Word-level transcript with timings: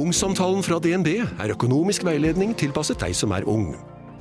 Ungsamtalen 0.00 0.62
fra 0.64 0.78
DNB 0.80 1.08
er 1.20 1.52
økonomisk 1.52 2.06
veiledning 2.06 2.54
tilpasset 2.56 3.02
deg 3.02 3.12
som 3.16 3.34
er 3.36 3.44
ung. 3.48 3.74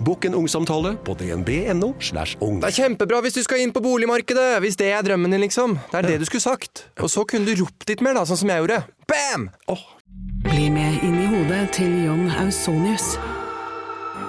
Bokk 0.04 0.26
en 0.28 0.36
ungsamtale 0.36 0.94
på 1.08 1.14
dnb.no. 1.20 1.94
slash 2.04 2.36
ung. 2.44 2.58
Det 2.60 2.72
er 2.72 2.76
kjempebra 2.84 3.22
hvis 3.24 3.38
du 3.38 3.42
skal 3.46 3.64
inn 3.64 3.72
på 3.76 3.84
boligmarkedet, 3.84 4.60
hvis 4.64 4.76
det 4.80 4.90
er 4.96 5.06
drømmen 5.08 5.32
din, 5.32 5.44
liksom. 5.44 5.78
Det 5.92 6.02
er 6.02 6.08
det 6.08 6.18
du 6.20 6.28
skulle 6.28 6.44
sagt. 6.44 6.86
Og 7.00 7.12
så 7.12 7.24
kunne 7.28 7.48
du 7.48 7.64
ropt 7.64 7.88
litt 7.88 8.04
mer, 8.04 8.18
da, 8.20 8.26
sånn 8.28 8.42
som 8.42 8.52
jeg 8.52 8.64
gjorde. 8.64 8.82
Bam! 9.08 9.50
Bli 10.50 10.68
med 10.74 11.04
inn 11.06 11.20
i 11.20 11.28
hodet 11.32 11.66
til 11.76 11.96
John 12.08 12.28
Ausonius. 12.42 13.14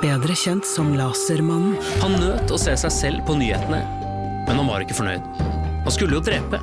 Bedre 0.03 0.37
kjent 0.39 0.67
som 0.67 0.95
Lasermannen. 0.99 1.79
Han 2.05 2.19
nøt 2.19 2.51
å 2.55 2.59
se 2.61 2.77
seg 2.85 2.95
selv 2.95 3.27
på 3.27 3.39
nyhetene, 3.39 3.83
men 4.47 4.55
han 4.55 4.71
var 4.71 4.87
ikke 4.87 4.99
fornøyd. 5.03 5.27
Han 5.83 5.95
skulle 5.95 6.19
jo 6.19 6.25
drepe. 6.31 6.63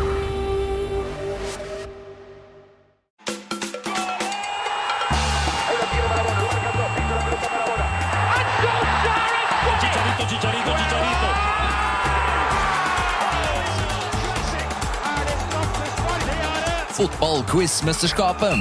Fotballquiz-mesterskapet 17.51 18.55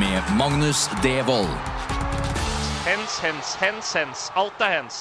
med 0.00 0.36
Magnus 0.38 0.90
Devold. 1.02 1.48
Hens, 2.84 3.20
hens, 3.22 3.54
hens, 3.56 3.92
hens. 3.96 4.32
Alt 4.36 4.60
er 4.60 4.74
hens. 4.74 4.98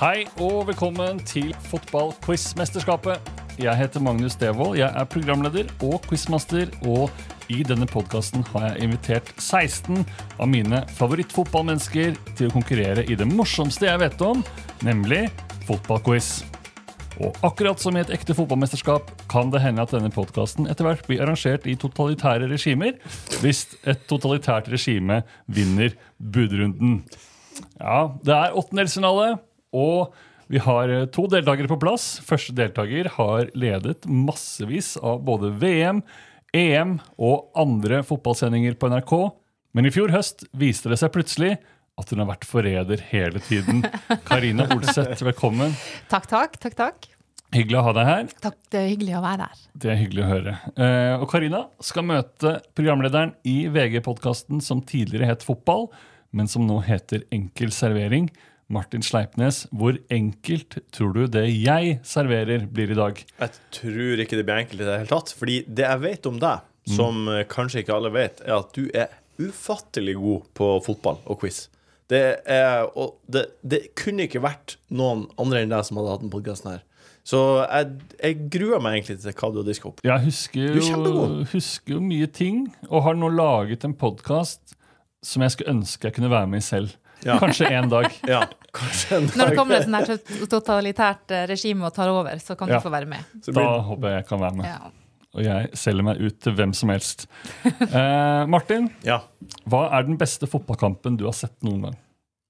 Hei 0.00 0.24
og 0.40 0.70
velkommen 0.70 1.20
til 1.28 1.52
fotball-quiz-mesterskapet. 1.68 3.20
Jeg 3.60 3.76
heter 3.76 4.00
Magnus 4.00 4.38
Devold. 4.40 4.78
Jeg 4.78 4.88
er 4.88 5.04
programleder 5.04 5.68
og 5.82 6.00
quizmaster. 6.08 6.72
Og 6.88 7.12
i 7.52 7.60
denne 7.68 7.84
podkasten 7.84 8.46
har 8.54 8.70
jeg 8.70 8.88
invitert 8.88 9.34
16 9.36 10.00
av 10.40 10.48
mine 10.48 10.86
favorittfotballmennesker 10.96 12.16
til 12.32 12.48
å 12.48 12.56
konkurrere 12.56 13.04
i 13.04 13.20
det 13.20 13.28
morsomste 13.28 13.92
jeg 13.92 14.06
vet 14.06 14.24
om, 14.24 14.40
nemlig 14.88 15.26
fotballquiz. 15.68 16.38
Og 17.22 17.36
akkurat 17.46 17.78
som 17.78 17.94
i 17.94 18.02
et 18.02 18.10
ekte 18.14 18.34
fotballmesterskap 18.34 19.12
kan 19.30 19.52
det 19.54 19.62
hende 19.62 19.84
at 19.84 19.92
denne 19.94 20.10
podkasten 20.14 20.66
etter 20.70 20.88
hvert 20.88 21.04
blir 21.06 21.22
arrangert 21.22 21.68
i 21.70 21.76
totalitære 21.78 22.48
regimer, 22.50 22.96
hvis 23.42 23.66
et 23.86 24.02
totalitært 24.10 24.70
regime 24.72 25.22
vinner 25.46 25.94
budrunden. 26.18 27.02
Ja, 27.78 28.08
det 28.26 28.34
er 28.34 28.56
åttendelsfinale, 28.58 29.36
og 29.74 30.14
vi 30.50 30.60
har 30.62 30.90
eh, 30.92 31.06
to 31.14 31.26
deltakere 31.30 31.70
på 31.70 31.78
plass. 31.80 32.18
Første 32.26 32.54
deltaker 32.56 33.08
har 33.16 33.48
ledet 33.56 34.04
massevis 34.10 34.94
av 35.00 35.22
både 35.24 35.52
VM, 35.62 36.02
EM 36.54 36.98
og 37.18 37.48
andre 37.58 38.02
fotballsendinger 38.06 38.76
på 38.78 38.90
NRK. 38.92 39.14
Men 39.74 39.88
i 39.88 39.94
fjor 39.94 40.12
høst 40.14 40.44
viste 40.54 40.90
det 40.92 41.00
seg 41.00 41.14
plutselig 41.14 41.56
at 42.00 42.10
hun 42.10 42.22
har 42.24 42.30
vært 42.32 42.46
forræder 42.48 43.02
hele 43.12 43.42
tiden. 43.44 43.84
Karina 44.28 44.66
Olseth, 44.74 45.22
velkommen. 45.26 45.74
Takk, 46.10 46.26
takk. 46.30 46.56
takk, 46.62 46.78
takk. 46.78 47.10
Hyggelig 47.54 47.78
å 47.78 47.84
ha 47.86 47.92
deg 47.94 48.08
her. 48.08 48.32
Takk, 48.42 48.56
Det 48.72 48.80
er 48.80 48.88
hyggelig 48.90 49.14
å 49.14 49.20
være 49.22 49.46
her. 49.46 49.60
Det 49.78 49.90
er 49.92 50.00
hyggelig 50.00 50.24
å 50.24 50.30
høre. 50.30 50.54
Eh, 50.74 51.12
og 51.20 51.28
Karina 51.30 51.60
skal 51.86 52.06
møte 52.08 52.56
programlederen 52.74 53.36
i 53.46 53.68
VG-podkasten 53.70 54.62
som 54.64 54.82
tidligere 54.82 55.28
het 55.30 55.46
Fotball, 55.46 55.86
men 56.34 56.50
som 56.50 56.66
nå 56.66 56.80
heter 56.82 57.22
Enkel 57.34 57.70
servering. 57.74 58.26
Martin 58.74 59.04
Sleipnes, 59.04 59.66
hvor 59.76 60.00
enkelt 60.10 60.80
tror 60.94 61.12
du 61.14 61.26
det 61.30 61.44
jeg 61.52 61.98
serverer, 62.02 62.64
blir 62.66 62.90
i 62.90 62.96
dag? 62.98 63.20
Jeg 63.38 63.60
tror 63.76 64.22
ikke 64.24 64.40
det 64.40 64.46
blir 64.48 64.62
enkelt 64.64 64.80
i 64.80 64.88
det 64.88 64.96
hele 65.02 65.12
tatt. 65.12 65.34
Fordi 65.36 65.60
det 65.68 65.84
jeg 65.86 66.02
vet 66.02 66.26
om 66.32 66.40
deg, 66.42 66.64
som 66.90 67.22
mm. 67.28 67.44
kanskje 67.52 67.84
ikke 67.84 67.94
alle 67.94 68.10
vet, 68.16 68.42
er 68.42 68.56
at 68.56 68.74
du 68.74 68.88
er 68.90 69.14
ufattelig 69.38 70.16
god 70.18 70.50
på 70.58 70.72
fotball 70.88 71.22
og 71.28 71.38
quiz. 71.44 71.68
Det, 72.12 72.20
er, 72.50 72.84
og 73.00 73.14
det, 73.32 73.46
det 73.64 73.78
kunne 73.96 74.26
ikke 74.26 74.42
vært 74.44 74.76
noen 74.92 75.24
andre 75.40 75.62
enn 75.64 75.70
deg 75.72 75.86
som 75.88 75.96
hadde 76.00 76.10
hatt 76.12 76.24
den 76.26 76.32
podkasten 76.34 76.74
her. 76.74 76.82
Så 77.24 77.38
jeg, 77.64 77.94
jeg 78.20 78.36
gruer 78.52 78.82
meg 78.84 78.98
egentlig 78.98 79.16
til 79.22 79.32
hva 79.32 79.48
du 79.54 79.62
har 79.62 79.68
diska 79.70 79.88
opp. 79.88 80.02
Jeg 80.04 80.24
husker 80.26 80.74
er 80.76 80.76
jo, 80.76 81.22
husker 81.54 81.94
jo 81.96 82.00
mye 82.04 82.26
ting, 82.28 82.66
og 82.90 83.06
har 83.06 83.16
nå 83.16 83.30
laget 83.32 83.86
en 83.88 83.94
podkast 83.96 84.76
som 85.24 85.40
jeg 85.46 85.54
skulle 85.54 85.72
ønske 85.78 86.10
jeg 86.10 86.18
kunne 86.18 86.28
være 86.28 86.50
med 86.52 86.60
i 86.60 86.66
selv. 86.66 86.92
Ja. 87.24 87.38
Kanskje 87.40 87.70
en 87.72 87.88
dag. 87.88 88.10
Ja, 88.34 88.42
kanskje 88.76 89.16
en 89.16 89.30
Når 89.32 89.48
det 89.54 89.56
kommer 89.56 89.80
et 89.80 90.10
sånn 90.10 90.50
totalitært 90.52 91.32
eh, 91.32 91.46
regime 91.48 91.86
og 91.88 91.94
tar 91.96 92.12
over, 92.12 92.36
så 92.44 92.58
kan 92.60 92.68
Ja. 92.68 92.76
du 92.76 92.84
få 92.84 92.92
være 92.92 93.08
med. 93.08 93.24
Da 93.48 93.64
håper 93.88 94.10
jeg 94.10 94.20
jeg 94.20 94.28
kan 94.28 94.44
være 94.44 94.58
med. 94.60 94.68
Ja. 94.68 94.92
Og 95.34 95.42
jeg 95.42 95.70
selger 95.78 96.06
meg 96.06 96.20
ut 96.22 96.36
til 96.42 96.54
hvem 96.54 96.72
som 96.76 96.92
helst. 96.94 97.26
Eh, 97.66 98.42
Martin, 98.50 98.88
ja. 99.10 99.20
hva 99.66 99.88
er 99.96 100.06
den 100.06 100.18
beste 100.20 100.48
fotballkampen 100.50 101.18
du 101.18 101.26
har 101.26 101.36
sett 101.36 101.56
noen 101.66 101.88
gang? 101.88 101.96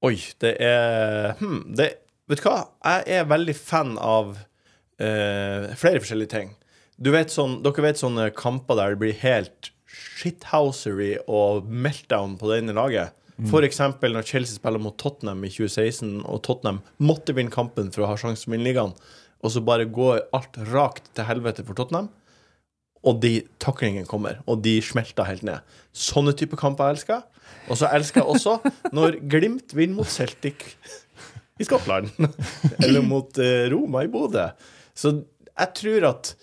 Oi, 0.05 0.19
det 0.45 0.56
er 0.61 1.33
hmm, 1.39 1.62
det, 1.77 1.94
Vet 2.28 2.41
du 2.41 2.47
hva? 2.47 2.59
Jeg 2.84 3.21
er 3.21 3.28
veldig 3.28 3.55
fan 3.56 3.97
av 4.00 4.34
eh, 5.00 5.73
flere 5.81 6.00
forskjellige 6.00 6.33
ting. 6.33 6.53
Du 6.97 7.11
vet 7.15 7.33
sånn, 7.33 7.59
dere 7.65 7.89
vet 7.89 8.00
sånne 8.00 8.28
kamper 8.37 8.78
der 8.78 8.94
det 8.94 9.00
blir 9.00 9.17
helt 9.25 9.73
shithousery 9.94 11.15
og 11.31 11.69
meltdown 11.69 12.39
på 12.41 12.50
det 12.50 12.62
ene 12.62 12.77
laget? 12.77 13.17
For 13.50 13.67
eksempel 13.67 14.15
når 14.15 14.28
Chelsea 14.28 14.55
spiller 14.61 14.78
mot 14.83 14.94
Tottenham 15.00 15.43
i 15.43 15.50
2016, 15.50 16.21
og 16.23 16.43
Tottenham 16.47 16.78
måtte 17.03 17.34
vinne 17.34 17.53
kampen 17.53 17.91
for 17.94 18.05
å 18.05 18.12
ha 18.12 18.19
sjansen 18.21 18.44
til 18.44 18.53
å 18.53 18.55
vinne 18.55 18.69
ligaen, 18.69 18.93
og 19.44 19.53
så 19.53 19.62
bare 19.67 19.89
går 19.91 20.21
alt 20.37 20.59
rakt 20.71 21.11
til 21.17 21.27
helvete 21.27 21.65
for 21.67 21.77
Tottenham. 21.77 22.12
Og 23.05 23.21
de 23.21 23.35
taklingene 23.61 24.09
kommer, 24.09 24.39
og 24.49 24.63
de 24.65 24.79
smelter 24.85 25.27
helt 25.29 25.45
ned. 25.47 25.77
Sånne 25.93 26.33
type 26.37 26.57
kamper 26.61 26.89
jeg 26.89 26.99
elsker. 26.99 27.25
Og 27.69 27.79
så 27.81 27.91
elsker 27.93 28.23
jeg 28.23 28.31
også 28.37 28.59
når 28.97 29.19
Glimt 29.31 29.75
vinner 29.77 30.01
mot 30.01 30.09
Celtic 30.09 30.73
i 31.61 31.67
Skottland. 31.69 32.11
Eller 32.83 33.05
mot 33.05 33.39
eh, 33.39 33.67
Roma 33.73 34.05
i 34.05 34.11
Bodø. 34.11 34.49
Så 34.97 35.19
jeg 35.55 35.73
tror 35.79 36.09
at 36.15 36.35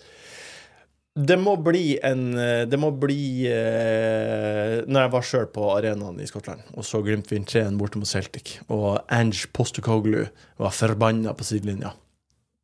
det 1.12 1.36
må 1.36 1.58
bli 1.60 1.98
en 2.00 2.22
eh, 2.40 2.62
Det 2.64 2.78
må 2.80 2.88
bli 2.96 3.44
eh, 3.44 4.78
Når 4.88 5.02
jeg 5.02 5.10
var 5.12 5.26
sjøl 5.28 5.48
på 5.52 5.66
arenaen 5.74 6.16
i 6.24 6.28
Skottland 6.28 6.62
og 6.72 6.86
så 6.88 7.02
Glimt 7.04 7.28
vinne 7.28 7.44
3-1 7.48 7.76
borte 7.76 8.00
mot 8.00 8.08
Celtic, 8.08 8.54
og 8.72 9.02
Ange 9.12 9.50
Postokoglu 9.52 10.22
var 10.62 10.72
forbanna 10.72 11.34
på 11.36 11.44
sidelinja. 11.44 11.92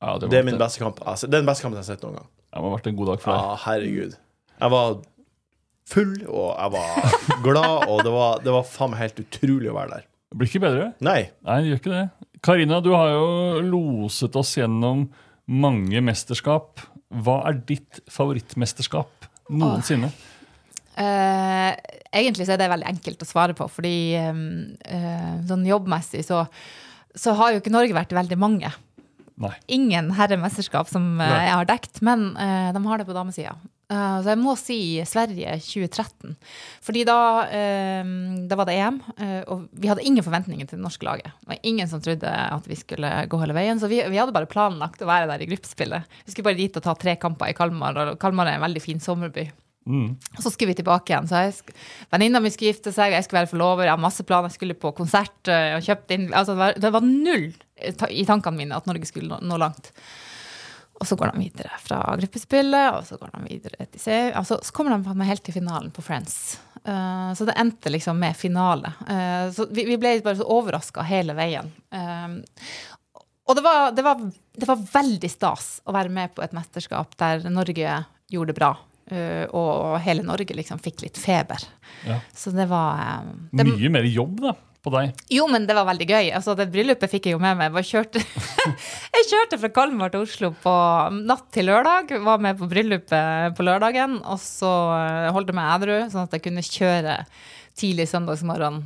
Ja, 0.01 0.15
det, 0.17 0.31
Det 0.33 0.41
er 0.41 0.47
min 0.49 0.61
beste 0.61 0.81
kamp. 0.81 1.03
Altså, 1.05 1.29
det 1.29 1.37
er 1.37 1.43
den 1.43 1.51
beste 1.51 1.67
kampen 1.67 1.77
jeg 1.81 1.85
har 1.85 1.91
sett 1.91 2.07
noen 2.07 2.21
gang. 2.23 2.29
Det 2.49 2.63
må 2.63 2.71
ha 2.71 2.77
vært 2.79 2.91
en 2.91 2.99
god 2.99 3.11
dag 3.13 3.23
for 3.23 3.33
deg. 3.33 3.45
Ja, 3.45 3.57
herregud. 3.67 4.19
Jeg 4.59 4.75
var 4.75 4.95
full, 5.89 6.15
og 6.27 6.49
jeg 6.53 6.75
var 6.75 7.19
glad, 7.47 7.89
og 7.89 8.05
det 8.07 8.15
var, 8.15 8.45
det 8.45 8.55
var 8.55 8.69
faen 8.69 8.95
meg 8.95 9.03
helt 9.05 9.23
utrolig 9.25 9.73
å 9.73 9.77
være 9.77 9.99
der. 9.99 10.09
Det 10.29 10.41
blir 10.41 10.51
ikke 10.51 10.65
bedre. 10.65 10.89
Nei. 11.05 11.21
Nei, 11.49 11.59
det 11.63 11.73
gjør 11.73 11.83
ikke 11.83 11.95
det. 11.95 12.05
Karina, 12.45 12.81
du 12.85 12.91
har 12.95 13.13
jo 13.15 13.29
loset 13.67 14.37
oss 14.39 14.55
gjennom 14.59 15.07
mange 15.49 16.03
mesterskap. 16.05 16.85
Hva 17.25 17.41
er 17.49 17.63
ditt 17.69 18.03
favorittmesterskap 18.13 19.29
noensinne? 19.49 20.11
Eh, 20.99 21.71
egentlig 22.13 22.49
så 22.49 22.57
er 22.57 22.61
det 22.61 22.73
veldig 22.73 22.91
enkelt 22.91 23.25
å 23.25 23.29
svare 23.29 23.57
på, 23.57 23.69
fordi 23.71 24.19
um, 24.19 24.43
uh, 24.83 25.39
sånn 25.49 25.65
jobbmessig 25.69 26.25
så, 26.27 26.43
så 27.15 27.35
har 27.39 27.55
jo 27.55 27.63
ikke 27.63 27.73
Norge 27.73 27.97
vært 27.97 28.15
veldig 28.17 28.39
mange. 28.41 28.73
Nei. 29.39 29.55
Ingen 29.71 30.11
herremesterskap 30.19 30.89
som 30.91 31.13
eh, 31.21 31.27
Nei. 31.31 31.43
jeg 31.47 31.59
har 31.61 31.69
dekt, 31.69 32.01
men 32.07 32.31
uh, 32.35 32.71
de 32.75 32.81
har 32.89 32.99
det 32.99 33.07
på 33.07 33.15
damesida. 33.15 33.55
Uh, 33.89 34.19
så 34.21 34.35
jeg 34.35 34.41
må 34.43 34.53
si 34.61 34.79
Sverige 35.09 35.55
2013. 35.65 36.35
Fordi 36.85 37.05
da, 37.09 37.21
uh, 37.49 38.11
da 38.51 38.59
var 38.59 38.69
det 38.69 38.75
EM, 38.77 38.99
eh, 39.17 39.39
og 39.49 39.69
vi 39.73 39.89
hadde 39.89 40.05
ingen 40.05 40.27
forventninger 40.27 40.69
til 40.69 40.77
det 40.77 40.85
norske 40.85 41.07
laget. 41.09 41.31
Det 41.41 41.53
var 41.55 41.63
ingen 41.71 41.89
som 41.89 42.03
trodde 42.05 42.29
at 42.29 42.69
vi 42.69 42.77
skulle 42.77 43.13
gå 43.31 43.41
hele 43.41 43.57
veien, 43.57 43.81
så 43.81 43.89
vi, 43.89 44.03
vi 44.11 44.21
hadde 44.21 44.35
bare 44.37 44.51
planlagt 44.51 45.05
å 45.05 45.09
være 45.09 45.31
der 45.31 45.47
i 45.47 45.49
gruppespillet. 45.49 46.19
Vi 46.27 46.35
skulle 46.35 46.51
bare 46.51 46.61
dit 46.61 46.77
og 46.77 46.85
ta 46.85 46.97
tre 46.99 47.17
kamper 47.23 47.55
i 47.55 47.57
Kalmar, 47.57 48.03
og 48.03 48.21
Kalmar 48.21 48.51
er 48.51 48.59
en 48.59 48.67
veldig 48.67 48.85
fin 48.85 49.01
sommerby. 49.01 49.49
Og 50.37 50.43
så 50.45 50.53
skulle 50.53 50.73
vi 50.73 50.79
tilbake 50.81 51.13
igjen. 51.13 51.29
Så 51.31 51.73
Venninna 52.13 52.43
mi 52.45 52.53
skulle 52.53 52.75
gifte 52.75 52.93
seg, 52.95 53.15
jeg 53.17 53.27
skulle 53.27 53.45
være 53.45 53.53
forlover, 53.55 53.87
jeg 53.89 53.95
har 53.95 54.03
masse 54.03 54.27
planer, 54.29 54.53
jeg 54.53 54.61
skulle 54.61 54.79
på 54.79 54.93
konsert 54.97 55.51
eh, 55.53 55.75
og 55.79 55.85
kjøpt 55.87 56.15
inn 56.17 56.31
altså 56.33 56.55
det, 56.55 56.61
var, 56.63 56.81
det 56.87 56.95
var 56.95 57.07
null 57.07 57.51
i 58.11 58.25
tankene 58.27 58.59
mine 58.59 58.79
at 58.79 58.89
Norge 58.91 59.09
skulle 59.09 59.31
nå, 59.31 59.39
nå 59.47 59.61
langt. 59.61 59.93
Og 60.99 61.07
så 61.07 61.15
går 61.15 61.31
de 61.31 61.45
videre 61.45 61.77
fra 61.79 62.01
gruppespillet, 62.19 62.97
og 62.97 63.05
så 63.07 63.19
går 63.21 63.31
de 63.37 63.45
videre 63.47 63.87
til 63.87 64.03
se, 64.03 64.17
altså, 64.35 64.59
Så 64.63 64.75
kommer 64.75 64.97
de 64.99 65.29
helt 65.29 65.45
til 65.47 65.55
finalen 65.55 65.93
på 65.95 66.03
Friends. 66.03 66.59
Uh, 66.83 67.31
så 67.39 67.47
det 67.47 67.55
endte 67.61 67.93
liksom 67.93 68.19
med 68.19 68.37
finale. 68.37 68.91
Uh, 69.07 69.47
så 69.55 69.69
vi, 69.71 69.87
vi 69.87 69.99
ble 70.01 70.17
bare 70.25 70.41
så 70.41 70.49
overraska 70.51 71.05
hele 71.07 71.37
veien. 71.39 71.71
Uh, 71.95 72.43
og 73.49 73.57
det 73.57 73.65
var, 73.65 73.93
det, 73.95 74.03
var, 74.05 74.27
det 74.59 74.69
var 74.69 74.83
veldig 74.93 75.31
stas 75.33 75.71
å 75.87 75.95
være 75.95 76.13
med 76.13 76.35
på 76.35 76.43
et 76.45 76.57
mesterskap 76.57 77.15
der 77.21 77.47
Norge 77.49 78.03
gjorde 78.29 78.53
det 78.53 78.59
bra. 78.59 78.75
Eh, 79.11 79.45
og 79.57 79.99
hele 80.05 80.25
Norge 80.27 80.57
liksom 80.57 80.81
fikk 80.83 81.05
litt 81.07 81.19
feber. 81.21 81.63
Ja. 82.07 82.21
Så 82.37 82.53
det 82.55 82.69
var 82.71 82.99
eh, 83.03 83.29
det, 83.53 83.67
Mye 83.69 83.93
mer 83.93 84.09
jobb 84.09 84.41
da, 84.45 84.55
på 84.85 84.93
deg. 84.95 85.23
Jo, 85.35 85.49
men 85.51 85.67
det 85.69 85.77
var 85.79 85.89
veldig 85.89 86.09
gøy. 86.09 86.31
Altså, 86.39 86.55
det 86.59 86.69
bryllupet 86.73 87.13
fikk 87.13 87.29
jeg 87.29 87.37
jo 87.37 87.43
med 87.43 87.59
meg. 87.61 87.77
Jeg, 87.81 87.89
kjørte, 87.93 88.23
jeg 89.17 89.29
kjørte 89.31 89.61
fra 89.63 89.73
Kalmar 89.81 90.15
til 90.15 90.27
Oslo 90.27 90.53
på 90.63 90.75
natt 91.19 91.49
til 91.55 91.69
lørdag. 91.71 92.15
Var 92.29 92.45
med 92.47 92.61
på 92.61 92.71
bryllupet 92.71 93.59
på 93.59 93.69
lørdagen. 93.69 94.21
Og 94.25 94.41
så 94.43 94.75
eh, 94.97 95.31
holdt 95.35 95.53
jeg 95.53 95.59
meg 95.61 95.73
edru, 95.77 95.97
sånn 96.13 96.29
at 96.29 96.39
jeg 96.39 96.47
kunne 96.49 96.67
kjøre 96.67 97.21
tidlig 97.79 98.09
søndagsmorgen 98.11 98.81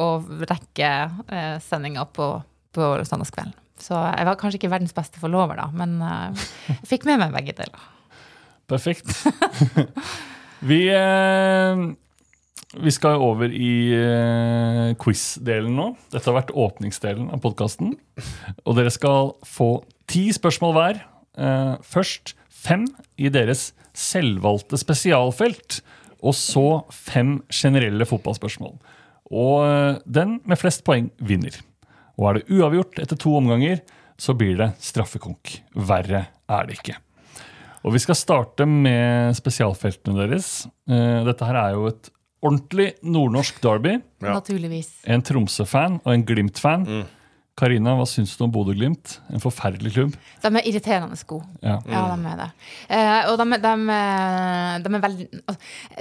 og 0.00 0.30
rekke 0.48 0.88
uh, 1.28 1.58
sendinga 1.60 2.06
på, 2.16 2.30
på 2.72 2.86
søndagskvelden. 3.04 3.52
Så 3.76 3.92
jeg 3.92 4.24
var 4.24 4.38
kanskje 4.40 4.56
ikke 4.56 4.70
verdens 4.72 4.96
beste 4.96 5.20
forlover, 5.20 5.60
da, 5.60 5.66
men 5.76 5.98
jeg 6.00 6.78
fikk 6.94 7.04
med 7.10 7.20
meg 7.20 7.36
begge 7.36 7.58
deler. 7.58 7.84
Perfekt. 8.72 9.12
vi, 10.70 10.86
eh, 10.88 11.82
vi 12.80 12.92
skal 12.94 13.20
over 13.20 13.52
i 13.52 13.74
eh, 13.92 14.92
quiz-delen 15.00 15.74
nå. 15.76 15.90
Dette 16.14 16.30
har 16.30 16.38
vært 16.38 16.54
åpningsdelen 16.56 17.28
av 17.34 17.42
podkasten. 17.44 17.92
Og 18.64 18.78
dere 18.78 18.92
skal 18.94 19.34
få 19.44 19.74
ti 20.08 20.30
spørsmål 20.32 20.76
hver. 20.78 21.02
Eh, 21.36 21.74
først 21.84 22.34
fem 22.48 22.86
i 23.20 23.28
deres 23.32 23.72
selvvalgte 23.92 24.80
spesialfelt. 24.80 25.82
Og 26.22 26.36
så 26.38 26.66
fem 26.94 27.40
generelle 27.52 28.06
fotballspørsmål. 28.08 28.78
Og 29.32 29.54
eh, 29.66 30.00
den 30.06 30.38
med 30.48 30.60
flest 30.60 30.86
poeng 30.88 31.12
vinner. 31.20 31.60
Og 32.16 32.28
er 32.28 32.38
det 32.38 32.56
uavgjort 32.56 33.00
etter 33.02 33.20
to 33.20 33.36
omganger, 33.36 33.82
så 34.20 34.32
blir 34.38 34.56
det 34.60 34.72
straffekonk. 34.80 35.58
Verre 35.76 36.28
er 36.48 36.68
det 36.68 36.80
ikke. 36.80 37.00
Og 37.82 37.94
vi 37.96 38.00
skal 38.02 38.14
starte 38.18 38.66
med 38.68 39.34
spesialfeltene 39.38 40.26
deres. 40.26 40.50
Eh, 40.90 41.22
Dette 41.26 41.48
her 41.48 41.58
er 41.64 41.72
jo 41.76 41.88
et 41.90 42.10
ordentlig 42.42 42.92
nordnorsk 43.02 43.58
derby. 43.62 43.96
Ja. 44.22 44.36
Naturligvis. 44.38 44.92
En 45.06 45.22
Tromsø-fan 45.22 46.00
og 46.04 46.12
en 46.14 46.24
Glimt-fan. 46.26 46.86
Karina, 47.54 47.92
hva 47.98 48.06
syns 48.08 48.30
du 48.38 48.46
om 48.46 48.50
Bodø-Glimt? 48.52 49.18
En 49.28 49.40
forferdelig 49.42 49.90
klubb. 49.92 50.14
De 50.40 50.48
er 50.56 50.64
irriterende 50.70 51.18
gode. 51.28 51.44
Ja. 51.60 51.74
Ja, 51.84 52.04
de 52.16 52.30
er 52.30 52.38
det. 52.40 52.46
Eh, 52.88 53.28
og 53.28 53.36
de, 53.42 53.44
de, 53.60 53.72
er- 53.92 54.80
de 54.86 54.92
er 54.96 55.02
veldig 55.04 55.26
altså, 55.42 55.58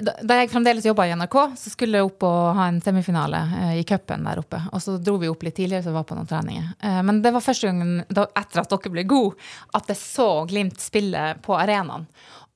da, 0.07 0.13
da 0.31 0.37
jeg 0.39 0.51
fremdeles 0.53 0.87
jobba 0.87 1.09
i 1.09 1.11
NRK, 1.19 1.35
så 1.59 1.73
skulle 1.73 1.99
jeg 1.99 2.07
opp 2.07 2.23
og 2.23 2.55
ha 2.55 2.69
en 2.71 2.79
semifinale 2.85 3.41
eh, 3.59 3.73
i 3.81 3.83
cupen 3.89 4.23
der 4.29 4.39
oppe. 4.39 4.61
Og 4.71 4.79
så 4.85 4.95
dro 5.03 5.17
vi 5.19 5.27
opp 5.31 5.43
litt 5.43 5.57
tidligere, 5.59 5.83
så 5.83 5.91
vi 5.91 5.97
var 5.99 6.07
på 6.07 6.15
noen 6.15 6.29
treninger. 6.31 6.69
Eh, 6.87 7.01
men 7.09 7.19
det 7.25 7.33
var 7.35 7.43
første 7.43 7.67
gangen 7.67 7.99
da, 8.07 8.25
etter 8.39 8.63
at 8.63 8.71
dere 8.71 8.93
ble 8.95 9.03
gode, 9.11 9.35
at 9.75 9.91
jeg 9.91 9.99
så 9.99 10.29
Glimt 10.47 10.79
spille 10.81 11.25
på 11.43 11.57
arenaen. 11.59 12.07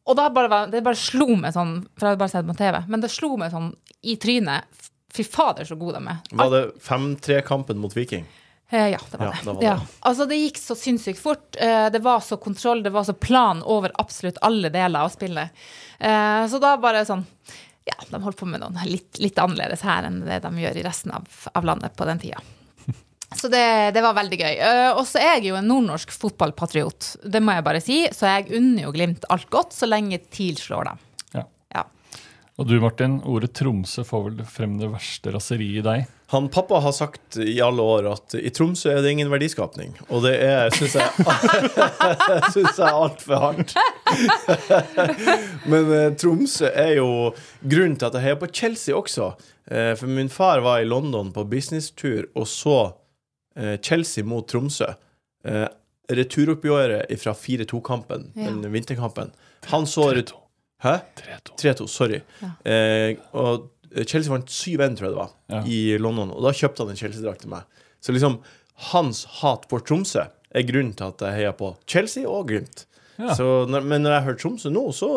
Og 0.07 0.15
da 0.19 0.29
bare, 0.31 0.61
det 0.71 0.83
bare 0.85 0.95
slo 1.01 1.27
meg 1.35 1.51
sånn, 1.55 1.75
for 1.97 2.05
jeg 2.07 2.13
hadde 2.15 2.21
bare 2.23 2.31
sett 2.31 2.47
på 2.47 2.55
TV, 2.63 2.79
men 2.93 3.03
det 3.03 3.11
slo 3.11 3.33
meg 3.41 3.51
sånn 3.51 3.73
i 4.07 4.15
trynet. 4.21 4.71
Fy 5.15 5.23
fader, 5.27 5.67
så 5.67 5.75
gode 5.79 5.99
de 5.99 6.11
er. 6.11 6.23
Var 6.35 6.49
det 6.55 6.63
5-3-kampen 6.83 7.79
mot 7.81 7.91
Viking? 7.95 8.23
Eh, 8.69 8.87
ja, 8.95 8.99
det 9.11 9.17
var 9.17 9.25
Ja, 9.25 9.31
det. 9.31 9.45
det 9.45 9.53
var 9.53 9.63
ja. 9.63 9.75
Altså, 9.99 10.25
det 10.25 10.39
gikk 10.39 10.57
så 10.57 10.75
sinnssykt 10.75 11.21
fort. 11.21 11.55
Eh, 11.61 11.89
det 11.93 12.01
var 12.01 12.19
så 12.25 12.37
kontroll, 12.41 12.81
det 12.83 12.89
var 12.95 13.03
så 13.05 13.13
plan 13.13 13.61
over 13.63 13.91
absolutt 14.01 14.39
alle 14.41 14.71
deler 14.73 15.05
av 15.05 15.09
spillet. 15.13 15.49
Eh, 15.99 16.47
så 16.49 16.59
da 16.59 16.75
bare 16.81 17.05
sånn 17.05 17.25
Ja, 17.85 17.93
de 18.09 18.17
holdt 18.23 18.39
på 18.39 18.47
med 18.49 18.63
noe 18.63 18.85
litt, 18.89 19.19
litt 19.21 19.37
annerledes 19.37 19.83
her 19.85 20.07
enn 20.07 20.23
det 20.25 20.39
de 20.41 20.49
gjør 20.63 20.79
i 20.81 20.83
resten 20.87 21.11
av, 21.13 21.27
av 21.53 21.67
landet 21.69 21.93
på 21.95 22.07
den 22.09 22.17
tida. 22.23 22.39
Så 23.37 23.45
det, 23.53 23.91
det 23.93 24.01
var 24.01 24.15
veldig 24.17 24.39
gøy. 24.39 24.55
Og 24.97 25.03
så 25.05 25.19
er 25.21 25.35
jeg 25.37 25.51
jo 25.51 25.59
en 25.59 25.67
nordnorsk 25.69 26.09
fotballpatriot, 26.17 27.11
det 27.29 27.43
må 27.45 27.53
jeg 27.53 27.65
bare 27.67 27.81
si. 27.85 27.99
Så 28.09 28.25
jeg 28.25 28.57
unner 28.57 28.87
jo 28.87 28.93
Glimt 28.95 29.27
alt 29.29 29.45
godt, 29.53 29.75
så 29.77 29.85
lenge 29.85 30.17
TIL 30.33 30.57
slår 30.57 30.89
dem. 30.89 31.04
Og 32.55 32.67
du, 32.69 32.77
Martin, 32.79 33.17
ordet 33.27 33.49
Tromsø 33.57 34.05
får 34.07 34.21
vel 34.29 34.43
frem 34.47 34.77
det 34.79 34.87
verste 34.93 35.31
raseriet 35.35 35.81
i 35.81 35.83
deg? 35.83 36.05
Han 36.31 36.45
pappa 36.49 36.79
har 36.81 36.93
sagt 36.95 37.35
i 37.43 37.57
alle 37.61 37.83
år 37.83 38.07
at 38.13 38.35
i 38.39 38.47
Tromsø 38.55 38.93
er 38.93 39.01
det 39.03 39.11
ingen 39.11 39.27
verdiskapning. 39.29 39.91
Og 40.07 40.23
det 40.23 40.37
er, 40.39 40.71
syns 40.73 40.95
jeg, 41.01 41.09
synes 42.55 42.79
jeg 42.79 42.85
er 42.87 42.95
altfor 42.95 43.43
hardt. 43.43 43.75
Men 45.71 45.91
eh, 45.97 46.07
Tromsø 46.21 46.71
er 46.71 46.93
jo 47.01 47.09
grunnen 47.61 47.97
til 47.99 48.07
at 48.07 48.15
jeg 48.17 48.25
heier 48.29 48.39
på 48.41 48.49
Chelsea 48.55 48.95
også. 48.95 49.33
Eh, 49.67 49.91
for 49.99 50.07
min 50.15 50.31
far 50.31 50.63
var 50.63 50.79
i 50.79 50.87
London 50.87 51.33
på 51.35 51.43
businesstur 51.51 52.29
og 52.39 52.47
så 52.47 52.77
eh, 53.59 53.75
Chelsea 53.83 54.23
mot 54.23 54.47
Tromsø. 54.47 54.93
Eh, 55.45 55.67
returoppgjøret 56.15 57.11
fra 57.19 57.35
4-2-kampen, 57.35 58.27
den 58.37 58.63
vinterkampen. 58.71 59.31
Han 59.71 59.87
så 59.89 60.11
ret- 60.13 60.31
Hæ? 60.83 60.97
3-2, 61.57 61.87
sorry. 61.89 62.19
Eh, 62.67 63.15
og 63.33 63.69
Chelsea 64.07 64.31
vant 64.33 64.49
7-1, 64.51 64.97
tror 64.97 65.07
jeg 65.07 65.13
det 65.15 65.21
var, 65.21 65.31
Ja. 65.49 65.61
i 65.63 65.97
London. 65.97 66.31
Og 66.35 66.43
da 66.43 66.51
kjøpte 66.51 66.83
han 66.83 66.91
en 66.91 66.99
Chelsea-drakt 66.99 67.41
til 67.45 67.49
meg. 67.53 67.63
Så 68.03 68.11
liksom, 68.11 68.39
hans 68.91 69.23
hat 69.39 69.65
for 69.71 69.79
Tromsø 69.79 70.25
er 70.55 70.67
grunnen 70.67 70.93
til 70.95 71.07
at 71.07 71.21
jeg 71.21 71.39
heier 71.39 71.55
på 71.55 71.75
Chelsea 71.87 72.27
og 72.27 72.47
Glimt. 72.51 72.85
Ja. 73.17 73.31
Så 73.37 73.45
når, 73.71 73.85
men 73.87 74.03
når 74.03 74.11
jeg 74.17 74.23
hører 74.27 74.39
Tromsø 74.41 74.69
nå, 74.75 74.83
så 74.91 75.09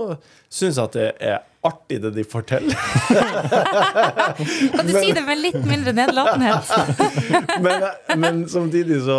syns 0.48 0.78
jeg 0.78 0.84
at 0.84 0.92
det 0.94 1.08
er 1.18 1.38
artig 1.66 1.98
det 2.04 2.12
de 2.14 2.22
forteller. 2.24 2.78
Kan 4.76 4.86
du 4.86 4.92
si 4.94 5.10
det 5.16 5.24
med 5.26 5.40
litt 5.42 5.58
mindre 5.66 5.94
nedlatenhet? 5.96 6.70
men, 7.64 7.86
men 8.22 8.44
samtidig 8.50 9.00
så, 9.06 9.18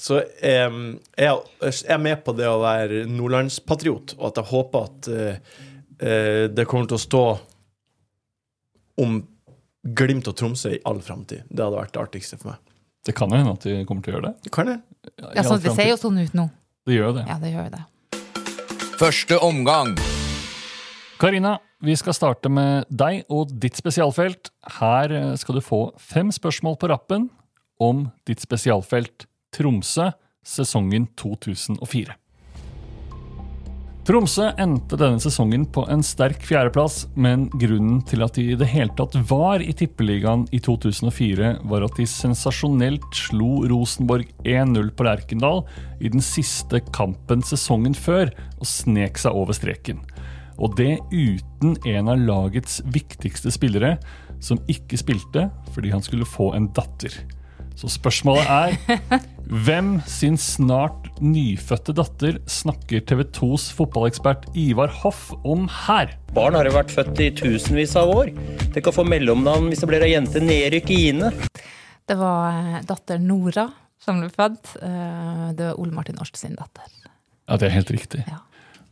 så 0.00 0.22
er 0.40 0.72
jeg 1.20 1.74
er 1.92 2.00
med 2.00 2.24
på 2.24 2.32
det 2.38 2.48
å 2.48 2.56
være 2.64 3.04
nordlandspatriot, 3.10 4.16
og 4.18 4.30
at 4.32 4.40
jeg 4.40 4.50
håper 4.54 4.88
at 4.88 5.10
eh, 5.12 5.60
eh, 6.00 6.46
det 6.50 6.66
kommer 6.70 6.88
til 6.90 6.98
å 6.98 7.04
stå 7.04 7.24
om 9.04 9.20
Glimt 9.84 10.28
og 10.30 10.36
Tromsø 10.38 10.72
i 10.76 10.80
all 10.88 11.02
framtid. 11.04 11.44
Det 11.50 11.60
hadde 11.60 11.76
vært 11.76 11.92
det 11.96 12.02
artigste 12.02 12.38
for 12.40 12.54
meg. 12.54 12.74
Det 13.04 13.12
kan 13.16 13.28
jo 13.28 13.36
hende 13.36 13.52
at 13.52 13.66
de 13.66 13.82
kommer 13.84 14.04
til 14.04 14.14
å 14.14 14.16
gjøre 14.16 14.30
det. 14.30 14.52
Kan 14.54 14.70
det? 14.70 14.78
Ja, 15.20 15.44
sånn, 15.44 15.60
det 15.60 15.74
ser 15.76 15.90
jo 15.90 15.98
sånn 16.00 16.22
ut 16.22 16.36
nå. 16.36 16.48
Det 16.88 16.96
gjør 16.96 17.10
jo 17.10 17.16
det. 17.18 17.24
Ja, 17.28 17.36
det 17.42 17.52
gjør 17.52 17.70
det. 17.74 17.82
Første 18.96 19.38
omgang. 19.44 19.92
Karina, 21.20 21.58
vi 21.84 21.96
skal 22.00 22.16
starte 22.16 22.48
med 22.48 22.88
deg 22.88 23.28
og 23.32 23.52
ditt 23.60 23.76
spesialfelt. 23.76 24.48
Her 24.80 25.12
eh, 25.12 25.30
skal 25.40 25.60
du 25.60 25.64
få 25.64 25.86
fem 26.00 26.32
spørsmål 26.32 26.78
på 26.80 26.88
rappen 26.94 27.28
om 27.82 28.06
ditt 28.28 28.40
spesialfelt 28.44 29.28
Tromsø 29.54 30.08
sesongen 30.44 31.10
2004. 31.20 32.16
Tromsø 34.04 34.50
endte 34.60 34.98
denne 35.00 35.16
sesongen 35.22 35.62
på 35.72 35.86
en 35.88 36.02
sterk 36.04 36.42
fjerdeplass, 36.44 37.06
men 37.16 37.46
grunnen 37.56 38.02
til 38.04 38.20
at 38.26 38.36
de 38.36 38.42
i 38.52 38.58
det 38.60 38.66
hele 38.68 38.92
tatt 38.98 39.16
var 39.30 39.64
i 39.64 39.72
Tippeligaen 39.72 40.42
i 40.52 40.60
2004, 40.60 41.54
var 41.70 41.86
at 41.86 41.96
de 41.96 42.04
sensasjonelt 42.08 43.06
slo 43.16 43.62
Rosenborg 43.70 44.28
1-0 44.44 44.90
på 44.92 45.08
Lerkendal 45.08 45.62
i 46.04 46.12
den 46.12 46.20
siste 46.20 46.82
kampen 46.92 47.40
sesongen 47.48 47.96
før, 47.96 48.28
og 48.60 48.68
snek 48.68 49.22
seg 49.22 49.40
over 49.40 49.56
streken. 49.56 50.04
Og 50.60 50.76
det 50.76 50.98
uten 51.08 51.78
en 51.88 52.12
av 52.12 52.20
lagets 52.20 52.82
viktigste 52.84 53.54
spillere, 53.56 53.96
som 54.36 54.60
ikke 54.68 55.00
spilte 55.00 55.48
fordi 55.72 55.96
han 55.96 56.04
skulle 56.04 56.28
få 56.28 56.52
en 56.58 56.68
datter. 56.76 57.22
Så 57.72 57.88
spørsmålet 57.96 58.52
er 58.52 59.24
hvem 59.48 59.98
sin 60.08 60.36
snart 60.40 61.08
nyfødte 61.22 61.92
datter 61.96 62.38
snakker 62.50 63.02
TV 63.06 63.22
2s 63.36 63.68
fotballekspert 63.76 64.46
Ivar 64.58 64.88
Hoff 65.02 65.28
om 65.44 65.66
her? 65.86 66.14
Barn 66.34 66.56
har 66.58 66.66
jo 66.68 66.74
vært 66.74 66.94
født 66.94 67.20
i 67.22 67.28
tusenvis 67.36 67.94
av 68.00 68.10
år. 68.14 68.32
Tenk 68.74 68.88
å 68.90 68.94
få 68.96 69.04
mellomnavn 69.06 69.68
hvis 69.70 69.84
det 69.84 69.90
blir 69.90 70.04
ei 70.06 70.14
jente 70.14 70.42
nedrykk 70.42 70.90
i 70.96 71.00
Ine. 71.12 71.30
Det 72.08 72.16
var 72.20 72.56
eh, 72.56 72.80
datter 72.88 73.20
Nora 73.22 73.68
som 74.04 74.18
ble 74.20 74.30
født. 74.32 74.74
Eh, 74.82 75.44
Det 75.56 75.68
var 75.70 75.78
Ole 75.80 75.94
Martin 75.96 76.18
Årst 76.20 76.40
sin 76.40 76.56
datter. 76.58 76.88
Ja, 77.44 77.56
det 77.60 77.68
er 77.68 77.76
helt 77.76 77.92
riktig. 77.94 78.24
Ja. 78.28 78.40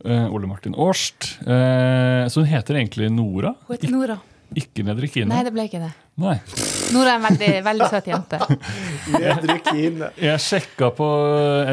Eh, 0.05 0.27
Ole 0.33 0.47
Martin 0.49 0.75
Årst. 0.77 1.33
Eh, 1.43 2.27
så 2.29 2.43
hun 2.45 2.49
heter 2.49 2.77
egentlig 2.79 3.09
Nora, 3.11 3.55
Hun 3.67 3.75
heter 3.77 3.91
Nora. 3.93 4.19
Ikke 4.59 4.85
Nedrikine. 4.87 5.29
Nei, 5.31 5.43
det 5.45 5.53
ble 5.55 5.67
ikke 5.69 5.81
det. 5.81 5.91
Nei. 6.21 6.35
Nora 6.93 7.15
er 7.15 7.17
en 7.17 7.23
veldig, 7.25 7.51
veldig 7.65 7.87
søt 7.89 8.09
jente. 8.11 8.39
Nedre 9.15 9.55
Kine. 9.65 10.09
Jeg 10.21 10.41
sjekka 10.43 10.91
på 10.93 11.07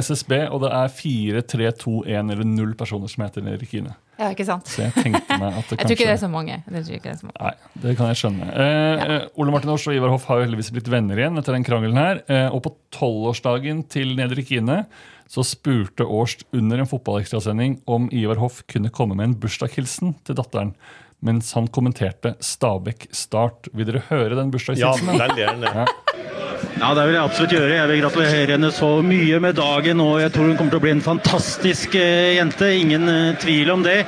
SSB, 0.00 0.36
og 0.48 0.62
det 0.64 0.70
er 0.78 0.94
4, 1.00 1.42
3, 1.54 1.72
2, 1.82 1.96
1 2.08 2.32
eller 2.36 2.48
0 2.48 2.72
personer 2.78 3.12
som 3.12 3.26
heter 3.26 3.44
Nedrikine. 3.44 3.92
Ja, 4.20 4.30
ikke 4.34 4.44
sant? 4.48 4.68
Så 4.68 4.82
jeg 4.84 4.92
tenkte 4.96 5.36
meg 5.40 5.60
at 5.60 5.70
det 5.70 5.78
Jeg 5.80 5.86
tror 5.86 5.96
ikke 5.96 6.08
det 6.08 6.08
er 6.08 6.16
kanskje 6.16 6.24
så 6.24 6.32
mange. 6.32 6.56
Det 6.66 6.82
tror 6.86 6.96
ikke 6.96 7.08
det 7.08 7.14
er 7.14 7.20
så 7.20 7.28
mange. 7.28 7.44
Nei, 7.44 7.70
det 7.84 7.94
kan 7.98 8.10
jeg 8.10 8.20
skjønne. 8.20 8.50
Eh, 8.64 9.04
ja. 9.04 9.20
Ole 9.40 9.54
Martin 9.54 9.72
Års 9.72 9.86
og 9.88 9.96
Ivar 9.96 10.12
Hoff 10.12 10.26
har 10.28 10.40
jo 10.40 10.48
heldigvis 10.48 10.72
blitt 10.76 10.90
venner 10.92 11.20
igjen 11.20 11.40
etter 11.40 11.56
den 11.56 11.64
krangelen 11.66 12.00
her. 12.00 12.20
Eh, 12.28 12.48
og 12.48 12.64
på 12.66 12.74
tolvårsdagen 12.96 13.84
til 13.92 14.12
Nedre 14.18 14.44
Kine 14.44 14.82
så 15.30 15.44
spurte 15.46 16.04
Aarst 16.04 16.42
under 16.56 16.82
en 16.82 16.88
fotballekstrasending 16.90 17.78
om 17.88 18.08
Ivar 18.12 18.40
Hoff 18.42 18.64
kunne 18.68 18.90
komme 18.92 19.16
med 19.16 19.28
en 19.28 19.36
bursdagshilsen 19.40 20.16
til 20.26 20.36
datteren. 20.36 20.74
Mens 21.22 21.52
han 21.52 21.66
kommenterte 21.68 22.34
Stabæk 22.40 23.08
Start. 23.12 23.68
Vil 23.76 23.86
dere 23.90 24.02
høre 24.08 24.34
den 24.38 24.46
Ja, 24.48 24.52
bursdagshilsenen? 24.54 25.18
veldig 25.20 25.46
han, 25.48 25.62
Ja. 25.62 25.86
Ja, 26.80 26.94
det 26.94 27.02
vil 27.06 27.14
jeg 27.16 27.22
absolutt 27.24 27.52
gjøre. 27.54 27.74
Jeg 27.76 27.88
vil 27.88 28.00
gratulere 28.02 28.50
henne 28.54 28.70
så 28.72 28.88
mye 29.04 29.38
med 29.40 29.54
dagen, 29.56 30.00
og 30.00 30.20
jeg 30.20 30.32
tror 30.32 30.46
hun 30.48 30.56
kommer 30.58 30.70
til 30.74 30.78
å 30.80 30.84
bli 30.84 30.90
en 30.92 31.00
fantastisk 31.04 31.94
eh, 31.96 32.34
jente. 32.36 32.68
Ingen 32.80 33.08
eh, 33.08 33.36
tvil 33.40 33.70
om 33.72 33.82
det. 33.84 34.04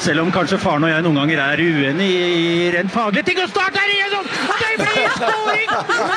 Selv 0.00 0.20
om 0.24 0.30
kanskje 0.32 0.56
faren 0.60 0.84
og 0.84 0.90
jeg 0.92 1.02
noen 1.04 1.18
ganger 1.20 1.38
er 1.44 1.60
uenig 1.60 2.08
i 2.08 2.70
rent 2.72 2.92
faglige 2.92 3.24
ting. 3.28 3.38
Og 3.44 3.48
start 3.52 3.76
er 3.76 3.88
igjennom! 3.92 4.24
Og 4.24 4.56
det 4.60 4.70
blir 4.80 5.08
scoring! 5.16 5.68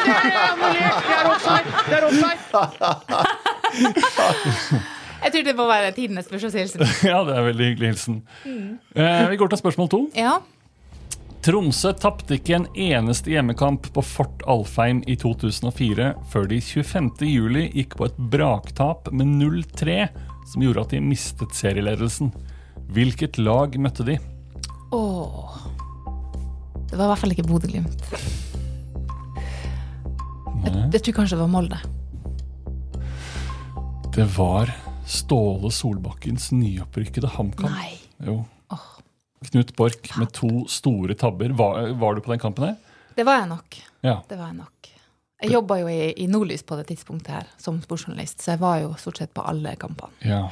Det 0.07 0.15
er 0.23 0.37
annullert! 0.47 0.99
Det 1.03 1.15
er 1.19 1.25
offside! 1.33 1.67
Det 1.89 1.95
er 1.99 2.03
offside! 2.07 2.43
Jeg 5.23 5.31
tror 5.31 5.45
det 5.47 5.53
må 5.55 5.67
være 5.69 5.93
tidenes 5.95 6.27
bursdagshilsen. 6.31 6.83
ja, 7.11 7.21
det 7.27 7.37
er 7.37 7.45
veldig 7.47 7.69
hyggelig 7.71 7.93
hilsen. 7.93 8.19
Mm. 8.43 8.73
Eh, 8.95 9.29
vi 9.31 9.39
går 9.39 9.53
til 9.53 9.61
spørsmål 9.61 9.89
to. 9.93 10.01
Ja. 10.17 10.39
Tromsø 11.43 11.91
tapte 11.99 12.37
ikke 12.37 12.55
en 12.55 12.67
eneste 12.79 13.33
hjemmekamp 13.33 13.89
på 13.95 14.03
Fort 14.07 14.43
Alfheim 14.47 15.01
i 15.11 15.17
2004 15.19 16.13
før 16.31 16.47
de 16.47 16.59
25. 16.63 17.09
juli 17.27 17.65
gikk 17.73 17.97
på 17.99 18.07
et 18.07 18.21
braktap 18.31 19.09
med 19.11 19.27
0-3, 19.41 19.97
som 20.53 20.63
gjorde 20.63 20.85
at 20.85 20.95
de 20.95 21.01
mistet 21.03 21.55
serieledelsen. 21.57 22.31
Hvilket 22.95 23.39
lag 23.43 23.75
møtte 23.79 24.07
de? 24.07 24.15
Åh. 24.95 25.59
Det 26.87 26.95
var 26.95 27.05
i 27.05 27.11
hvert 27.11 27.23
fall 27.23 27.35
ikke 27.35 27.47
Bodø-Glimt. 27.49 28.07
Jeg, 30.63 30.73
jeg 30.93 31.03
tror 31.03 31.19
kanskje 31.19 31.35
det 31.35 31.43
var 31.43 31.51
Molde. 31.51 31.79
Det 34.13 34.27
var 34.37 34.71
Ståle 35.05 35.71
Solbakkens 35.71 36.51
nyopprykkede 36.55 37.27
HamKam. 37.27 37.73
Jo. 38.23 38.43
Knut 39.43 39.73
Borch 39.75 40.13
med 40.19 40.31
to 40.31 40.63
store 40.71 41.15
tabber. 41.19 41.51
Var, 41.59 41.89
var 41.99 42.15
du 42.15 42.21
på 42.23 42.31
den 42.31 42.39
kampen 42.39 42.69
her? 42.69 42.75
Det 43.15 43.25
var 43.27 43.41
jeg 43.41 43.49
nok. 43.51 43.79
Ja. 44.01 44.21
Det 44.29 44.37
var 44.39 44.53
jeg 44.53 44.57
nok. 44.61 44.91
Jeg 45.43 45.51
jobba 45.51 45.77
jo 45.81 45.89
i, 45.91 46.13
i 46.23 46.27
Nordlys 46.31 46.63
på 46.63 46.77
det 46.79 46.85
tidspunktet 46.93 47.33
her 47.35 47.49
som 47.59 47.81
sportsjournalist, 47.83 48.39
så 48.39 48.53
jeg 48.53 48.61
var 48.61 48.79
jo 48.79 48.93
stort 49.01 49.19
sett 49.19 49.33
på 49.35 49.43
alle 49.43 49.75
kampene. 49.79 50.15
ja. 50.23 50.47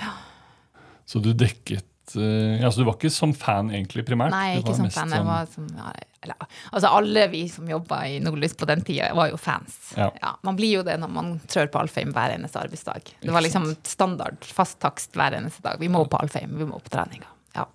Så 1.12 1.20
du 1.20 1.32
dekket 1.36 1.84
eh, 2.16 2.62
ja, 2.62 2.72
Så 2.72 2.82
du 2.82 2.88
var 2.88 2.98
ikke 2.98 3.12
som 3.14 3.34
fan 3.38 3.72
egentlig 3.74 4.06
primært? 4.08 4.34
Nei, 4.34 4.60
ikke 4.62 4.76
som 4.78 4.90
fan. 4.94 5.14
Jeg 5.16 5.28
var 5.28 5.50
som, 5.54 5.68
ja, 5.78 5.92
eller, 6.22 6.50
altså 6.72 6.92
alle 7.00 7.28
vi 7.32 7.44
som 7.50 7.70
jobba 7.70 8.04
i 8.10 8.20
Nordlys 8.24 8.54
på 8.58 8.68
den 8.70 8.84
tida, 8.86 9.12
var 9.18 9.32
jo 9.32 9.40
fans. 9.42 9.78
Ja. 9.98 10.36
man 10.46 10.58
blir 10.60 10.80
jo 10.80 10.84
det 10.88 11.00
når 11.02 11.14
man 11.14 11.32
trør 11.50 11.72
på 11.74 11.82
Alfheim 11.82 12.14
hver 12.16 12.36
eneste 12.36 12.62
arbeidsdag. 12.62 13.14
Det 13.22 13.34
var 13.34 13.46
liksom 13.46 13.72
standard, 13.88 14.42
fast 14.46 14.80
takst 14.84 15.18
hver 15.18 15.38
eneste 15.40 15.66
dag. 15.66 15.80
Vi 15.82 15.90
må 15.92 16.06
på 16.06 16.22
Alfheim, 16.22 16.54
vi 16.60 16.68
må 16.70 16.82
på 16.84 16.94
treninga. 16.94 17.30
Ja. 17.58 17.66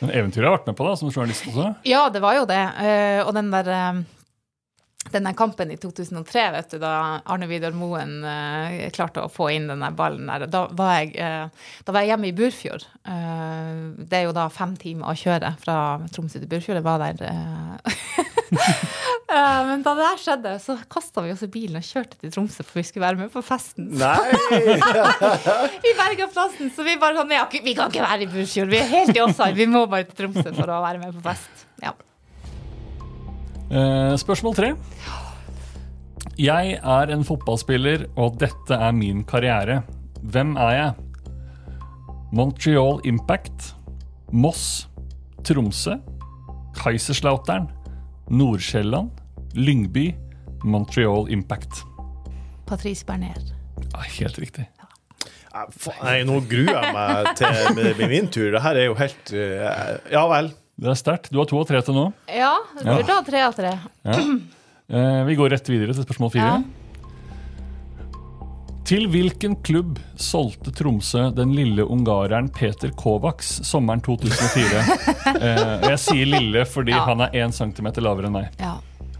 Men 0.00 0.12
eventyret 0.14 0.46
har 0.46 0.58
vært 0.58 0.68
med 0.70 0.78
på 0.78 0.86
da, 0.86 0.94
som 0.98 1.10
journalist 1.10 1.46
også? 1.50 1.72
Ja, 1.88 2.04
det 2.12 2.22
var 2.22 2.38
jo 2.38 2.46
det. 2.50 2.60
Uh, 2.78 3.26
og 3.26 3.32
den 3.36 3.50
der 3.54 3.70
eh, 3.74 4.02
den 5.12 5.24
der 5.24 5.32
kampen 5.32 5.70
i 5.72 5.76
2003, 5.80 6.42
vet 6.52 6.72
du, 6.74 6.78
da 6.82 6.90
Arne 7.30 7.46
Vidar 7.48 7.72
Moen 7.72 8.18
eh, 8.28 8.88
klarte 8.92 9.22
å 9.24 9.30
få 9.32 9.46
inn 9.54 9.70
den 9.70 9.84
ballen 9.96 10.26
der, 10.28 10.44
da 10.50 10.66
var 10.76 10.98
jeg, 10.98 11.14
eh, 11.16 11.70
da 11.86 11.94
var 11.94 12.04
jeg 12.04 12.10
hjemme 12.12 12.28
i 12.28 12.34
Burfjord. 12.36 12.84
Eh, 13.08 13.78
det 14.04 14.18
er 14.18 14.26
jo 14.26 14.34
da 14.36 14.48
fem 14.52 14.74
timer 14.76 15.08
å 15.08 15.16
kjøre 15.16 15.54
fra 15.62 15.76
Tromsø 16.12 16.42
til 16.42 16.50
Burfjord. 16.50 16.80
Jeg 16.82 16.88
var 16.88 17.04
der 17.06 17.24
eh. 17.30 17.78
Eh, 19.28 19.58
Men 19.68 19.82
da 19.84 19.92
det 19.92 20.06
der 20.06 20.20
skjedde, 20.22 20.52
så 20.64 20.78
kasta 20.88 21.20
vi 21.20 21.34
oss 21.34 21.42
i 21.44 21.50
bilen 21.52 21.76
og 21.76 21.84
kjørte 21.84 22.16
til 22.16 22.30
Tromsø, 22.32 22.64
for 22.64 22.80
vi 22.80 22.84
skulle 22.88 23.04
være 23.04 23.18
med 23.20 23.28
på 23.34 23.42
festen. 23.44 23.90
Nei! 24.00 24.30
Vi 25.84 25.92
berga 25.98 26.30
plassen, 26.32 26.70
så 26.72 26.86
vi 26.86 26.94
bare 26.96 27.20
sånn 27.20 27.34
«Ja, 27.36 27.44
Vi 27.52 27.74
kan 27.76 27.92
ikke 27.92 28.06
være 28.06 28.24
i 28.24 28.30
Burfjord, 28.32 28.72
vi 28.72 28.80
er 28.80 28.88
helt 28.88 29.12
i 29.12 29.20
offside. 29.20 29.52
Vi 29.58 29.68
må 29.68 29.84
bare 29.84 30.08
til 30.08 30.22
Tromsø 30.22 30.48
for 30.56 30.72
å 30.72 30.80
være 30.80 31.02
med 31.04 31.12
på 31.18 31.26
fest. 31.28 31.66
Ja. 31.84 31.92
Eh, 33.68 34.14
spørsmål 34.16 34.54
tre. 34.56 34.68
Jeg 36.38 36.78
er 36.78 37.10
en 37.12 37.24
fotballspiller, 37.26 38.06
og 38.16 38.38
dette 38.40 38.74
er 38.74 38.92
min 38.96 39.24
karriere. 39.28 39.82
Hvem 40.22 40.54
er 40.56 40.70
jeg? 40.70 40.92
Montreal 42.32 43.00
Impact, 43.08 43.74
Moss, 44.32 44.88
Tromsø, 45.44 45.98
Kaiserslautern, 46.76 47.68
Nordsjælland, 48.30 49.10
Lyngby, 49.54 50.14
Montreal 50.64 51.28
Impact. 51.32 51.82
Patrice 52.66 53.04
Berner. 53.04 53.40
Ja, 53.94 54.00
helt 54.20 54.38
riktig. 54.38 54.68
Nei, 55.54 55.64
Nei, 56.04 56.16
nå 56.28 56.40
gruer 56.46 56.76
jeg 56.76 56.94
meg 56.94 57.28
til 57.40 58.08
min 58.08 58.28
tur. 58.30 58.50
Det 58.54 58.62
her 58.62 58.78
er 58.78 58.84
jo 58.90 58.96
helt 58.98 59.32
eh, 59.34 60.12
Ja 60.12 60.26
vel. 60.30 60.52
Det 60.78 60.90
er 60.92 60.98
sterkt. 60.98 61.30
Du 61.34 61.38
har 61.40 61.46
to 61.50 61.58
av 61.58 61.66
tre 61.66 61.80
til 61.82 61.94
nå. 61.96 62.04
Ja, 62.30 62.52
du 62.78 62.84
Ja. 62.86 62.96
burde 63.00 63.12
ha 63.16 63.22
tre 63.26 63.40
av 63.42 63.54
tre. 63.56 63.72
Ja. 64.04 64.12
Eh, 64.88 65.24
vi 65.26 65.34
går 65.36 65.50
rett 65.50 65.66
videre 65.68 65.92
til 65.92 66.04
spørsmål 66.06 66.30
fire. 66.32 66.52
Ja. 66.54 66.62
Til 68.88 69.04
hvilken 69.12 69.56
klubb 69.62 69.98
solgte 70.16 70.72
Tromsø 70.72 71.26
den 71.36 71.50
lille 71.52 71.84
ungareren 71.84 72.48
Peter 72.48 72.88
Kovacs 72.96 73.58
sommeren 73.68 74.00
2004? 74.00 74.80
eh, 75.42 75.90
jeg 75.90 75.98
sier 75.98 76.24
lille 76.30 76.64
fordi 76.64 76.94
Ja. 76.94 77.04
han 77.04 77.20
er 77.20 77.30
én 77.36 77.52
centimeter 77.52 78.00
lavere 78.00 78.26
enn 78.30 78.32
meg. 78.38 78.48
Ja. 78.58 78.78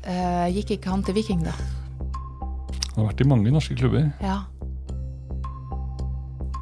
Eh, 0.08 0.46
gikk 0.56 0.70
ikke 0.78 0.88
han 0.94 1.02
til 1.04 1.14
Viking, 1.18 1.42
da? 1.44 1.52
Han 2.94 3.04
har 3.04 3.12
vært 3.12 3.20
i 3.20 3.28
mange 3.28 3.50
norske 3.52 3.76
klubber. 3.76 4.08
Ja, 4.22 4.38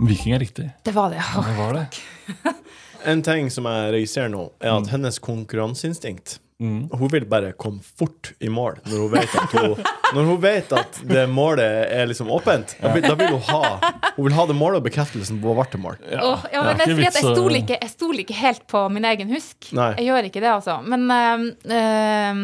Viking 0.00 0.34
er 0.34 0.40
riktig. 0.42 0.72
det 0.84 0.92
var 0.94 1.08
det. 1.10 1.22
Ja, 1.22 1.42
det 1.42 1.56
var 1.56 1.72
det. 1.72 1.86
En 3.06 3.22
ting 3.22 3.50
som 3.54 3.68
jeg 3.70 3.92
registrerer 3.94 4.32
nå, 4.32 4.48
er 4.60 4.74
at 4.76 4.90
hennes 4.90 5.20
konkurranseinstinkt 5.22 6.40
Mm. 6.60 6.88
Hun 6.88 7.10
vil 7.12 7.26
bare 7.28 7.50
komme 7.52 7.82
fort 7.84 8.30
i 8.40 8.48
mål 8.48 8.78
når 8.88 9.00
hun 9.02 9.10
vet 9.12 9.32
at, 9.36 9.52
hun, 9.52 9.74
når 10.16 10.28
hun 10.30 10.38
vet 10.40 10.70
at 10.72 11.00
det 11.04 11.24
målet 11.28 11.90
er 11.92 12.06
liksom 12.08 12.30
åpent. 12.32 12.72
Da 12.80 12.94
vil, 12.94 13.04
da 13.04 13.16
vil 13.18 13.34
hun 13.34 13.42
ha 13.50 13.90
Hun 14.14 14.24
vil 14.24 14.36
ha 14.38 14.46
det 14.48 14.56
målet 14.56 14.80
og 14.80 14.86
bekreftelsen 14.86 15.42
på 15.42 15.52
hvert 15.58 15.76
mål. 15.80 15.98
Åh, 16.00 16.46
ja, 16.54 16.62
men 16.64 16.78
det 16.78 16.86
er 16.86 16.94
fordi 16.94 17.08
at 17.10 17.18
jeg 17.20 17.34
stoler 17.34 17.58
ikke, 17.60 17.80
stol 17.92 18.22
ikke 18.22 18.38
helt 18.38 18.64
på 18.72 18.86
min 18.94 19.04
egen 19.04 19.34
husk. 19.34 19.68
Nei. 19.76 19.90
Jeg 19.98 20.08
gjør 20.08 20.30
ikke 20.30 20.40
det, 20.40 20.54
altså. 20.54 20.78
Men, 20.88 21.04
øh, 21.12 22.40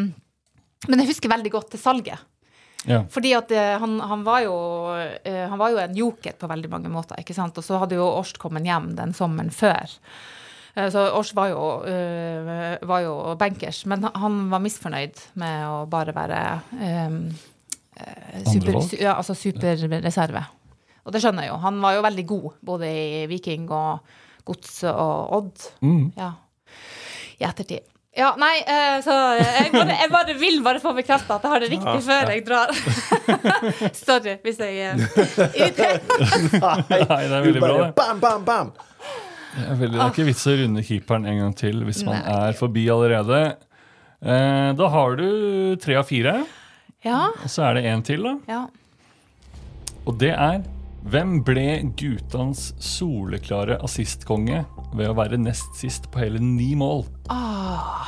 men 0.92 1.04
jeg 1.04 1.08
husker 1.08 1.32
veldig 1.32 1.54
godt 1.56 1.72
til 1.72 1.80
salget. 1.80 2.28
Ja. 2.84 3.00
Fordi 3.14 3.32
at 3.38 3.52
eh, 3.54 3.78
han, 3.80 3.96
han, 4.10 4.26
var 4.26 4.42
jo, 4.44 4.54
eh, 5.24 5.44
han 5.48 5.56
var 5.56 5.72
jo 5.72 5.80
en 5.80 5.96
joker 5.96 6.36
på 6.36 6.52
veldig 6.52 6.68
mange 6.68 6.92
måter. 6.92 7.16
ikke 7.22 7.36
sant? 7.36 7.56
Og 7.56 7.64
så 7.64 7.80
hadde 7.80 7.96
jo 7.96 8.10
Årst 8.10 8.42
kommet 8.42 8.68
hjem 8.68 8.92
den 8.98 9.16
sommeren 9.16 9.54
før. 9.54 9.96
Eh, 10.76 10.88
Så 10.90 11.02
Ors 11.18 11.34
var 11.36 11.48
jo, 11.52 11.64
eh, 11.84 12.78
var 12.88 13.00
jo 13.04 13.34
bankers, 13.36 13.84
men 13.86 14.02
han- 14.14 14.48
var 14.50 14.58
misfornøyd 14.64 15.18
med 15.34 15.66
å 15.68 15.86
bare 15.88 16.12
være 16.16 16.40
eh, 16.80 17.10
super, 18.48 18.80
ja, 19.00 19.14
altså 19.18 19.34
superreserve. 19.36 20.44
Og 21.04 21.12
det 21.12 21.20
skjønner 21.22 21.42
jeg 21.44 21.50
jo. 21.52 21.56
Han 21.58 21.80
var 21.82 21.94
jo 21.96 22.02
veldig 22.02 22.26
god 22.26 22.50
både 22.64 22.86
i 22.88 23.26
Viking 23.26 23.68
og 23.70 23.98
Gods 24.46 24.82
og 24.84 25.32
Odd. 25.36 25.64
Mm. 25.82 26.12
Ja. 26.16 26.32
I 27.40 27.44
ettertid. 27.44 27.80
Ja, 28.14 28.34
nei, 28.36 28.58
eh, 28.68 28.98
så 29.00 29.12
jeg 29.38 29.70
bare, 29.72 29.94
jeg 29.96 30.10
bare 30.12 30.34
vil 30.38 30.58
bare 30.62 30.80
få 30.80 30.92
bekrefta 30.94 31.38
at 31.38 31.42
jeg 31.46 31.50
har 31.50 31.60
det 31.64 31.70
riktig 31.72 31.94
Ja, 31.94 32.00
før 32.04 32.22
ja. 32.22 32.34
jeg 32.34 32.44
drar. 32.44 32.72
Sorry 34.06 34.34
hvis 34.44 34.58
jeg 34.60 34.92
uh, 34.92 35.00
irriterer. 35.56 36.00
Nei, 36.82 36.98
det 37.00 37.08
er 37.08 37.46
veldig 37.46 37.60
bra, 37.64 37.72
det. 37.86 37.94
Bam, 37.96 38.20
bam, 38.20 38.44
bam! 38.44 38.72
Er, 39.58 39.74
veldig, 39.76 39.92
det 39.98 40.00
er 40.00 40.12
ikke 40.14 40.24
vits 40.30 40.46
å 40.48 40.54
runde 40.56 40.82
keeperen 40.86 41.26
en 41.28 41.38
gang 41.42 41.54
til 41.58 41.82
hvis 41.84 42.04
man 42.06 42.22
Nei. 42.22 42.36
er 42.48 42.52
forbi 42.56 42.86
allerede. 42.92 43.40
Eh, 44.22 44.68
da 44.78 44.88
har 44.94 45.16
du 45.18 45.76
tre 45.82 45.96
av 46.00 46.06
fire, 46.08 46.36
Ja, 47.04 47.26
og 47.42 47.50
så 47.50 47.64
er 47.68 47.74
det 47.74 47.84
én 47.90 48.04
til. 48.06 48.22
da. 48.22 48.36
ja. 48.48 48.66
Og 50.06 50.16
det 50.18 50.32
er 50.34 50.62
Hvem 51.02 51.40
ble 51.42 51.82
guttans 51.98 52.68
soleklare 52.78 53.74
assistkonge 53.82 54.60
ved 54.94 55.08
å 55.10 55.16
være 55.18 55.34
nest 55.36 55.74
sist 55.74 56.04
på 56.14 56.20
hele 56.22 56.38
ni 56.38 56.76
mål? 56.78 57.02
Ah. 57.28 58.06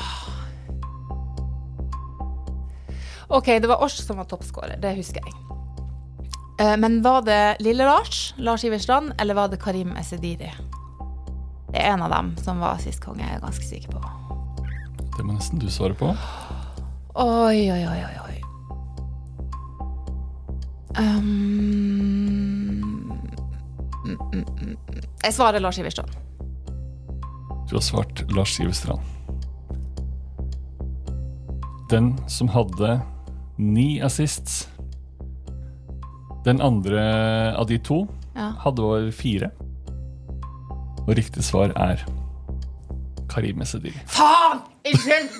OK, 3.35 3.47
det 3.59 3.67
var 3.67 3.83
Ors 3.83 3.97
som 4.07 4.17
var 4.21 4.29
toppskårer. 4.31 4.79
Det 4.79 4.95
husker 4.95 5.21
jeg. 5.27 5.35
Eh, 6.61 6.77
Men 6.79 7.01
var 7.03 7.23
det 7.27 7.57
Lille 7.67 7.83
Lars, 7.89 8.33
Lars 8.39 8.63
Iverstrand, 8.65 9.13
eller 9.19 9.35
var 9.35 9.49
det 9.51 9.59
Karim 9.61 9.97
Esediri? 9.99 10.53
Det 11.75 11.81
er 11.83 11.91
en 11.91 12.03
av 12.07 12.11
dem 12.11 12.37
som 12.39 12.61
var 12.63 12.77
assistkonge, 12.79 13.25
jeg 13.27 13.35
er 13.35 13.41
ganske 13.43 13.65
sikker 13.67 13.97
på. 13.97 14.01
Det 15.17 15.25
må 15.27 15.35
nesten 15.35 15.59
du 15.59 15.67
svare 15.67 15.97
på. 15.99 16.13
Oi, 17.19 17.65
oi, 17.67 17.81
oi, 17.83 17.97
oi, 17.99 18.13
oi. 18.23 18.37
Um, 20.95 21.25
mm, 24.05 24.21
mm, 24.23 24.45
mm. 24.61 24.77
Jeg 25.25 25.35
svarer 25.35 25.59
Lars 25.59 25.81
Iverstrand. 25.83 26.15
Du 27.67 27.75
har 27.75 27.83
svart 27.83 28.23
Lars 28.31 28.55
Iverstrand. 28.63 29.03
Den 31.91 32.15
som 32.31 32.55
hadde 32.55 33.01
ni 33.59 33.99
assists. 33.99 34.69
Den 36.47 36.63
andre 36.63 37.03
av 37.59 37.67
de 37.67 37.83
to 37.83 38.05
Ja. 38.39 38.53
hadde 38.63 38.83
over 38.83 39.11
fire. 39.11 39.51
Og 41.05 41.13
riktig 41.19 41.45
svar 41.45 41.73
er 41.77 42.01
Karim 43.31 43.61
Esediri. 43.65 44.01
Faen! 44.11 44.63
Unnskyld! 44.85 45.31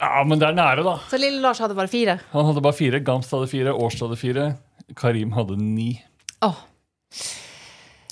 Ja, 0.00 0.22
men 0.24 0.40
det 0.40 0.46
er 0.48 0.54
nære, 0.56 0.80
da. 0.80 0.94
Så 1.10 1.18
lille 1.20 1.42
Lars 1.44 1.58
hadde 1.60 1.74
bare 1.76 1.90
fire. 1.92 2.14
Han 2.32 2.46
hadde 2.48 2.62
bare 2.64 2.72
fire. 2.72 3.02
Gamst 3.04 3.34
hadde 3.36 3.50
fire. 3.50 3.74
Årstad 3.76 4.08
hadde 4.08 4.16
fire. 4.16 4.46
Karim 4.96 5.34
hadde 5.36 5.58
ni. 5.60 5.90
Oh. 6.40 6.56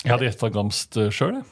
Jeg 0.03 0.11
hadde 0.13 0.27
gjetta 0.27 0.51
Gamst 0.53 0.99
sjøl, 1.09 1.39
jeg. 1.39 1.47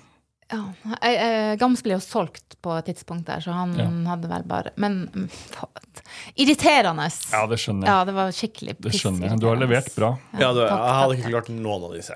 Ja, 0.50 0.62
eh, 1.04 1.56
Gams 1.60 1.82
ble 1.84 1.98
jo 1.98 2.00
solgt 2.00 2.56
på 2.64 2.72
et 2.78 2.86
tidspunkt 2.88 3.26
der, 3.28 3.42
så 3.44 3.52
han 3.52 3.74
Ja. 3.76 3.88
hadde 4.14 4.30
vel 4.32 4.44
bare 4.48 4.72
Men 4.80 5.10
mm, 5.14 5.26
faen. 5.52 6.02
irriterende. 6.40 7.10
Ja, 7.34 7.42
det 7.52 7.58
skjønner 7.60 7.84
jeg. 7.84 7.92
Ja, 7.92 8.06
det 8.08 8.14
var 8.16 8.32
skikkelig 8.32 8.76
Det 8.80 8.94
skjønner 8.96 9.28
jeg. 9.30 9.40
Du 9.44 9.48
har 9.50 9.60
levert 9.60 9.90
bra. 9.96 10.14
Ja, 10.40 10.54
du, 10.56 10.62
jeg 10.64 10.70
hadde 10.72 11.10
takk, 11.12 11.20
ikke 11.20 11.34
klart 11.36 11.50
noen 11.52 11.84
av 11.90 11.98
disse. 11.98 12.16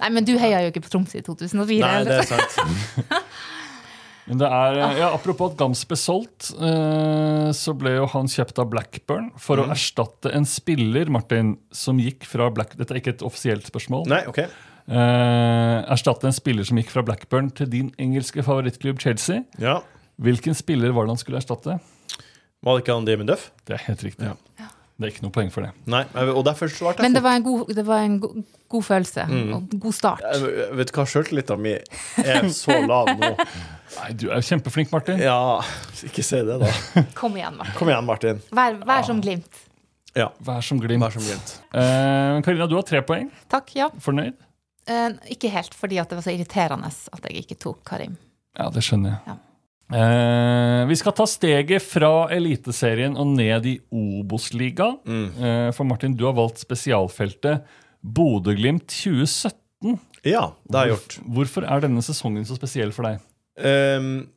Nei, 0.00 0.10
men 0.10 0.24
du 0.26 0.34
heia 0.42 0.64
jo 0.66 0.72
ikke 0.72 0.82
på 0.88 0.90
Tromsø 0.96 1.18
i 1.20 1.22
2004. 1.22 1.78
Nei, 1.86 2.04
det 2.04 2.18
er 2.18 2.28
sant. 2.32 2.58
Men 4.28 4.42
det 4.42 4.48
er, 4.52 4.74
ja, 4.98 5.06
Apropos 5.16 5.54
at 5.54 5.56
Gams 5.56 5.86
ble 5.88 5.96
solgt, 5.96 6.50
eh, 6.60 7.48
så 7.56 7.72
ble 7.80 7.94
jo 7.94 8.04
han 8.12 8.26
kjøpt 8.28 8.58
av 8.60 8.66
Blackburn 8.68 9.30
for 9.40 9.56
Mm. 9.56 9.62
å 9.64 9.72
erstatte 9.72 10.34
en 10.36 10.44
spiller 10.44 11.08
Martin, 11.08 11.54
som 11.72 11.96
gikk 11.98 12.26
fra 12.28 12.50
Black... 12.52 12.76
Dette 12.76 12.92
er 12.92 13.00
ikke 13.00 13.14
et 13.16 13.24
offisielt 13.24 13.64
spørsmål. 13.70 14.04
Nei, 14.06 14.26
ok. 14.28 14.42
Eh, 14.88 15.78
erstatte 15.92 16.28
en 16.30 16.32
spiller 16.36 16.64
som 16.64 16.78
gikk 16.80 16.90
fra 16.94 17.04
Blackburn 17.04 17.50
til 17.52 17.68
din 17.68 17.92
engelske 18.00 18.42
favorittklubb 18.44 19.00
Chelsea. 19.02 19.42
Ja. 19.60 19.80
Hvilken 20.18 20.56
spiller 20.56 20.94
var 20.96 21.06
det 21.06 21.14
han 21.16 21.20
skulle 21.20 21.42
erstatte? 21.42 21.76
Var 22.64 22.74
det 22.74 22.82
ikke 22.82 22.96
han 22.96 23.06
Damon 23.06 23.28
Duff? 23.28 23.50
Det 23.68 23.76
er 23.76 23.84
helt 23.86 24.02
riktig. 24.06 24.32
Det 24.98 25.06
er 25.06 25.12
ikke 25.12 25.22
noe 25.22 25.34
poeng 25.34 25.50
for 25.54 25.62
det. 25.62 25.68
Nei, 25.86 26.00
og 26.32 26.40
derfor 26.42 26.70
svarte 26.74 27.04
Men 27.04 27.12
jeg 27.12 27.20
det 27.20 27.22
var 27.22 27.36
en 27.38 27.44
god, 27.46 27.68
det 27.70 27.84
var 27.86 28.00
en 28.02 28.16
god, 28.18 28.40
god 28.74 28.82
følelse. 28.88 29.26
Mm. 29.30 29.52
Og 29.54 29.76
god 29.84 29.94
start. 29.94 30.24
Jeg 30.26 30.72
vet 30.80 30.90
du 30.90 30.96
hva, 30.96 31.04
sjøltilliten 31.12 31.62
min 31.62 32.24
er 32.24 32.48
så 32.56 32.80
lav 32.82 33.12
nå. 33.12 33.30
Nei, 33.98 34.08
Du 34.18 34.26
er 34.26 34.40
jo 34.40 34.48
kjempeflink, 34.48 34.90
Martin. 34.90 35.22
Ja, 35.22 35.60
ikke 36.08 36.24
si 36.26 36.42
det, 36.48 36.58
da. 36.64 36.72
Kom 37.20 37.38
igjen, 37.38 37.60
Martin. 37.60 37.78
Kom 37.78 37.92
igjen, 37.92 38.08
Martin. 38.10 38.42
Vær, 38.58 38.80
vær 38.90 39.06
som 39.06 39.22
Glimt. 39.22 39.62
Ja. 40.18 40.32
Vær 40.42 40.66
som 40.66 40.82
Glimt. 40.82 41.04
Vær 41.04 41.14
som 41.14 41.22
glimt. 41.22 41.54
Eh, 41.78 42.42
Karina, 42.42 42.66
du 42.66 42.74
har 42.80 42.90
tre 42.90 43.04
poeng. 43.06 43.30
Takk, 43.54 43.70
ja. 43.78 43.92
Fornøyd? 44.02 44.34
Eh, 44.88 45.10
ikke 45.34 45.50
helt, 45.52 45.74
fordi 45.76 45.98
at 46.00 46.08
det 46.10 46.16
var 46.18 46.24
så 46.24 46.32
irriterende 46.32 46.88
at 46.88 47.28
jeg 47.28 47.42
ikke 47.44 47.58
tok 47.60 47.82
Karim. 47.88 48.16
Ja, 48.58 48.70
det 48.72 48.82
skjønner 48.86 49.14
jeg. 49.16 49.20
Ja. 49.28 49.36
Eh, 49.98 50.82
vi 50.90 50.96
skal 51.00 51.14
ta 51.16 51.24
steget 51.28 51.80
fra 51.84 52.10
Eliteserien 52.34 53.14
og 53.16 53.30
ned 53.36 53.68
i 53.70 53.76
Obos-ligaen. 53.94 54.98
Mm. 55.04 55.28
Eh, 55.40 55.68
for 55.76 55.88
Martin, 55.88 56.16
du 56.16 56.26
har 56.28 56.34
valgt 56.36 56.60
spesialfeltet 56.60 57.64
Bodø-Glimt 58.04 58.86
2017. 58.88 59.98
Ja, 60.26 60.48
det 60.68 60.76
har 60.76 60.86
jeg 60.88 60.96
gjort. 60.96 61.16
Hvorf- 61.20 61.32
Hvorfor 61.38 61.68
er 61.70 61.80
denne 61.86 62.02
sesongen 62.04 62.44
så 62.48 62.56
spesiell 62.58 62.92
for 62.92 63.08
deg? 63.08 63.20
Um, 63.58 64.28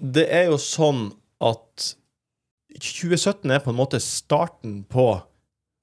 det 0.00 0.24
er 0.32 0.48
jo 0.50 0.56
sånn 0.58 1.08
at 1.44 1.90
2017 2.74 3.50
er 3.54 3.60
på 3.62 3.70
en 3.70 3.78
måte 3.78 4.00
starten 4.02 4.80
på 4.90 5.04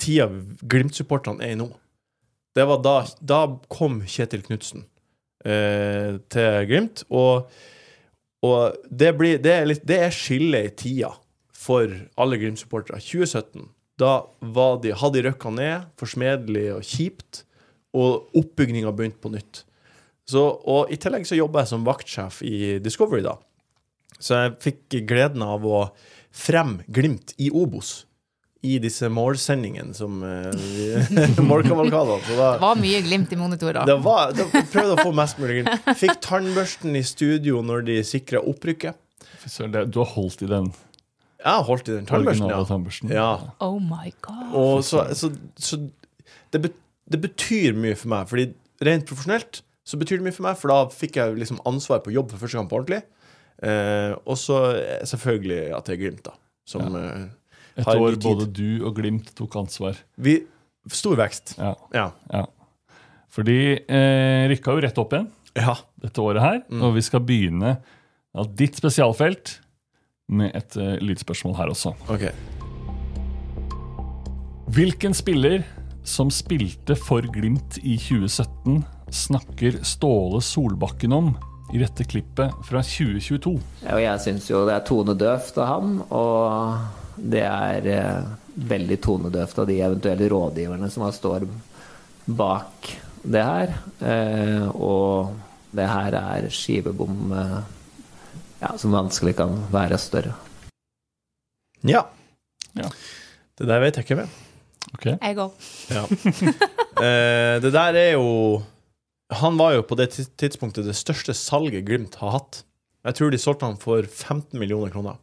tida 0.02 0.26
Glimt-supporterne 0.68 1.44
er 1.46 1.54
i 1.56 1.60
nå. 1.60 1.70
Det 2.56 2.66
var 2.68 2.82
da, 2.84 2.96
da 3.20 3.42
kom 3.72 4.02
Kjetil 4.04 4.44
Knutsen 4.44 4.84
eh, 5.46 6.18
til 6.32 6.66
Glimt, 6.68 7.06
og, 7.08 7.52
og 8.44 8.82
det, 8.90 9.14
blir, 9.20 9.40
det, 9.44 9.54
er 9.56 9.70
litt, 9.70 9.86
det 9.88 10.00
er 10.08 10.16
skillet 10.16 10.68
i 10.68 10.74
tida 10.84 11.14
for 11.56 11.94
alle 12.20 12.42
Glimt-supportere. 12.42 13.00
2017, 13.00 13.70
da 14.02 14.18
de, 14.84 14.92
hadde 14.98 15.20
de 15.20 15.26
røkka 15.30 15.54
ned, 15.56 15.88
forsmedelig 16.02 16.68
og 16.76 16.86
kjipt, 16.88 17.44
og 17.96 18.38
oppbygninga 18.40 18.92
begynte 18.96 19.22
på 19.24 19.32
nytt. 19.34 19.64
Så, 20.28 20.44
og 20.44 20.92
I 20.92 21.00
tillegg 21.02 21.26
så 21.28 21.38
jobber 21.40 21.64
jeg 21.64 21.72
som 21.74 21.88
vaktsjef 21.88 22.40
i 22.48 22.78
Discovery, 22.84 23.24
da. 23.26 23.36
Så 24.22 24.38
jeg 24.38 24.58
fikk 24.64 25.02
gleden 25.10 25.44
av 25.44 25.64
å 25.66 25.86
fremme 26.36 26.86
Glimt 26.92 27.34
i 27.42 27.50
Obos. 27.52 28.06
I 28.62 28.76
disse 28.78 29.08
målsendingene 29.10 29.96
som 29.98 30.20
uh, 30.22 30.52
Målkavalkadene. 31.52 32.20
Det 32.28 32.36
var 32.62 32.78
mye 32.78 33.00
Glimt 33.06 33.32
i 33.34 33.40
monitorer. 33.40 33.86
det 33.90 33.96
var, 34.06 34.36
det 34.38 34.46
prøvde 34.70 34.94
å 34.98 35.02
få 35.02 35.14
mest 35.18 35.40
mulig 35.42 35.62
Glimt. 35.64 35.88
Fikk 35.98 36.20
tannbørsten 36.22 36.94
i 37.00 37.02
studio 37.08 37.64
når 37.66 37.88
de 37.90 37.96
sikra 38.06 38.44
opprykket. 38.46 39.00
Det- 39.42 39.88
Du 39.90 40.00
har 40.04 40.12
holdt 40.14 40.44
i 40.46 40.50
den 40.52 40.68
Jeg 41.42 41.50
har 41.58 41.64
holdt 41.66 41.90
i 41.90 41.96
den 41.96 42.06
tannbørsten, 42.06 42.50
ja. 42.54 42.60
tannbørsten. 42.70 43.10
ja. 43.10 43.32
Oh 43.60 43.80
my 43.82 44.12
god. 44.22 44.54
Og 44.54 44.84
så, 44.86 45.08
så, 45.18 45.32
så 45.58 45.80
det, 46.54 46.70
det 47.10 47.22
betyr 47.24 47.74
mye 47.74 47.96
for 47.98 48.14
meg, 48.14 48.28
fordi 48.30 48.52
rent 48.86 49.08
profesjonelt 49.10 49.64
så 49.84 49.98
betyr 49.98 50.20
det 50.22 50.28
mye 50.30 50.36
for 50.38 50.46
meg, 50.46 50.60
for 50.62 50.70
da 50.70 50.84
fikk 50.94 51.18
jeg 51.18 51.34
liksom 51.42 51.58
ansvar 51.66 52.04
på 52.06 52.14
jobb 52.14 52.30
for 52.30 52.38
første 52.46 52.60
gang 52.62 52.70
på 52.70 52.78
ordentlig. 52.78 53.02
Uh, 53.62 54.14
og 54.30 54.38
så 54.38 54.60
eh, 54.78 55.02
selvfølgelig 55.10 55.74
at 55.78 55.86
det 55.90 55.96
er 55.98 56.00
Glimt, 56.04 56.22
da. 56.30 56.38
Som 56.70 56.94
eh, 56.96 57.26
Et 57.78 57.88
år 57.88 58.16
tid. 58.16 58.24
både 58.24 58.48
du 58.52 58.86
og 58.86 58.96
Glimt 58.98 59.32
tok 59.38 59.56
ansvar. 59.56 59.96
Vi 60.18 60.42
Stor 60.90 61.14
vekst. 61.20 61.56
Ja. 61.60 61.76
Ja. 61.94 62.08
ja. 62.34 62.46
Fordi 63.30 63.58
eh, 63.86 64.48
rykka 64.50 64.74
jo 64.74 64.82
rett 64.82 64.98
opp 64.98 65.14
igjen 65.14 65.28
ja. 65.56 65.76
dette 66.02 66.24
året 66.24 66.42
her, 66.42 66.62
Mm. 66.72 66.82
og 66.88 66.96
vi 66.96 67.02
skal 67.06 67.22
begynne 67.22 67.76
av 68.34 68.50
ditt 68.58 68.76
spesialfelt 68.80 69.60
med 70.32 70.56
et 70.56 70.78
uh, 70.80 70.96
lydspørsmål 71.04 71.56
her 71.60 71.70
også. 71.74 71.92
OK. 72.10 72.24
Hvilken 74.72 75.14
spiller 75.14 75.64
som 76.08 76.32
spilte 76.34 76.96
for 76.98 77.22
Glimt 77.36 77.78
i 77.84 77.98
2017, 78.00 78.82
snakker 79.12 79.82
Ståle 79.86 80.40
Solbakken 80.42 81.12
om 81.14 81.34
i 81.76 81.82
dette 81.82 82.06
klippet 82.08 82.56
fra 82.68 82.82
2022? 82.84 83.54
Ja, 83.84 83.96
Og 83.98 84.02
jeg 84.02 84.24
syns 84.24 84.48
jo 84.50 84.64
det 84.68 84.76
er 84.78 84.86
tonedøvt 84.88 85.60
av 85.62 85.68
ham, 85.68 85.98
og 86.10 87.01
det 87.16 87.44
er 87.48 87.88
eh, 87.92 88.32
veldig 88.72 88.98
tonedøvt 89.04 89.62
av 89.64 89.70
de 89.70 89.78
eventuelle 89.82 90.30
rådgiverne 90.32 90.90
som 90.92 91.08
står 91.14 91.48
bak 92.26 92.92
det 93.24 93.44
her. 93.46 93.74
Eh, 94.00 94.68
og 94.76 95.36
det 95.76 95.88
her 95.88 96.18
er 96.20 96.50
skivebom 96.54 97.34
eh, 97.38 97.58
ja, 98.62 98.74
som 98.78 98.94
vanskelig 98.96 99.36
kan 99.40 99.56
være 99.74 100.00
større. 100.02 100.36
Ja. 101.88 102.06
Ja. 102.78 102.90
Det 103.58 103.68
der 103.68 103.82
vet 103.84 103.98
jeg 103.98 104.08
ikke 104.08 104.22
med. 104.22 104.40
Jeg 105.02 105.38
òg. 105.40 105.72
Ja. 105.92 106.06
Eh, 107.02 107.56
det 107.64 107.70
der 107.72 107.96
er 107.96 108.10
jo 108.12 108.62
Han 109.40 109.56
var 109.58 109.72
jo 109.74 109.82
på 109.88 109.96
det 109.96 110.10
tidspunktet 110.38 110.86
det 110.86 110.94
største 111.00 111.34
salget 111.34 111.86
Glimt 111.88 112.18
har 112.20 112.34
hatt. 112.36 112.60
Jeg 113.08 113.16
tror 113.18 113.32
de 113.32 113.40
solgte 113.42 113.66
han 113.66 113.80
for 113.80 114.04
15 114.04 114.60
millioner 114.60 114.92
kroner. 114.94 115.16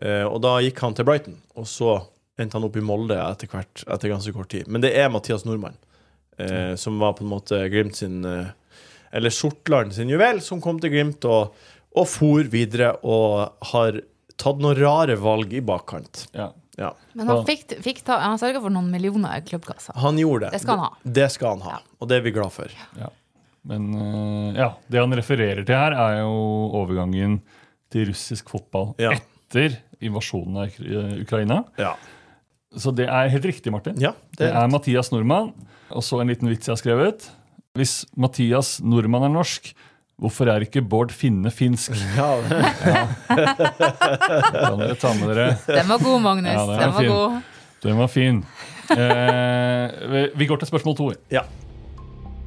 Eh, 0.00 0.24
og 0.24 0.40
da 0.44 0.56
gikk 0.64 0.80
han 0.84 0.96
til 0.96 1.06
Brighton, 1.08 1.36
og 1.60 1.68
så 1.68 1.98
endte 2.40 2.56
han 2.56 2.66
opp 2.66 2.78
i 2.80 2.84
Molde 2.84 3.18
etter 3.20 3.50
hvert, 3.52 3.82
etter 3.84 4.12
ganske 4.12 4.32
kort 4.32 4.50
tid. 4.52 4.68
Men 4.70 4.84
det 4.84 4.94
er 4.96 5.10
Mathias 5.12 5.44
Nordmann, 5.44 5.76
eh, 6.40 6.72
som 6.80 7.00
var 7.02 7.18
på 7.18 7.26
en 7.26 7.34
måte 7.34 7.58
Glimt 7.72 7.98
sin 8.00 8.24
eh, 8.24 8.54
Eller 9.12 9.34
Sortland 9.34 9.92
sin 9.96 10.08
juvel, 10.08 10.40
som 10.40 10.62
kom 10.64 10.80
til 10.80 10.94
Glimt 10.94 11.26
og, 11.28 11.52
og 11.92 12.08
for 12.08 12.48
videre 12.48 12.94
og 13.02 13.66
har 13.74 14.00
tatt 14.40 14.62
noen 14.62 14.78
rare 14.78 15.18
valg 15.20 15.52
i 15.52 15.60
bakkant. 15.60 16.28
Ja. 16.32 16.52
Ja. 16.80 16.94
Men 17.12 17.28
han, 17.28 17.42
fikk, 17.44 17.74
fikk 17.84 17.98
ta, 18.06 18.16
han 18.22 18.38
sørga 18.40 18.62
for 18.62 18.72
noen 18.72 18.86
millioner 18.88 19.36
i 19.36 19.44
klubbkassa. 19.44 19.92
Han 20.00 20.16
gjorde 20.16 20.46
det. 20.46 20.54
Det 20.54 20.62
skal 20.62 20.78
han 20.78 20.86
ha. 20.86 20.94
Det, 21.02 21.12
det 21.18 21.26
skal 21.34 21.58
han 21.58 21.64
ha, 21.66 21.80
og 21.98 22.08
det 22.08 22.16
er 22.16 22.24
vi 22.24 22.32
glad 22.32 22.54
for. 22.54 22.72
Ja. 22.96 23.10
Men 23.68 23.90
eh, 23.92 24.60
ja, 24.62 24.70
det 24.88 25.02
han 25.02 25.12
refererer 25.18 25.60
til 25.66 25.76
her, 25.76 25.92
er 25.92 26.22
jo 26.22 26.38
overgangen 26.80 27.40
til 27.92 28.08
russisk 28.12 28.48
fotball 28.54 28.94
Ja. 29.02 29.12
Etter 29.50 29.76
invasjonen 30.00 30.56
av 30.62 30.78
eh, 30.78 31.20
Ukraina. 31.24 31.64
Ja. 31.78 31.96
Så 32.78 32.92
det 32.94 33.08
er 33.10 33.28
helt 33.32 33.44
riktig, 33.50 33.72
Martin. 33.74 33.96
Ja, 33.98 34.12
det, 34.38 34.46
det- 34.46 34.54
er 34.54 34.68
Mathias 34.70 35.10
Nordmann. 35.10 35.52
Og 35.90 36.04
så 36.06 36.20
en 36.22 36.28
liten 36.30 36.46
vits 36.48 36.68
jeg 36.68 36.76
har 36.76 36.78
skrevet. 36.78 37.26
Hvis 37.74 38.04
Mathias 38.16 38.76
Nordmann 38.82 39.24
er 39.26 39.32
norsk, 39.34 39.72
hvorfor 40.20 40.46
er 40.52 40.62
ikke 40.62 40.82
Bård 40.86 41.10
Finne 41.10 41.50
finsk? 41.50 41.90
Ja. 42.16 42.30
Kan 43.30 44.78
dere 44.80 44.94
ta 45.00 45.12
med 45.18 45.30
dere 45.32 45.46
Den 45.66 45.88
var 45.90 45.98
god, 46.02 46.20
Magnus. 46.22 46.52
Ja, 46.54 46.66
den 46.66 46.76
er 46.76 46.80
Den 46.80 46.92
var 46.94 47.00
fin. 47.00 47.10
god. 47.10 47.42
Den 47.82 47.96
var 47.98 48.08
fin. 48.12 48.40
Eh, 48.90 50.30
vi- 50.38 50.46
går 50.46 50.58
til 50.62 50.68
spørsmål 50.70 50.96
to. 50.98 51.10
Ja. 51.30 51.42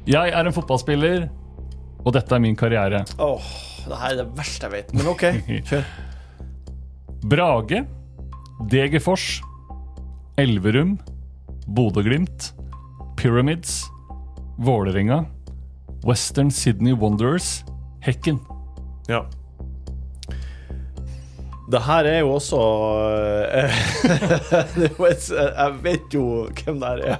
Jeg 0.06 0.28
er 0.36 0.44
en 0.46 0.52
fotballspiller, 0.52 1.28
og 2.04 2.12
dette 2.12 2.34
er 2.34 2.38
min 2.44 2.56
karriere. 2.56 3.04
Åh, 3.18 3.40
det 3.88 3.96
her 4.00 4.10
er 4.12 4.16
det 4.22 4.26
verste 4.36 4.66
jeg 4.68 4.72
vet. 4.72 4.92
Men 4.94 5.06
OK, 5.12 5.24
kjør. 5.68 5.84
Brage, 7.24 7.86
Degerfors, 8.70 9.40
Elverum, 10.36 10.98
Bodø-Glimt, 11.66 12.52
Pyramids, 13.16 13.84
Vålerenga, 14.58 15.24
Western 16.04 16.50
Sydney 16.50 16.92
Wanderers, 16.92 17.64
Hekken. 18.00 18.38
Ja. 19.08 19.24
Det 21.72 21.80
her 21.80 22.04
er 22.04 22.18
jo 22.18 22.34
også 22.34 22.60
eh, 23.56 23.72
Jeg 24.84 25.72
vet 25.82 26.12
jo 26.12 26.44
hvem 26.60 26.80
det 26.82 26.92
her 26.92 26.98
er. 27.08 27.18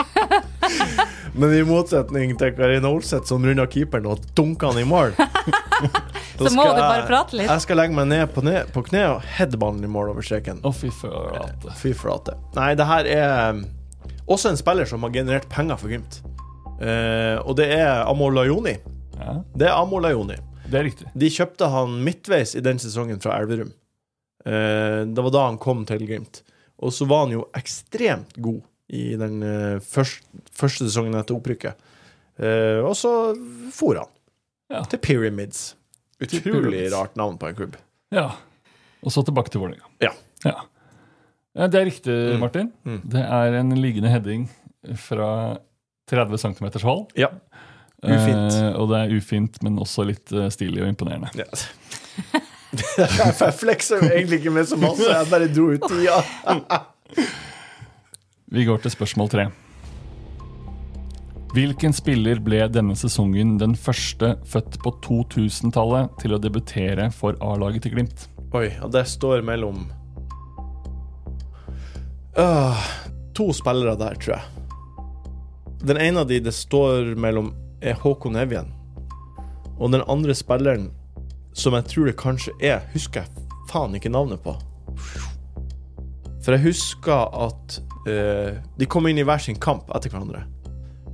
Men 1.40 1.56
i 1.56 1.64
motsetning 1.64 2.36
til 2.36 2.52
Karina 2.52 2.92
Olseth, 2.92 3.24
som 3.32 3.48
runda 3.48 3.64
keeperen 3.64 4.12
og 4.12 4.28
dunka 4.36 4.74
han 4.74 4.84
i 4.84 4.84
mål 4.84 5.16
Så 6.48 6.54
må 6.56 6.64
du 6.64 6.80
bare 6.80 7.04
prate 7.08 7.36
litt. 7.36 7.48
Jeg 7.50 7.60
skal 7.64 7.76
legge 7.80 7.94
meg 7.96 8.06
ned 8.10 8.30
på, 8.34 8.42
ned, 8.46 8.70
på 8.74 8.82
kne 8.86 9.02
og 9.16 9.26
headballen 9.36 9.84
i 9.84 9.90
mål 9.90 10.12
over 10.14 10.24
streken. 10.24 10.60
Å, 10.64 10.72
fy 10.74 10.88
flate. 10.94 11.74
Fy 11.80 11.92
flate. 11.96 12.36
Nei, 12.56 12.70
det 12.78 12.86
her 12.88 13.08
er 13.12 13.32
um, 13.56 13.64
også 14.30 14.52
en 14.52 14.60
spiller 14.60 14.88
som 14.88 15.02
har 15.06 15.12
generert 15.14 15.48
penger 15.52 15.76
for 15.80 15.92
Glimt. 15.92 16.20
Uh, 16.80 17.36
og 17.44 17.56
det 17.60 17.68
er 17.76 18.06
Amolajoni. 18.08 18.76
Ja, 19.20 19.34
Det 19.52 19.68
er 19.68 19.76
Amolajoni. 19.76 20.38
det 20.70 20.78
er 20.80 20.86
riktig. 20.88 21.10
De 21.14 21.28
kjøpte 21.34 21.68
han 21.68 21.98
midtveis 22.06 22.54
i 22.56 22.62
den 22.64 22.78
sesongen 22.80 23.20
fra 23.20 23.36
Elverum. 23.42 23.74
Uh, 24.46 25.04
det 25.10 25.20
var 25.26 25.34
da 25.34 25.44
han 25.50 25.58
kom 25.60 25.84
til 25.88 26.06
Glimt. 26.06 26.42
Og 26.80 26.94
så 26.96 27.04
var 27.04 27.26
han 27.26 27.34
jo 27.36 27.44
ekstremt 27.58 28.38
god 28.40 28.62
i 28.88 29.10
den 29.20 29.42
uh, 29.44 29.76
første, 29.84 30.24
første 30.56 30.86
sesongen 30.88 31.18
etter 31.20 31.36
opprykket. 31.36 31.86
Eh, 32.40 32.78
og 32.80 32.94
så 32.96 33.10
for 33.76 33.98
han 34.00 34.08
Ja. 34.72 34.80
til 34.88 34.98
Pyramids. 35.04 35.74
Utrolig 36.20 36.84
rart 36.92 37.16
navn 37.16 37.38
på 37.40 37.48
en 37.48 37.56
klubb. 37.56 37.78
Ja. 38.14 38.30
Og 39.00 39.14
så 39.14 39.24
tilbake 39.24 39.52
til 39.52 39.62
Vålerenga. 39.62 39.88
Ja. 40.02 40.12
Ja. 40.44 40.56
Det 41.66 41.80
er 41.80 41.88
riktig, 41.88 42.16
Martin. 42.40 42.70
Mm. 42.86 43.00
Det 43.10 43.22
er 43.24 43.56
en 43.58 43.74
liggende 43.80 44.12
heading 44.12 44.46
fra 45.00 45.58
30 46.10 46.38
cm 46.38 46.68
hold. 46.84 47.06
Ja. 47.18 47.32
Ufint. 48.02 48.54
Eh, 48.54 48.72
og 48.80 48.90
det 48.92 49.00
er 49.00 49.16
ufint, 49.16 49.58
men 49.64 49.78
også 49.82 50.06
litt 50.08 50.32
uh, 50.32 50.48
stilig 50.52 50.84
og 50.84 50.92
imponerende. 50.92 51.30
Yes. 51.36 51.68
jeg 53.40 53.54
flekser 53.58 54.00
jo 54.00 54.12
egentlig 54.12 54.40
ikke 54.40 54.52
med 54.54 54.68
så 54.70 54.78
masse, 54.80 55.08
jeg 55.10 55.28
bare 55.32 55.50
dro 55.50 55.72
ut 55.74 55.88
tida. 55.90 56.20
Vi 58.50 58.64
går 58.66 58.80
til 58.84 58.94
spørsmål 58.94 59.30
tre. 59.32 59.48
Hvilken 61.50 61.90
spiller 61.90 62.38
ble 62.38 62.60
denne 62.70 62.94
sesongen 62.94 63.56
den 63.58 63.72
første 63.74 64.36
født 64.46 64.76
på 64.84 64.90
2000-tallet 65.02 66.12
til 66.22 66.36
å 66.36 66.38
debutere 66.38 67.08
for 67.10 67.34
A-laget 67.42 67.82
til 67.82 67.96
Glimt? 67.96 68.28
Oi, 68.54 68.68
og 68.78 68.92
det 68.94 69.02
står 69.10 69.42
mellom 69.42 69.80
uh, 72.38 72.84
To 73.34 73.48
spillere 73.56 73.96
der, 73.98 74.20
tror 74.22 74.36
jeg. 74.36 74.44
Den 75.90 75.98
ene 75.98 76.22
av 76.22 76.30
de 76.30 76.38
det 76.44 76.54
står 76.54 77.16
mellom, 77.18 77.50
er 77.82 77.98
Håkon 77.98 78.38
Evjen. 78.38 78.70
Og 79.80 79.90
den 79.90 80.06
andre 80.06 80.36
spilleren, 80.38 80.92
som 81.50 81.74
jeg 81.74 81.88
tror 81.90 82.12
det 82.12 82.16
kanskje 82.20 82.54
er, 82.62 82.86
husker 82.94 83.24
jeg 83.24 83.48
faen 83.72 83.98
ikke 83.98 84.14
navnet 84.14 84.38
på. 84.46 84.54
For 86.44 86.54
jeg 86.54 86.68
husker 86.68 87.26
at 87.42 87.82
uh, 88.06 88.54
de 88.78 88.86
kom 88.86 89.10
inn 89.10 89.18
i 89.18 89.26
hver 89.26 89.42
sin 89.42 89.58
kamp 89.58 89.90
etter 89.90 90.14
hverandre. 90.14 90.46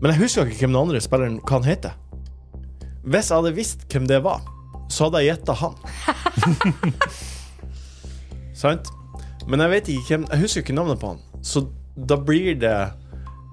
Men 0.01 0.13
jeg 0.13 0.21
husker 0.21 0.47
ikke 0.51 0.67
hvem 0.67 0.75
den 0.75 0.83
andre 0.83 1.01
spilleren 1.01 1.39
kan 1.49 1.65
hete. 1.65 1.93
Hvis 3.07 3.31
jeg 3.31 3.39
hadde 3.39 3.55
visst 3.57 3.87
hvem 3.93 4.07
det 4.11 4.21
var, 4.25 4.43
så 4.93 5.07
hadde 5.07 5.23
jeg 5.25 5.37
gjetta 5.37 5.55
han. 5.61 5.75
Sant? 8.63 8.91
Men 9.47 9.63
jeg 9.63 9.71
vet 9.71 9.89
ikke 9.93 10.09
hvem 10.11 10.25
Jeg 10.33 10.43
husker 10.43 10.65
ikke 10.65 10.77
navnet 10.77 11.01
på 11.01 11.13
han. 11.15 11.21
Så 11.43 11.67
da 11.97 12.19
blir 12.19 12.57
det 12.61 12.75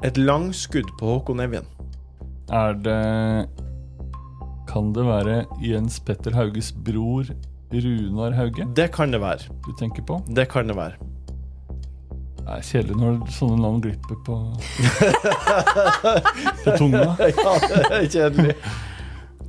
et 0.04 0.18
langskudd 0.20 0.90
på 1.00 1.14
Håkon 1.14 1.44
Evjen. 1.44 1.68
Er 2.52 2.76
det 2.76 3.48
Kan 4.68 4.92
det 4.96 5.06
være 5.08 5.44
Jens 5.64 6.00
Petter 6.04 6.34
Hauges 6.36 6.74
bror 6.74 7.30
Runar 7.74 8.36
Hauge 8.36 8.68
Det 8.76 8.92
kan 8.94 9.14
det 9.14 9.22
være. 9.22 9.48
du 9.66 9.72
tenker 9.80 10.04
på? 10.04 10.20
Det 10.28 10.50
kan 10.50 10.68
det 10.68 10.76
være. 10.76 11.13
Det 12.54 12.60
er 12.62 12.66
kjedelig 12.68 12.96
når 13.02 13.16
sånne 13.34 13.56
navn 13.64 13.80
glipper 13.82 14.18
på 14.28 14.36
På 16.62 16.74
tunga. 16.78 17.16
ja, 17.18 17.54
det 17.64 17.80
er 17.98 18.06
kjedelig. 18.14 18.54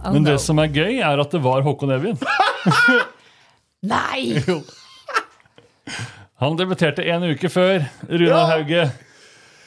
Men 0.05 0.25
det 0.25 0.39
som 0.41 0.63
er 0.63 0.71
gøy, 0.73 1.03
er 1.05 1.21
at 1.21 1.37
det 1.37 1.41
var 1.45 1.61
Håkon 1.67 1.93
Evjen. 1.93 2.17
Nei! 3.93 4.41
Han 6.41 6.57
debuterte 6.57 7.05
en 7.13 7.29
uke 7.29 7.53
før 7.53 7.85
Runar 8.09 8.49
Hauge. 8.55 8.89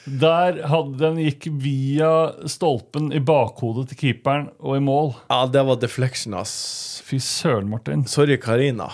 Der 0.08 0.60
hadde 0.74 0.98
den 0.98 1.22
gikk 1.22 1.50
via 1.62 2.12
stolpen 2.50 3.14
i 3.14 3.22
bakhodet 3.22 3.92
til 3.92 4.02
keeperen 4.02 4.50
og 4.58 4.80
i 4.80 4.84
mål. 4.84 5.14
Ja, 5.30 5.44
det 5.46 5.62
var 5.70 5.78
deflection, 5.84 6.34
ass. 6.42 7.04
Fy 7.06 7.22
søren, 7.22 7.70
Martin. 7.70 8.08
Sorry, 8.10 8.42
Karina. 8.42 8.90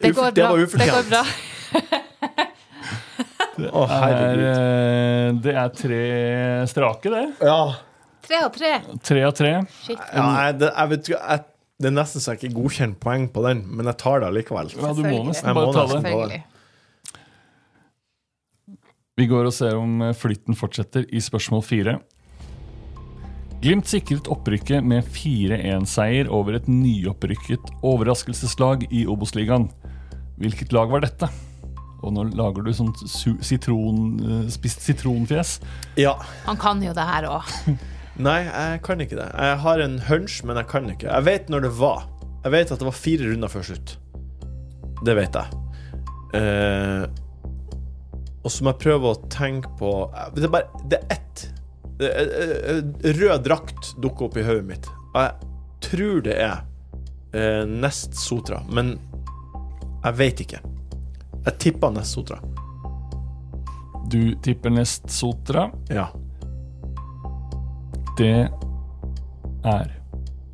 Det 0.00 0.16
går 0.16 0.32
det 0.32 0.44
bra. 0.46 0.56
ufortjent. 0.56 0.78
Det 0.80 0.92
går 0.94 1.08
ufortjent. 1.12 2.04
Å, 3.66 3.82
Er, 3.84 4.00
herregud. 4.02 4.44
er, 4.48 5.38
det 5.42 5.54
er 5.58 5.68
tre 5.74 6.00
strake, 6.70 7.10
det. 7.10 7.24
Ja. 7.42 7.60
Tre 8.28 8.36
av 8.44 8.52
tre. 8.54 8.72
Tre 9.02 9.22
av 9.24 9.32
tre. 9.34 9.52
Shit. 9.82 9.98
ja 10.14 10.26
jeg, 10.46 10.58
det, 10.60 10.68
jeg 10.76 10.88
vet, 10.92 11.08
ikke- 11.08 11.22
jeg, 11.30 11.44
det 11.80 11.86
er 11.90 11.94
nesten 11.96 12.20
så 12.22 12.34
jeg 12.34 12.40
ikke 12.42 12.56
godkjenner 12.62 12.98
poeng 13.00 13.28
på 13.32 13.42
den, 13.46 13.64
men 13.76 13.86
jeg 13.86 13.96
tar 14.02 14.20
det 14.20 14.28
allikevel. 14.28 14.68
Ja, 14.74 14.78
du 14.78 14.82
må 14.82 14.94
Selvfølgelig. 14.94 15.26
nesten 15.32 15.48
Jeg 15.48 15.54
må 15.54 15.64
bare 15.64 15.72
ta 15.72 15.82
nesten. 15.86 16.02
det. 16.02 16.12
Selvfølgelig. 16.12 16.44
Vi 19.18 19.26
går 19.26 19.48
og 19.50 19.52
ser 19.56 19.74
om 19.80 20.02
eh, 20.06 20.12
flytten 20.14 20.54
fortsetter 20.58 21.06
i 21.10 21.18
spørsmål 21.24 21.64
fire. 21.66 21.96
Glimt 23.58 23.88
sikret 23.90 24.28
opprykket 24.30 24.84
med 24.86 25.02
4-1-seier 25.10 26.28
over 26.30 26.54
et 26.60 26.68
nyopprykket 26.70 27.72
overraskelseslag 27.82 28.84
i 28.94 29.00
Obos-ligaen. 29.10 29.66
Hvilket 30.38 30.70
lag 30.76 30.92
var 30.92 31.02
dette? 31.02 31.26
Og 32.02 32.12
nå 32.14 32.24
lager 32.38 32.62
du 32.62 32.70
su- 32.72 33.38
sitron, 33.42 34.02
eh, 34.22 34.50
spist 34.54 34.84
sitronfjes. 34.86 35.58
Ja. 35.98 36.14
Han 36.46 36.56
kan 36.60 36.82
jo 36.82 36.92
det 36.94 37.06
her 37.08 37.26
òg. 37.30 37.54
Nei, 38.18 38.40
jeg 38.46 38.82
kan 38.82 39.00
ikke 39.02 39.18
det. 39.18 39.28
Jeg 39.30 39.58
har 39.62 39.82
en 39.82 39.98
hunch, 40.08 40.40
men 40.46 40.58
jeg 40.58 40.66
kan 40.70 40.88
ikke. 40.90 41.06
Jeg 41.06 41.26
vet 41.26 41.50
når 41.52 41.66
det 41.68 41.72
var. 41.78 42.06
Jeg 42.42 42.54
vet 42.54 42.72
at 42.74 42.80
det 42.80 42.86
var 42.88 42.96
fire 42.98 43.28
runder 43.30 43.50
før 43.52 43.66
slutt. 43.70 43.96
Det 45.06 45.14
vet 45.14 45.38
jeg. 45.38 45.64
Uh, 46.34 47.06
og 48.42 48.50
så 48.52 48.64
må 48.64 48.72
jeg 48.74 48.82
prøve 48.82 49.10
å 49.14 49.16
tenke 49.32 49.70
på 49.78 49.88
Det 50.36 50.42
er 50.44 50.50
bare 50.52 50.82
Det 50.92 50.98
er 50.98 51.14
ett. 51.14 51.44
Det 51.98 52.10
er, 52.12 52.28
eh, 52.28 52.74
eh, 52.74 53.14
rød 53.16 53.46
drakt 53.46 53.88
dukker 54.02 54.28
opp 54.28 54.36
i 54.38 54.44
hodet 54.46 54.66
mitt. 54.68 54.86
Og 55.14 55.18
jeg 55.24 55.48
tror 55.88 56.20
det 56.26 56.36
er 56.42 56.60
uh, 57.34 57.64
Nest 57.66 58.14
Sotra, 58.18 58.60
men 58.70 58.96
jeg 60.04 60.14
vet 60.20 60.42
ikke. 60.44 60.60
Jeg 61.48 61.58
tipper 61.62 61.92
Nest 61.94 62.12
Sotra. 62.12 62.38
Du 64.12 64.34
tipper 64.44 64.72
Nest 64.74 65.08
Sotra. 65.12 65.70
Ja. 65.88 66.08
Det 68.18 68.32
er 69.68 69.92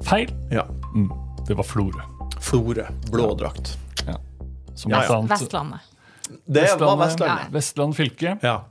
feil. 0.06 0.30
Ja. 0.54 0.66
Mm, 0.94 1.08
det 1.48 1.56
var 1.58 1.66
Florø. 1.66 2.04
Florø. 2.44 2.84
Blå 3.10 3.32
drakt. 3.40 3.76
Som 4.74 4.90
Ja, 4.90 5.02
ja. 5.04 5.16
annet- 5.18 5.30
Vestlandet. 5.30 5.80
Det 6.46 6.80
var 6.80 6.96
Vestlandet. 6.98 7.50
Vestland 7.52 7.94
fylke. 7.96 8.38
Ja. 8.42 8.64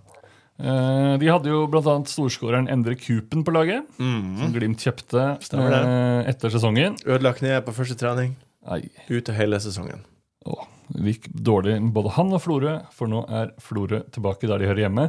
Uh, 0.60 1.18
de 1.18 1.28
hadde 1.32 1.50
jo 1.50 1.66
annet 1.68 2.08
storskåreren 2.12 2.68
Endre 2.70 2.96
Kupen 2.96 3.44
på 3.44 3.52
laget, 3.52 3.84
Mhm. 3.98 4.38
som 4.40 4.54
Glimt 4.54 4.78
kjøpte 4.84 5.40
uh, 5.54 6.24
eh, 6.24 6.30
etter 6.30 6.50
sesongen. 6.50 6.96
Ødela 7.06 7.34
kneet 7.34 7.66
på 7.66 7.74
første 7.74 7.96
trening. 7.98 8.36
Nei, 8.68 8.90
Ute 9.10 9.34
hele 9.34 9.56
sesongen. 9.60 10.04
det 10.46 10.68
gikk 11.06 11.30
dårlig 11.34 11.78
med 11.82 11.94
både 11.96 12.12
han 12.18 12.34
og 12.34 12.42
Florø, 12.44 12.78
for 12.94 13.08
nå 13.12 13.24
er 13.30 13.52
Florø 13.62 14.04
tilbake 14.14 14.48
der 14.50 14.58
de 14.62 14.68
hører 14.70 14.84
hjemme, 14.86 15.08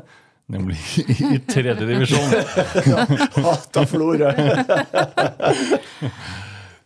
nemlig 0.52 0.76
i 1.08 1.38
tredje 1.48 1.74
divisjon. 1.88 2.34
Hata 3.44 3.84
Florø. 3.88 4.30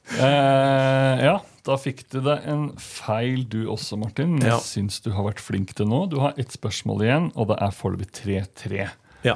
Eh, 0.08 1.18
ja, 1.20 1.34
da 1.68 1.74
fikk 1.76 1.98
du 2.08 2.22
deg 2.24 2.46
en 2.48 2.62
feil 2.80 3.42
du 3.52 3.66
også, 3.68 3.98
Martin. 4.00 4.38
Jeg 4.40 4.54
Ja. 4.54 4.58
syns 4.64 5.02
du 5.04 5.10
har 5.12 5.26
vært 5.26 5.38
flink 5.44 5.74
til 5.76 5.84
nå. 5.86 6.06
Du 6.08 6.18
har 6.22 6.32
ett 6.40 6.48
spørsmål 6.56 7.02
igjen, 7.04 7.26
og 7.36 7.48
det 7.50 7.58
er 7.60 7.74
foreløpig 7.76 8.08
3-3. 8.16 8.86
Ja. 9.28 9.34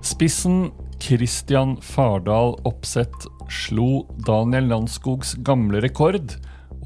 Spissen 0.00 0.70
Christian 1.04 1.76
Fardal 1.84 2.56
Opseth 2.64 3.28
slo 3.52 4.06
Daniel 4.24 4.68
Landskogs 4.72 5.34
gamle 5.44 5.82
rekord 5.84 6.38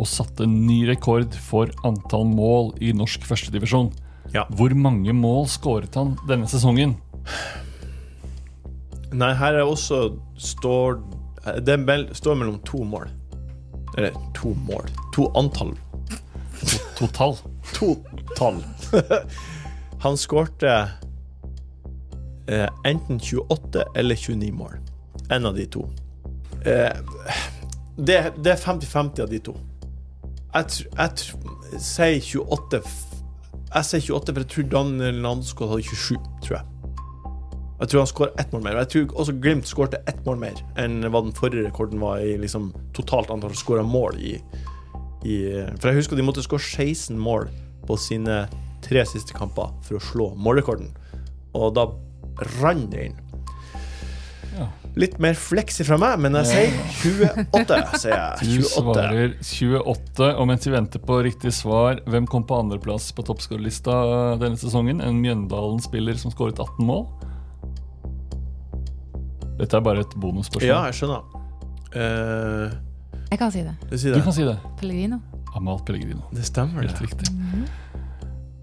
og 0.03 0.09
satte 0.11 0.49
ny 0.51 0.83
rekord 0.91 1.35
for 1.38 1.71
antall 1.87 2.27
mål 2.27 2.73
i 2.83 2.91
norsk 2.97 3.25
førstedivisjon. 3.29 3.93
Ja. 4.35 4.47
Hvor 4.57 4.75
mange 4.75 5.15
mål 5.15 5.47
skåret 5.53 5.95
han 5.99 6.17
denne 6.29 6.49
sesongen? 6.51 6.97
Nei, 9.12 9.33
her 9.37 9.59
er 9.61 9.69
også 9.69 10.15
står 10.41 11.03
Det 11.67 11.77
står 12.17 12.37
mellom 12.38 12.61
to 12.67 12.83
mål. 12.87 13.11
Eller 13.97 14.15
to 14.35 14.55
mål. 14.67 14.88
To 15.15 15.29
antall. 15.37 15.75
Total. 16.97 17.37
To 17.75 17.97
tall. 18.38 18.62
Han 20.03 20.17
skårte 20.19 20.71
eh, 22.47 22.69
enten 22.85 23.21
28 23.21 23.85
eller 23.95 24.17
29 24.17 24.53
mål. 24.53 24.79
En 25.31 25.47
av 25.47 25.57
de 25.57 25.67
to. 25.67 25.85
Eh, 26.65 26.95
det, 27.97 28.33
det 28.38 28.55
er 28.55 28.62
50-50 28.65 29.23
av 29.23 29.31
de 29.31 29.43
to. 29.51 29.57
Jeg, 30.53 30.69
sier 31.81 32.19
28 32.45 32.83
Jeg 33.73 33.88
sier 33.88 34.15
28, 34.19 34.35
for 34.35 34.43
jeg 34.43 34.51
tror 34.53 34.67
Daniel 34.75 35.23
Landskog 35.25 35.71
hadde 35.73 35.87
27, 35.88 36.19
tror 36.45 36.59
jeg. 36.59 36.67
Jeg 37.83 37.91
tror 37.91 38.03
han 38.03 38.11
skåra 38.11 38.35
ett 38.38 38.53
mål 38.53 38.62
mer. 38.62 38.77
Jeg 38.85 38.91
tror 38.93 39.15
også 39.23 39.35
Glimt 39.43 39.67
skårte 39.67 39.99
ett 40.07 40.21
mål 40.27 40.37
mer 40.38 40.61
enn 40.79 41.01
hva 41.09 41.23
den 41.25 41.33
forrige 41.35 41.65
rekorden 41.67 42.03
var 42.03 42.21
i 42.23 42.37
liksom, 42.38 42.69
totalt 42.95 43.33
antall 43.35 43.57
skåra 43.59 43.83
mål 43.83 44.21
i, 44.23 44.37
i 45.27 45.38
For 45.81 45.91
jeg 45.91 46.03
husker 46.03 46.21
de 46.21 46.27
måtte 46.27 46.45
skåre 46.45 46.62
16 46.62 47.19
mål 47.19 47.49
på 47.88 47.97
sine 47.99 48.45
tre 48.85 49.03
siste 49.09 49.35
kamper 49.35 49.73
for 49.83 49.99
å 49.99 50.05
slå 50.05 50.29
målrekorden. 50.38 50.93
Og 51.59 51.73
da 51.75 51.88
rant 52.61 52.93
det 52.93 53.09
inn. 53.09 53.19
Litt 54.94 55.14
mer 55.24 55.33
fleksi 55.40 55.87
fra 55.88 55.96
meg, 55.96 56.18
men 56.20 56.35
jeg 56.42 56.48
sier 56.50 57.44
28. 57.55 57.76
sier 58.02 58.12
jeg. 58.12 58.59
Du 58.59 58.66
svarer 58.68 59.31
28, 59.40 60.26
og 60.37 60.46
mens 60.50 60.66
vi 60.68 60.72
venter 60.74 61.00
på 61.00 61.16
riktig 61.24 61.52
svar, 61.57 62.02
hvem 62.12 62.26
kom 62.28 62.44
på 62.44 62.59
andreplass 62.61 63.07
på 63.16 63.24
toppskårerlista 63.24 63.94
denne 64.42 64.61
sesongen? 64.61 65.00
En 65.00 65.16
Mjøndalen-spiller 65.24 66.18
som 66.20 66.35
skåret 66.35 66.61
18 66.61 66.85
mål? 66.85 67.07
Dette 69.62 69.78
er 69.78 69.85
bare 69.85 70.02
et 70.05 70.16
bonusspørsmål. 70.20 70.68
Ja, 70.68 70.83
jeg 70.90 70.98
skjønner. 71.00 71.22
Uh, 71.92 72.72
Jeg 73.33 73.38
kan 73.40 73.52
si 73.52 73.62
det. 73.64 73.74
du 73.88 73.96
det. 73.96 74.12
Du 74.16 74.20
kan 74.26 74.37
si 74.37 74.44
det. 74.44 74.59
Pellegrino. 74.81 75.20
Amal 75.57 75.81
Pellegrino. 75.87 76.22
Det 76.33 76.44
stemmer, 76.48 76.83
Helt 76.85 76.98
det. 76.98 77.09
riktig. 77.09 77.33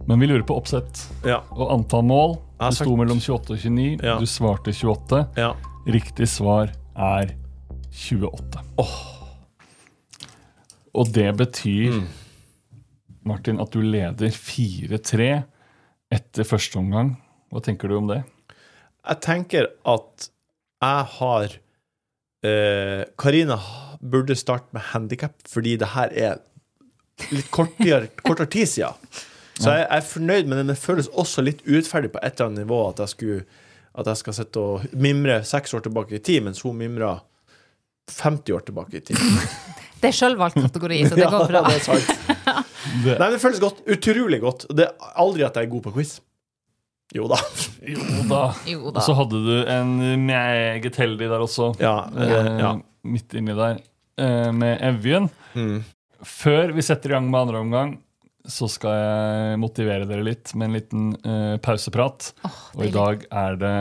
Men 0.09 0.19
vi 0.21 0.27
lurer 0.29 0.41
på 0.45 0.55
oppsett 0.57 1.03
Ja. 1.25 1.41
og 1.53 1.71
antall 1.73 2.03
mål. 2.03 2.37
Du 2.59 2.65
Det 2.65 2.75
sto 2.75 2.95
mellom 2.97 3.19
28 3.21 3.53
og 3.53 3.59
29. 3.61 3.99
Ja. 4.03 4.17
Du 4.19 4.25
svarte 4.25 4.73
28. 4.73 5.25
Ja. 5.37 5.53
Riktig 5.89 6.27
svar 6.29 6.71
er 6.99 7.31
28. 7.89 8.63
Og 10.99 11.13
det 11.15 11.29
betyr, 11.37 11.99
Mm. 11.99 12.07
Martin, 13.25 13.59
at 13.59 13.71
du 13.71 13.81
leder 13.81 14.29
4-3 14.33 15.43
etter 16.11 16.43
første 16.47 16.77
omgang. 16.79 17.15
Hva 17.51 17.61
tenker 17.61 17.87
du 17.89 17.97
om 17.97 18.07
det? 18.07 18.23
Jeg 19.07 19.21
tenker 19.21 19.67
at 19.85 20.29
jeg 20.81 21.05
har 21.19 21.49
eh, 22.43 23.03
Karina 23.17 23.57
burde 24.01 24.35
starte 24.35 24.71
med 24.73 24.81
handikap, 24.93 25.35
fordi 25.47 25.75
det 25.77 25.87
her 25.93 26.09
er 26.15 26.39
litt 27.31 27.49
kortere, 27.51 28.07
kortere 28.25 28.47
tid 28.49 28.65
siden. 28.67 28.93
Så 29.59 29.73
jeg, 29.75 29.85
jeg 29.89 29.97
er 29.97 30.07
fornøyd, 30.07 30.47
men 30.47 30.67
det 30.71 30.77
føles 30.79 31.09
også 31.11 31.43
litt 31.43 31.61
urettferdig 31.67 32.13
på 32.13 32.21
et 32.23 32.37
eller 32.39 32.47
annet 32.47 32.63
nivå 32.63 32.79
at 32.89 32.99
jeg, 33.03 33.09
skulle, 33.09 33.41
at 33.99 34.07
jeg 34.11 34.19
skal 34.21 34.35
sitte 34.37 34.61
og 34.63 34.85
mimre 34.95 35.41
seks 35.47 35.73
år 35.75 35.83
tilbake 35.85 36.15
i 36.17 36.21
tid, 36.23 36.43
mens 36.45 36.61
hun 36.65 36.77
mimrer 36.79 37.19
50 38.09 38.55
år 38.55 38.65
tilbake 38.69 39.01
i 39.01 39.03
tid. 39.11 39.19
Det 39.99 40.13
er 40.13 40.15
sjølvalgt 40.15 40.55
kategori, 40.55 40.97
så 41.09 41.15
det 41.17 41.23
Ja, 41.25 41.29
går 41.33 41.49
bra. 41.51 41.61
det 41.67 41.75
er 41.75 41.83
sant. 41.83 42.11
Nei, 43.19 43.27
det 43.33 43.39
føles 43.41 43.59
godt. 43.59 43.81
Utrolig 43.91 44.39
godt. 44.39 44.63
Det 44.71 44.85
er 44.87 45.09
aldri 45.19 45.43
at 45.43 45.59
jeg 45.59 45.67
er 45.67 45.71
god 45.73 45.83
på 45.89 45.91
quiz. 45.97 46.13
Jo 47.11 47.25
da. 47.27 47.39
Jo 47.83 48.05
da. 48.29 48.39
Jo 48.69 48.79
Og 48.93 48.99
så 49.03 49.15
hadde 49.17 49.41
du 49.43 49.51
en 49.73 49.91
meget 50.23 50.95
heldig 51.01 51.27
der 51.27 51.43
også. 51.43 51.73
Ja, 51.83 51.97
eh, 52.15 52.49
ja. 52.61 52.71
Midt 53.11 53.35
inni 53.35 53.55
der. 53.57 53.81
Eh, 54.23 54.51
med 54.55 54.79
Evjen. 54.87 55.27
Mm. 55.57 55.81
Før 56.23 56.71
vi 56.75 56.85
setter 56.85 57.11
i 57.11 57.17
gang 57.17 57.27
med 57.27 57.41
andre 57.41 57.59
omgang, 57.65 57.93
så 58.47 58.69
skal 58.71 58.95
jeg 58.95 59.59
motivere 59.61 60.07
dere 60.09 60.23
litt 60.25 60.53
med 60.55 60.69
en 60.69 60.77
liten 60.77 61.09
uh, 61.25 61.57
pauseprat. 61.63 62.31
og 62.75 62.85
i 62.85 62.93
dag 62.93 63.25
er 63.27 63.59
det 63.59 63.75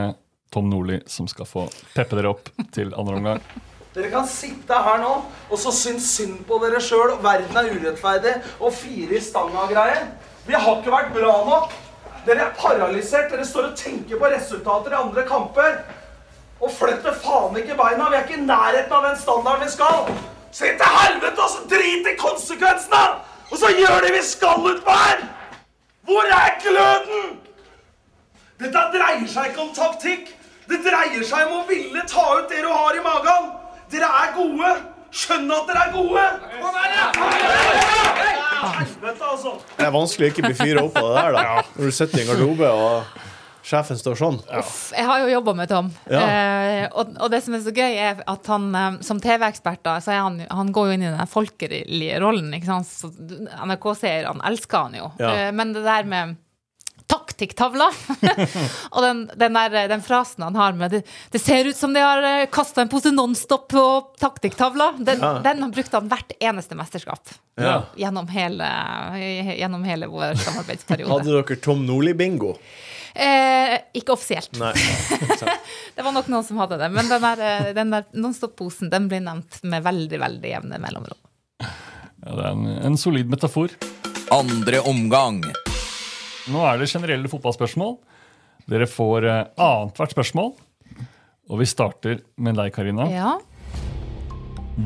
Tom 0.53 0.69
Nordli 0.71 1.01
som 1.07 1.29
skal 1.31 1.49
få 1.49 1.67
peppe 1.95 2.19
dere 2.19 2.33
opp 2.33 2.51
til 2.75 2.95
andre 2.97 3.19
omgang. 3.21 3.43
Dere 3.99 4.11
kan 4.13 4.27
sitte 4.31 4.77
her 4.85 5.01
nå 5.01 5.13
og 5.49 5.59
så 5.59 5.73
synes 5.75 6.05
synd 6.13 6.43
på 6.47 6.59
dere 6.63 6.79
sjøl. 6.85 7.17
Verden 7.25 7.57
er 7.57 7.71
urettferdig 7.73 8.35
og 8.61 8.75
fire 8.77 9.17
i 9.17 9.23
stanga 9.25 9.65
og 9.65 9.73
greier. 9.73 10.05
Vi 10.47 10.55
har 10.55 10.77
ikke 10.77 10.93
vært 10.93 11.15
bra 11.17 11.33
nok. 11.49 11.73
Dere 12.29 12.45
er 12.45 12.53
paralysert. 12.61 13.33
Dere 13.33 13.47
står 13.49 13.71
og 13.71 13.79
tenker 13.81 14.21
på 14.21 14.31
resultater 14.31 14.95
i 14.95 15.01
andre 15.01 15.25
kamper. 15.27 15.81
Og 16.61 16.71
flytter 16.77 17.17
faen 17.25 17.59
ikke 17.59 17.79
beina. 17.81 18.11
Vi 18.13 18.21
er 18.21 18.29
ikke 18.29 18.39
i 18.39 18.47
nærheten 18.47 18.95
av 19.01 19.09
den 19.09 19.19
standarden 19.19 19.67
vi 19.67 19.73
skal. 19.75 20.13
Så 20.53 20.69
inn 20.69 20.79
til 20.79 20.95
helvete 21.01 21.45
og 21.45 21.53
så 21.57 21.67
drit 21.73 22.07
i 22.13 22.15
konsekvensene! 22.21 23.03
Og 23.51 23.57
så 23.59 23.71
gjør 23.79 24.01
det 24.05 24.13
vi 24.15 24.23
skal 24.25 24.65
utpå 24.73 24.97
her! 25.03 25.23
Hvor 26.09 26.25
er 26.33 26.51
gløden? 26.65 27.39
Dette 28.59 28.83
dreier 28.95 29.29
seg 29.31 29.53
ikke 29.53 29.65
om 29.67 29.73
taktikk. 29.77 30.31
Det 30.69 30.81
dreier 30.85 31.25
seg 31.25 31.49
om 31.49 31.63
å 31.63 31.67
ville 31.69 32.03
ta 32.09 32.25
ut 32.39 32.49
det 32.51 32.63
du 32.65 32.71
har 32.73 32.97
i 32.97 33.03
magen. 33.05 33.51
Dere 33.93 34.09
er 34.23 34.33
gode. 34.37 34.73
Skjønn 35.15 35.49
at 35.53 35.69
dere 35.71 35.85
er 35.87 35.93
gode. 35.95 36.25
Kom 36.61 36.75
her! 36.77 36.99
Helvete, 38.79 39.25
altså. 39.31 39.55
Det 39.79 39.87
er 39.87 39.95
vanskelig 39.95 40.27
å 40.27 40.33
ikke 40.35 40.45
bli 40.49 40.57
fyra 40.59 40.85
opp 40.85 40.99
av 41.01 41.09
det 41.09 41.23
der, 41.23 41.37
da. 41.39 41.63
Når 41.77 41.89
du 41.89 41.97
sitter 42.01 42.19
i 42.19 42.25
en 42.25 42.31
garderobe 42.33 42.73
og 42.75 43.28
sjefen 43.69 43.99
står 44.01 44.17
sånn. 44.17 44.39
Jeg 44.49 45.05
har 45.05 45.21
jo 45.23 45.29
jobba 45.35 45.53
med 45.59 45.69
Tom. 45.71 45.91
Ja. 46.09 46.23
Eh, 46.25 46.87
og, 46.97 47.13
og 47.21 47.31
det 47.33 47.43
som 47.45 47.55
er 47.59 47.63
så 47.67 47.73
gøy, 47.75 47.93
er 48.01 48.23
at 48.25 48.49
han 48.53 48.69
eh, 48.75 48.99
som 49.05 49.21
TV-ekspert 49.23 49.83
da, 49.85 49.99
så 50.05 50.17
han, 50.17 50.41
han 50.49 50.73
går 50.73 50.89
jo 50.89 50.97
inn 50.99 51.05
i 51.05 51.13
den 51.13 51.29
folkelige 51.31 52.21
rollen. 52.23 52.49
NRK-seerne 52.57 54.45
elsker 54.49 54.87
han 54.89 54.95
jo. 55.01 55.11
Ja. 55.21 55.33
Eh, 55.49 55.51
men 55.57 55.75
det 55.77 55.85
der 55.87 56.09
med 56.09 56.37
taktikktavla 57.09 57.87
og 58.93 58.99
den, 59.01 59.21
den, 59.41 59.55
der, 59.57 59.77
den 59.89 60.03
frasen 60.05 60.45
han 60.45 60.57
har 60.61 60.75
med 60.77 60.93
det, 60.93 60.99
det 61.33 61.41
ser 61.41 61.65
ut 61.71 61.77
som 61.79 61.95
de 61.97 62.03
har 62.05 62.27
kasta 62.53 62.83
en 62.85 62.91
pose 62.93 63.09
Nonstop 63.15 63.65
på 63.73 63.85
taktikktavla. 64.21 64.91
Den, 64.99 65.23
Ja. 65.25 65.39
den 65.45 65.71
brukte 65.73 65.97
han 65.97 66.11
hvert 66.13 66.35
eneste 66.37 66.77
mesterskap. 66.77 67.33
Ja. 67.57 67.79
Gjennom, 67.97 68.29
hele, 68.29 68.69
gjennom 69.57 69.85
hele 69.89 70.07
vår 70.13 70.37
samarbeidsperiode. 70.45 71.11
Hadde 71.15 71.33
dere 71.41 71.57
Tom 71.65 71.87
Nordli-bingo? 71.89 72.53
Eh, 73.19 73.75
ikke 73.99 74.15
offisielt. 74.15 74.53
Nei. 74.61 74.75
Det 75.97 76.05
var 76.07 76.15
nok 76.15 76.29
noen 76.31 76.45
som 76.47 76.61
hadde 76.63 76.77
det. 76.79 76.91
Men 76.95 77.09
den 77.11 77.25
der, 77.25 77.41
eh, 77.43 77.71
den 77.75 77.91
der 77.91 78.07
Nonstop-posen 78.15 78.93
den 78.93 79.09
blir 79.11 79.25
nevnt 79.25 79.59
med 79.67 79.83
veldig 79.83 80.21
veldig 80.23 80.53
jevne 80.53 80.79
mellomrom. 80.83 81.19
Ja, 81.59 82.31
det 82.31 82.45
er 82.45 82.53
en, 82.53 82.69
en 82.93 82.99
solid 83.01 83.31
metafor. 83.33 83.75
Andre 84.35 84.85
omgang. 84.87 85.43
Nå 86.49 86.63
er 86.69 86.79
det 86.79 86.91
generelle 86.93 87.31
fotballspørsmål. 87.33 87.97
Dere 88.71 88.87
får 88.91 89.27
eh, 89.27 89.45
annethvert 89.59 90.15
spørsmål. 90.15 90.55
Og 91.49 91.63
vi 91.63 91.67
starter 91.67 92.21
med 92.39 92.59
deg, 92.61 92.71
Karina. 92.77 93.09
Ja. 93.11 93.37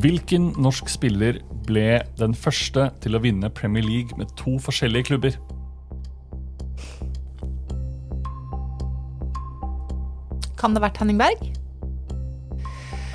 Hvilken 0.00 0.54
norsk 0.62 0.88
spiller 0.88 1.42
ble 1.66 2.00
den 2.16 2.32
første 2.32 2.88
til 3.04 3.18
å 3.18 3.20
vinne 3.20 3.52
Premier 3.52 3.84
League 3.84 4.16
med 4.16 4.32
to 4.40 4.56
forskjellige 4.62 5.10
klubber? 5.10 5.36
Kan 10.62 10.76
det 10.76 10.78
ha 10.78 10.86
vært 10.86 11.00
Henning 11.02 11.18
Berg? 11.18 11.40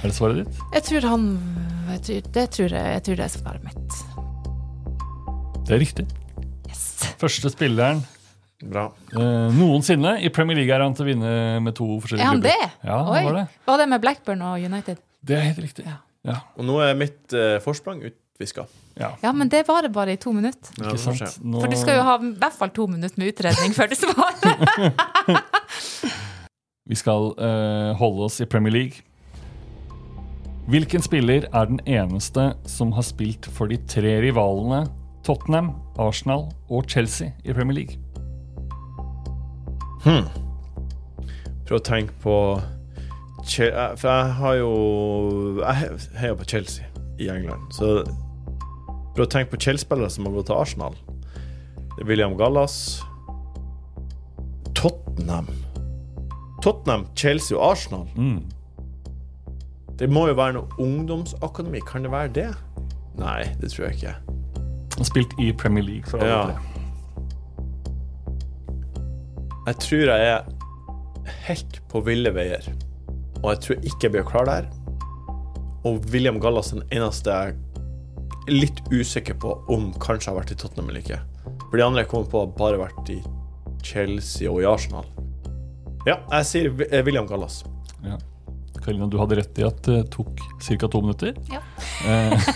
Er 0.02 0.10
det 0.10 0.16
svaret 0.18 0.42
ditt? 0.42 0.58
Jeg 0.76 0.84
tror 0.90 1.06
han 1.08 1.28
jeg 1.88 2.02
tror, 2.04 2.26
Det 2.36 2.44
tror 2.52 2.74
jeg, 2.76 2.94
jeg 2.98 3.04
tror 3.06 3.16
det 3.16 3.24
er 3.24 3.32
svaret 3.32 3.64
mitt. 3.64 4.00
Det 5.68 5.76
er 5.78 5.80
riktig. 5.80 6.06
Første 7.18 7.50
spilleren 7.54 8.04
Bra. 8.68 8.88
eh, 9.16 9.48
noensinne 9.56 10.18
i 10.26 10.30
Premier 10.34 10.60
League 10.60 10.74
er 10.76 10.84
han 10.84 10.94
til 10.98 11.06
å 11.06 11.08
vinne 11.08 11.32
med 11.64 11.76
to 11.78 11.88
forskjellige 12.04 12.26
Er 12.26 12.30
han 12.34 12.44
det? 12.44 12.58
Ja, 12.84 13.00
Oi. 13.06 13.24
var 13.30 13.40
det. 13.40 13.46
Var 13.70 13.82
det 13.82 13.88
med 13.94 14.04
Blackburn 14.04 14.44
og 14.44 14.68
United? 14.68 15.00
Det 15.24 15.38
er 15.38 15.48
helt 15.48 15.64
riktig. 15.64 15.88
Ja. 16.28 16.42
Og 16.58 16.68
nå 16.68 16.78
er 16.84 16.98
mitt 17.00 17.34
eh, 17.38 17.58
forsprang 17.64 18.04
utviska. 18.10 18.68
Ja. 19.00 19.14
Ja, 19.24 19.32
men 19.32 19.50
det 19.54 19.64
varer 19.70 19.94
bare 19.94 20.18
i 20.18 20.20
to 20.20 20.34
minutter. 20.36 20.74
Ja, 20.82 20.98
sant? 21.00 21.22
skje. 21.22 21.32
For 21.62 21.72
du 21.72 21.80
skal 21.80 22.02
jo 22.02 22.08
ha 22.10 22.18
i 22.20 22.34
hvert 22.42 22.60
fall 22.60 22.74
to 22.76 22.90
minutter 22.92 23.22
med 23.24 23.32
utredning 23.32 23.78
før 23.78 23.94
du 23.94 24.00
svarer. 24.04 24.98
Vi 26.88 26.96
skal 26.96 27.34
uh, 27.36 27.92
holde 28.00 28.28
oss 28.28 28.40
i 28.42 28.48
Premier 28.48 28.74
League. 28.74 29.04
Hvilken 30.68 31.02
spiller 31.02 31.48
er 31.54 31.66
den 31.66 31.80
eneste 31.88 32.54
som 32.68 32.92
har 32.92 33.06
spilt 33.08 33.48
for 33.56 33.72
de 33.72 33.78
tre 33.88 34.18
rivalene 34.24 34.86
Tottenham, 35.24 35.72
Arsenal 36.00 36.50
og 36.70 36.90
Chelsea 36.92 37.32
i 37.44 37.54
Premier 37.56 37.76
League? 37.76 38.00
Hmm. 40.04 40.28
Prøv 41.68 41.80
å 41.80 41.84
tenke 41.84 42.16
på 42.24 42.36
eh, 42.56 43.96
For 44.00 44.08
jeg 44.08 44.36
har 44.38 44.54
jo 44.56 44.72
Jeg 45.60 45.98
heier 46.22 46.38
på 46.40 46.48
Chelsea 46.48 46.86
i 47.20 47.28
England. 47.34 47.72
Så 47.76 48.06
prøv 49.16 49.26
å 49.26 49.32
tenke 49.32 49.56
på 49.56 49.60
Chelsea-spillere 49.66 50.12
som 50.14 50.28
har 50.28 50.36
gått 50.38 50.52
til 50.52 50.60
Arsenal. 50.60 50.96
William 52.06 52.38
Gallas. 52.38 53.02
Tottenham, 56.68 57.06
Chelsea 57.16 57.56
og 57.58 57.72
Arsenal. 57.72 58.08
Mm. 58.20 58.42
Det 59.98 60.10
må 60.12 60.28
jo 60.28 60.34
være 60.38 60.58
noe 60.58 60.68
ungdomsakademi. 60.84 61.80
Kan 61.88 62.04
det 62.04 62.12
være 62.12 62.34
det? 62.36 62.48
Nei, 63.18 63.44
det 63.62 63.72
tror 63.72 63.88
jeg 63.88 63.96
ikke. 63.98 64.16
Han 64.98 65.08
spilt 65.08 65.34
i 65.40 65.52
Premier 65.58 65.86
League 65.86 66.10
for 66.12 66.18
alle 66.22 66.34
Ja. 66.34 66.44
tre. 66.44 66.58
Jeg 69.68 69.76
tror 69.84 70.04
jeg 70.12 70.28
er 70.28 71.34
helt 71.48 71.80
på 71.90 72.02
ville 72.06 72.32
veier. 72.36 72.68
Og 73.44 73.50
jeg 73.54 73.60
tror 73.64 73.76
ikke 73.84 74.04
jeg 74.08 74.12
blir 74.12 74.28
klar 74.28 74.46
der. 74.46 74.68
Og 75.86 76.04
William 76.12 76.40
Gallas 76.40 76.72
den 76.72 76.84
eneste 76.92 77.32
jeg 77.32 77.56
er 78.48 78.52
litt 78.52 78.80
usikker 78.92 79.34
på 79.40 79.56
om 79.70 79.94
kanskje 79.94 80.32
har 80.32 80.40
vært 80.42 80.52
i 80.52 80.56
Tottenham 80.56 80.90
eller 80.90 81.00
ikke. 81.04 81.20
For 81.70 81.78
de 81.78 81.84
andre 81.84 82.04
jeg 82.04 82.08
kommer 82.12 82.30
på, 82.32 82.40
har 82.40 82.54
bare 82.60 82.80
vært 82.80 83.10
i 83.10 83.22
Chelsea 83.84 84.50
og 84.52 84.62
i 84.62 84.66
Arsenal. 84.68 85.06
Ja, 86.08 86.22
jeg 86.38 86.48
sier 86.48 86.86
eh, 86.88 87.02
William 87.04 87.28
Gallas. 87.28 87.66
Ja. 88.06 88.16
Karina, 88.80 89.10
du 89.12 89.18
hadde 89.20 89.42
rett 89.42 89.58
i 89.60 89.66
at 89.68 89.82
det 89.84 90.06
tok 90.14 90.40
ca. 90.64 90.88
to 90.88 91.02
minutter. 91.04 91.34
Ja. 91.52 91.60
Eh, 92.08 92.48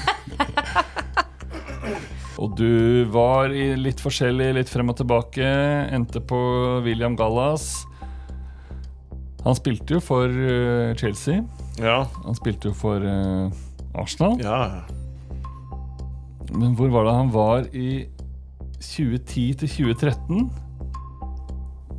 og 2.41 2.55
du 2.55 3.03
var 3.11 3.51
i 3.51 3.73
litt 3.75 3.99
forskjellig, 3.99 4.53
litt 4.55 4.71
frem 4.71 4.93
og 4.93 5.01
tilbake. 5.01 5.43
Endte 5.91 6.23
på 6.23 6.39
William 6.85 7.17
Gallas. 7.19 7.83
Han 9.43 9.57
spilte 9.57 9.97
jo 9.97 10.05
for 10.05 10.31
eh, 10.31 10.95
Chelsea. 11.01 11.43
Ja. 11.81 12.05
Han 12.23 12.39
spilte 12.39 12.71
jo 12.71 12.77
for 12.77 13.03
Arsenal. 13.99 14.39
Ja. 14.39 14.85
Men 16.55 16.75
hvor 16.79 16.91
var 16.93 17.07
det 17.07 17.19
han 17.19 17.35
var 17.35 17.67
i 17.75 17.91
2010 18.79 19.47
til 19.59 19.75
2013? 19.91 20.51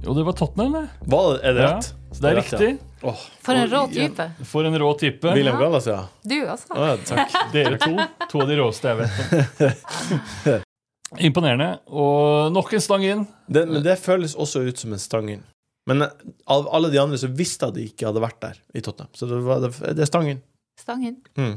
Jo, 0.04 0.14
det 0.14 0.22
var 0.26 0.32
Tottenham, 0.32 0.72
det. 0.72 0.86
Hva, 1.06 1.20
er 1.38 1.54
det 1.54 1.62
Ja, 1.62 1.74
så 1.82 2.22
det 2.24 2.30
er 2.30 2.36
rett, 2.40 2.52
ja. 2.52 2.58
riktig. 2.58 3.28
For 3.42 3.54
en 3.54 3.68
rå 3.70 3.82
type. 3.92 4.26
For 4.50 4.66
en 4.66 4.78
rå 4.82 4.90
type. 4.98 5.34
William 5.36 5.58
Gallas, 5.60 5.86
ja. 5.86 6.00
Du, 6.26 6.36
også. 6.42 6.74
Ja, 6.74 6.96
takk. 7.06 7.36
Dere 7.54 7.78
to. 7.78 7.94
To 8.32 8.42
av 8.42 8.50
de 8.50 8.58
råeste 8.58 8.90
jeg 8.90 8.98
vet 8.98 9.14
om. 10.50 10.66
Imponerende. 11.22 11.70
Og 11.86 12.50
nok 12.54 12.74
en 12.74 12.82
stang 12.82 13.06
inn. 13.06 13.24
Det, 13.46 13.66
men 13.70 13.82
det 13.84 13.98
føles 14.02 14.34
også 14.34 14.64
ut 14.66 14.82
som 14.82 14.94
en 14.96 15.02
stang 15.02 15.30
inn. 15.36 15.46
Men 15.86 16.02
eh, 16.06 16.14
av 16.50 16.66
alle 16.74 16.90
de 16.90 16.98
andre 17.02 17.18
så 17.20 17.30
visste 17.30 17.68
jeg 17.70 17.78
de 17.78 17.88
ikke 17.92 18.10
hadde 18.10 18.22
vært 18.22 18.40
der 18.42 18.58
i 18.74 18.82
Tottenham. 18.82 19.10
Så 19.14 19.30
det, 19.30 19.42
var, 19.46 19.62
det, 19.62 19.74
det 19.98 20.02
er 20.02 20.10
stang 20.10 20.30
inn. 20.34 20.42
Stang 20.80 21.06
inn. 21.06 21.18
Mm. 21.38 21.56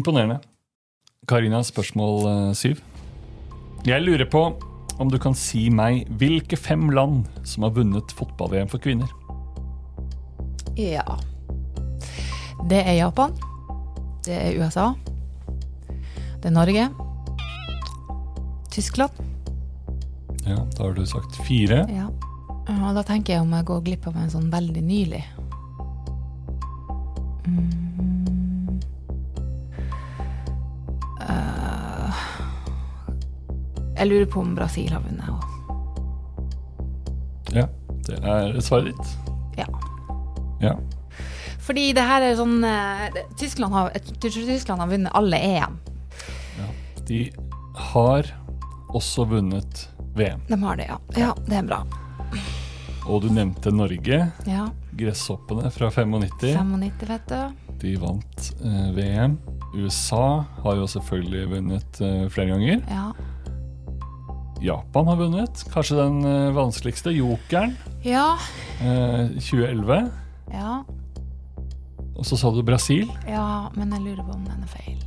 Imponerende. 0.00 0.40
Karina, 1.30 1.62
spørsmål 1.66 2.26
eh, 2.32 2.54
syv. 2.58 2.82
Jeg 3.86 4.02
lurer 4.02 4.26
på 4.30 4.48
om 4.98 5.10
du 5.12 5.18
kan 5.20 5.34
si 5.36 5.66
meg 5.72 6.06
hvilke 6.20 6.56
fem 6.58 6.88
land 6.94 7.26
som 7.44 7.66
har 7.66 7.74
vunnet 7.76 8.12
fotball-VM 8.16 8.70
for 8.72 8.82
kvinner? 8.82 9.10
Ja. 10.76 11.04
Det 12.68 12.82
er 12.82 12.98
Japan. 12.98 13.34
Det 14.26 14.34
er 14.34 14.58
USA. 14.60 14.92
Det 16.42 16.50
er 16.50 16.56
Norge. 16.56 16.88
Tyskland. 18.72 19.10
Ja, 20.46 20.60
Da 20.76 20.84
har 20.84 20.94
du 20.94 21.06
sagt 21.06 21.36
fire. 21.46 21.86
Ja. 21.90 22.08
Og 22.66 22.94
da 22.94 23.02
tenker 23.06 23.34
jeg 23.34 23.42
om 23.42 23.52
jeg 23.54 23.66
går 23.66 23.82
glipp 23.86 24.06
av 24.10 24.16
en 24.20 24.30
sånn 24.30 24.50
veldig 24.50 24.82
nylig. 24.82 25.22
Mm. 27.46 27.85
Jeg 33.96 34.10
lurer 34.10 34.28
på 34.30 34.42
om 34.42 34.54
Brasil 34.56 34.92
har 34.92 35.02
vunnet 35.04 35.28
òg. 35.32 35.52
Ja, 37.56 37.66
det 38.08 38.18
er 38.22 38.60
svaret 38.64 38.92
ditt. 38.92 39.08
Ja. 39.56 39.66
Ja. 40.60 40.74
Fordi 41.66 41.88
det 41.96 42.04
her 42.06 42.22
er 42.22 42.36
sånn 42.38 42.60
eh, 42.66 43.06
Tyskland 43.38 43.74
har, 43.74 43.94
Tyskland 44.22 44.82
har 44.82 44.90
vunnet 44.90 45.14
alle 45.18 45.40
EM. 45.42 45.78
Ja. 46.60 46.68
De 47.08 47.20
har 47.92 48.28
også 48.94 49.26
vunnet 49.30 49.88
VM. 50.16 50.44
De 50.48 50.58
har 50.62 50.78
det, 50.78 50.86
ja. 50.90 50.98
Ja, 51.18 51.32
det 51.46 51.58
er 51.60 51.66
bra. 51.66 51.82
Og 53.06 53.22
du 53.22 53.28
nevnte 53.30 53.70
Norge. 53.74 54.20
Ja. 54.48 54.66
Gresshoppene 54.96 55.70
fra 55.70 55.90
95. 55.90 56.54
95, 56.56 57.08
vet 57.10 57.30
du. 57.30 57.72
De 57.82 57.94
vant 58.02 58.50
eh, 58.64 58.90
VM. 58.96 59.36
USA 59.76 60.44
har 60.62 60.78
jo 60.80 60.86
selvfølgelig 60.90 61.48
vunnet 61.50 62.00
eh, 62.02 62.22
flere 62.32 62.54
ganger. 62.54 62.82
Ja. 62.90 63.10
Japan 64.62 65.06
har 65.10 65.16
vunnet. 65.20 65.64
Kanskje 65.72 65.96
den 65.98 66.24
eh, 66.24 66.52
vanskeligste. 66.56 67.10
Jokeren. 67.14 67.76
Ja. 68.04 68.36
Eh, 68.80 69.28
2011. 69.38 70.10
Ja. 70.52 70.84
Og 72.16 72.24
så 72.26 72.36
sa 72.40 72.50
du 72.50 72.62
Brasil. 72.64 73.10
ja, 73.28 73.68
men 73.76 73.92
jeg 73.92 74.00
lurer 74.06 74.22
på 74.24 74.32
om 74.32 74.44
den 74.46 74.62
er 74.62 74.66
feil. 74.72 75.02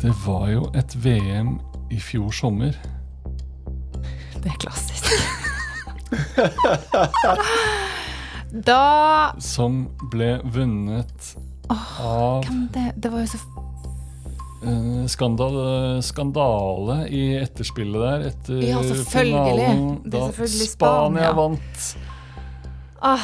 Det 0.00 0.12
var 0.26 0.48
jo 0.52 0.62
et 0.76 0.96
VM 1.04 1.58
i 1.92 1.98
fjor 2.00 2.30
sommer. 2.32 2.72
Det 4.44 4.50
er 4.52 4.58
klassisk. 4.60 5.04
da 8.68 9.32
Som 9.42 9.86
ble 10.12 10.36
vunnet 10.52 11.30
av 11.72 12.44
Hvem 12.44 12.66
det 12.74 12.84
Det 13.02 13.08
var 13.10 13.20
jo 13.24 13.28
så 13.32 13.38
eh, 14.64 15.06
skandale, 15.12 16.02
skandale 16.02 16.96
i 17.08 17.22
etterspillet 17.42 18.00
der. 18.04 18.26
Etter 18.32 18.62
Ja, 18.64 18.82
finalen, 19.08 20.02
Det 20.04 20.20
da 20.20 20.46
Spania 20.46 21.32
vant. 21.36 21.96
ah, 23.04 23.20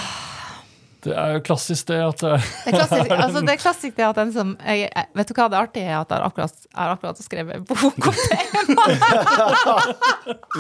Det 1.00 1.14
er 1.16 1.32
jo 1.38 1.40
klassisk 1.40 1.86
det 1.88 1.96
at 2.04 2.20
det 2.20 2.32
det, 2.36 2.74
er 2.74 2.76
klassisk, 2.76 3.10
altså, 3.24 3.40
det 3.40 3.52
er 3.54 3.60
klassisk 3.62 3.96
det 3.96 4.04
at 4.04 4.18
den 4.20 4.32
som 4.34 4.50
jeg, 4.66 4.90
Vet 5.16 5.28
du 5.30 5.34
hva 5.38 5.46
det 5.48 5.56
artige 5.62 5.86
er? 5.88 6.00
At 6.02 6.10
jeg 6.12 6.20
akkurat, 6.28 6.52
jeg 6.66 6.76
har 6.76 6.90
akkurat 6.92 7.22
skrevet 7.24 7.64
bok 7.64 7.82
om 8.04 8.14
det! 8.20 8.40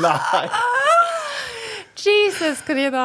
Nei! 0.04 0.44
Jesus, 2.06 2.60
Karina! 2.66 3.04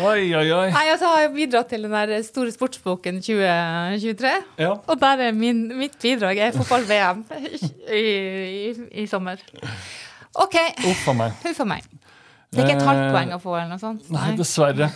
Oi, 0.00 0.34
oi, 0.36 0.44
oi. 0.52 0.68
Nei, 0.74 0.84
altså, 0.92 1.08
har 1.12 1.20
jeg 1.24 1.32
bidratt 1.34 1.68
til 1.72 1.82
den 1.86 1.94
der 1.96 2.22
store 2.26 2.52
sportsboken 2.54 3.20
2023. 3.24 4.32
Ja. 4.60 4.70
Og 4.86 5.00
der 5.00 5.22
er 5.28 5.32
min, 5.36 5.64
mitt 5.78 5.96
bidrag 6.02 6.38
er 6.38 6.52
fotball-VM 6.56 7.24
i, 7.88 8.02
i, 8.02 8.74
i 9.02 9.06
sommer. 9.10 9.40
OK. 10.34 10.56
Uff 10.90 11.08
a 11.08 11.16
meg. 11.16 11.36
Huff 11.44 11.60
meg. 11.68 11.84
Det 12.54 12.62
er 12.62 12.68
ikke 12.68 12.76
et 12.80 12.86
halvt 12.86 13.04
Eh, 13.08 13.12
poeng 13.14 13.32
å 13.34 13.40
få, 13.42 13.54
eller 13.58 13.72
noe 13.74 13.82
sånt? 13.82 14.10
Nei, 14.14 14.32
dessverre. 14.38 14.90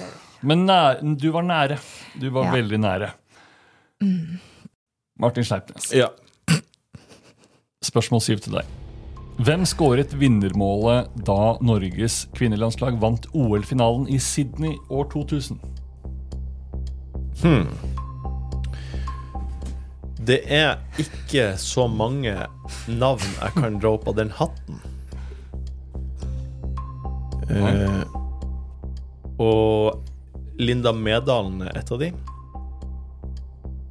Men 0.47 0.67
nær, 0.69 1.01
du 1.19 1.29
var 1.35 1.43
nære. 1.47 1.79
Du 2.19 2.29
var 2.31 2.45
Ja. 2.51 2.53
veldig 2.55 2.79
nære. 2.85 3.09
Mm. 4.03 4.39
Martin 5.19 5.45
Sleipnes. 5.45 5.89
Ja. 5.93 6.07
Spørsmål 7.83 8.23
syv 8.23 8.39
til 8.45 8.53
deg. 8.61 8.67
Hvem 9.39 9.63
skåret 9.71 10.11
vinnermålet 10.19 11.13
da 11.27 11.55
Norges 11.63 12.25
kvinnelandslag 12.35 12.97
vant 12.99 13.29
OL-finalen 13.39 14.09
i 14.11 14.19
Sydney 14.19 14.75
år 14.91 15.07
2000? 15.13 15.61
Hmm. 17.45 17.69
Det 20.27 20.41
er 20.51 20.81
ikke 20.99 21.53
så 21.55 21.87
mange 21.87 22.35
navn 22.91 23.31
jeg 23.39 23.55
kan 23.55 23.79
dra 23.79 23.95
opp 23.95 24.11
av 24.11 24.19
den 24.19 24.35
hatten. 24.41 24.83
Eh, 27.47 28.03
og 29.39 30.03
Linda 30.59 30.91
Medalen 30.93 31.63
er 31.63 31.79
et 31.79 31.95
av 31.95 32.03
de. 32.03 32.11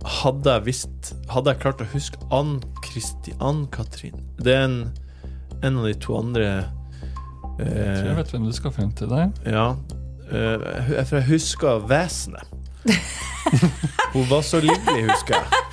Hadde 0.08 0.60
jeg 0.60 0.68
visst 0.68 1.16
Hadde 1.32 1.52
jeg 1.52 1.64
klart 1.64 1.82
å 1.84 1.88
huske 1.92 2.20
Ann-Kristian 2.32 3.66
Katrin 3.74 4.22
Det 4.40 4.54
er 4.54 4.62
en, 4.64 4.78
en 5.63 5.78
av 5.78 5.86
de 5.88 5.93
to 6.02 6.17
andre 6.20 6.48
eh, 7.60 7.65
jeg 7.65 8.10
eh, 8.12 8.17
vet 8.20 8.34
hvem 8.34 8.48
du 8.48 8.54
skal 8.56 8.74
frem 8.76 8.91
til 8.98 9.10
der. 9.12 9.32
Ja. 9.50 9.70
Eh, 10.30 11.06
for 11.08 11.17
jeg 11.20 11.28
husker 11.32 11.86
vesenet. 11.89 12.54
Hun 14.13 14.28
var 14.30 14.43
så 14.46 14.62
livlig, 14.63 15.08
husker 15.10 15.39
jeg. 15.39 15.63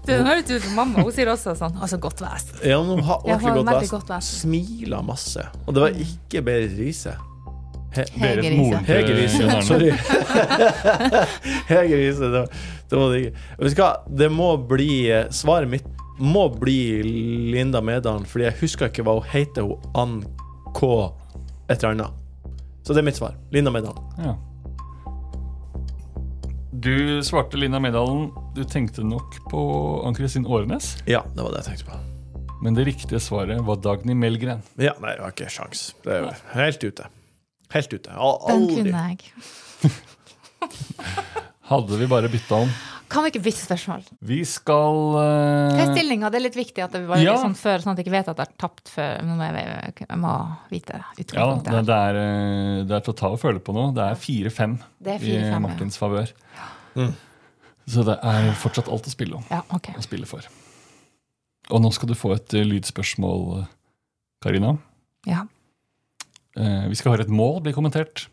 Du, 0.00 0.12
Det 0.12 0.20
høres 0.24 0.50
ut 0.50 0.62
som 0.64 0.76
mamma. 0.78 1.02
Hun 1.04 1.12
sier 1.12 1.28
også 1.28 1.52
sånn 1.58 1.74
Altså, 1.76 1.98
godt 2.00 2.22
vesen. 2.24 2.60
Ja, 2.64 2.78
men 2.80 2.96
hun 2.96 3.02
har 3.04 3.20
ordentlig 3.20 3.52
godt 3.58 3.74
vesen. 3.74 3.90
godt 3.98 4.12
vesen. 4.14 4.38
Smila 4.44 5.02
masse. 5.04 5.44
Og 5.66 5.76
det 5.76 5.82
var 5.84 5.98
ikke 6.06 6.42
Berit 6.46 6.72
Riise. 6.78 7.16
He 7.90 8.04
moren 8.54 8.84
Hege 8.86 9.16
Riise, 9.16 9.48
sorry. 9.66 9.90
Hege 11.68 11.96
Riise, 12.00 12.30
det, 12.32 12.44
det 12.90 12.98
må 13.00 13.08
det 13.10 13.24
ikke. 13.24 13.46
Vet 13.58 13.74
du 13.74 13.82
hva, 13.82 13.90
det 14.22 14.28
må 14.30 14.50
bli 14.70 14.92
Svaret 15.34 15.72
mitt 15.72 15.88
må 16.20 16.46
bli 16.60 17.02
Linda 17.52 17.80
Medalen, 17.80 18.26
fordi 18.28 18.44
jeg 18.48 18.58
husker 18.60 18.90
ikke 18.90 19.04
hva 19.06 19.16
hun 19.18 19.28
heter, 19.32 19.66
hun 19.66 19.96
Ann 19.96 20.20
K. 20.76 20.86
et 21.70 21.80
eller 21.80 21.94
annet. 21.96 22.54
Så 22.84 22.94
det 22.94 23.02
er 23.02 23.08
mitt 23.08 23.18
svar. 23.18 23.36
Linda 23.54 23.72
Medalen. 23.72 24.04
Ja. 24.20 24.36
Du 26.80 27.20
svarte 27.26 27.58
Linda 27.60 27.80
Medalen. 27.82 28.30
Du 28.56 28.62
tenkte 28.64 29.04
nok 29.04 29.36
på 29.50 29.60
Ann-Kristin 30.08 30.46
Årenes. 30.46 30.94
Ja, 31.08 31.20
det 31.34 31.44
var 31.44 31.52
det 31.52 31.64
jeg 31.64 31.72
tenkte 31.72 31.90
på. 31.90 31.98
Men 32.64 32.76
det 32.76 32.84
riktige 32.88 33.20
svaret 33.20 33.60
var 33.64 33.80
Dagny 33.84 34.14
Melgren. 34.16 34.62
Ja, 34.80 34.94
nei, 35.00 35.14
det 35.16 35.24
var 35.24 35.34
ikke 35.34 35.48
sjans. 35.52 35.90
Det 36.04 36.16
er 36.18 36.40
helt 36.56 36.84
ute. 36.84 37.08
Helt 37.72 37.92
ute. 37.92 38.12
Aldri. 38.16 38.56
Den 38.56 38.92
kunne 38.92 39.04
jeg. 39.08 39.92
Hadde 41.70 42.00
vi 42.00 42.08
bare 42.10 42.28
bytta 42.32 42.64
om. 42.64 42.72
Kan 43.10 43.24
vi 43.26 43.32
ikke 43.32 43.42
bytte 43.42 43.64
spørsmål? 43.64 44.04
Vi 44.22 44.38
skal 44.46 44.98
uh... 45.16 45.72
Hva 45.74 45.82
er 45.82 45.88
stillinga? 45.96 46.28
Det 46.30 46.38
er 46.38 46.44
litt 46.44 46.58
viktig 46.58 46.84
at 46.84 46.92
det 46.94 47.00
var 47.08 47.18
Ja. 47.18 47.34
sånn 47.42 47.56
før, 47.58 47.82
sånn 47.82 47.96
at 47.96 47.98
jeg 47.98 48.06
ikke 48.06 48.14
vet 48.14 48.30
at 48.30 48.38
det 48.38 48.44
er 48.46 48.52
tapt 48.62 48.92
før. 48.92 49.16
Nå 49.26 49.34
må 49.38 49.48
jeg, 49.48 49.94
jeg 50.04 50.20
må 50.20 50.34
vite 50.70 51.00
Ja, 51.00 51.48
det, 51.58 51.80
det, 51.88 51.96
er, 51.96 52.20
eh, 52.20 52.76
det 52.86 52.96
er 53.00 53.04
til 53.06 53.14
å 53.14 53.18
ta 53.18 53.32
og 53.34 53.40
føle 53.42 53.62
på 53.66 53.74
nå. 53.74 53.88
Det 53.96 54.06
er 54.06 54.20
4-5 54.22 54.78
er 55.10 55.10
i 55.16 55.34
4-5, 55.34 55.50
ja. 55.50 55.60
Martins 55.66 55.98
favør. 55.98 56.30
Mm. 56.94 57.12
Så 57.90 58.06
det 58.06 58.18
er 58.30 58.50
fortsatt 58.62 58.90
alt 58.92 59.10
å 59.10 59.14
spille 59.16 59.40
om. 59.40 59.46
Ja, 59.50 59.64
ok. 59.74 59.90
Å 59.98 60.06
spille 60.06 60.30
for. 60.30 60.46
Og 61.74 61.82
nå 61.82 61.90
skal 61.94 62.12
du 62.12 62.16
få 62.18 62.36
et 62.38 62.54
eh, 62.54 62.66
lydspørsmål, 62.66 63.64
Karina. 64.44 64.76
Ja. 65.26 65.48
Eh, 66.54 66.86
vi 66.90 66.98
skal 66.98 67.16
høre 67.16 67.26
et 67.26 67.32
mål 67.32 67.58
bli 67.66 67.74
kommentert, 67.74 68.28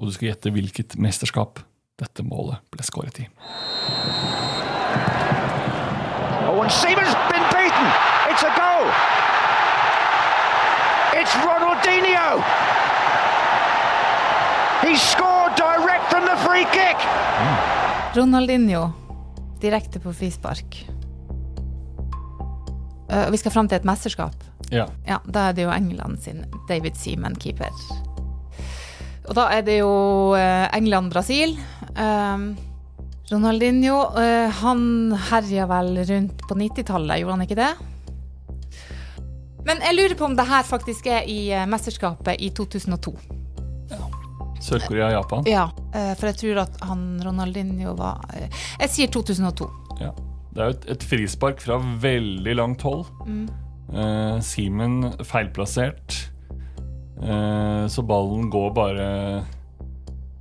og 0.00 0.08
du 0.08 0.16
skal 0.16 0.32
gjette 0.32 0.52
hvilket 0.56 0.96
mesterskap 1.00 1.60
dette 2.00 2.24
målet 2.24 2.64
ble 2.72 2.84
skåret 2.84 3.20
i. 3.24 3.28
Oh, 6.48 6.62
and 6.62 6.70
Seaman's 6.70 7.14
been 7.30 7.46
beaten. 7.54 7.88
It's 8.30 8.42
a 8.42 8.52
goal. 8.62 8.86
It's 11.20 11.34
Ronaldinho. 11.46 12.28
He 14.86 14.96
scored 14.96 15.54
direct 15.56 16.04
from 16.10 16.24
the 16.24 16.36
free 16.44 16.66
kick. 16.72 16.98
Ronaldinho 18.14 18.92
direkte 19.60 20.00
på 20.00 20.12
frispark. 20.12 20.86
Uh, 23.12 23.30
vi 23.30 23.36
skal 23.36 23.52
fram 23.52 23.68
til 23.68 23.76
et 23.76 23.84
mesterskap. 23.86 24.34
Ja. 24.70 24.86
Ja, 25.06 25.18
Da 25.32 25.48
er 25.48 25.52
det 25.52 25.62
jo 25.62 25.70
England 25.70 26.18
sin 26.22 26.44
David 26.68 26.94
Seaman 26.98 27.36
keeper. 27.36 27.70
Og 29.28 29.34
da 29.34 29.48
er 29.50 29.62
det 29.66 29.78
jo 29.80 30.34
eh, 30.38 30.68
England-Brasil. 30.76 31.56
Um, 31.98 32.56
Ronaldinho 33.30 33.96
eh, 34.20 34.50
han 34.62 35.12
herja 35.30 35.66
vel 35.66 35.96
rundt 36.06 36.44
på 36.46 36.54
90-tallet, 36.54 37.20
gjorde 37.20 37.34
han 37.34 37.46
ikke 37.46 37.58
det? 37.58 37.72
Men 39.66 39.82
jeg 39.82 39.96
lurer 39.96 40.14
på 40.18 40.28
om 40.28 40.36
det 40.38 40.46
her 40.46 40.62
faktisk 40.66 41.08
er 41.10 41.26
i 41.26 41.40
eh, 41.50 41.66
mesterskapet 41.66 42.38
i 42.38 42.52
2002. 42.54 43.16
Ja. 43.90 44.04
Sør-Korea 44.62 45.10
Japan. 45.16 45.42
Ja, 45.50 45.66
eh, 45.90 46.12
for 46.14 46.30
jeg 46.30 46.38
tror 46.44 46.62
at 46.68 46.78
han 46.86 47.02
Ronaldinho 47.24 47.96
var 47.98 48.22
Jeg 48.36 48.92
sier 48.94 49.10
2002. 49.10 49.68
Ja. 50.00 50.14
Det 50.56 50.62
er 50.62 50.70
jo 50.70 50.76
et, 50.78 50.86
et 50.94 51.04
frispark 51.04 51.60
fra 51.60 51.76
veldig 52.00 52.54
langt 52.56 52.86
hold. 52.86 53.04
Mm. 53.26 53.44
Eh, 53.92 54.38
Simen 54.46 55.12
feilplassert. 55.26 56.16
Eh, 57.20 57.84
så 57.90 58.06
ballen 58.06 58.48
går 58.52 58.72
bare 58.76 59.08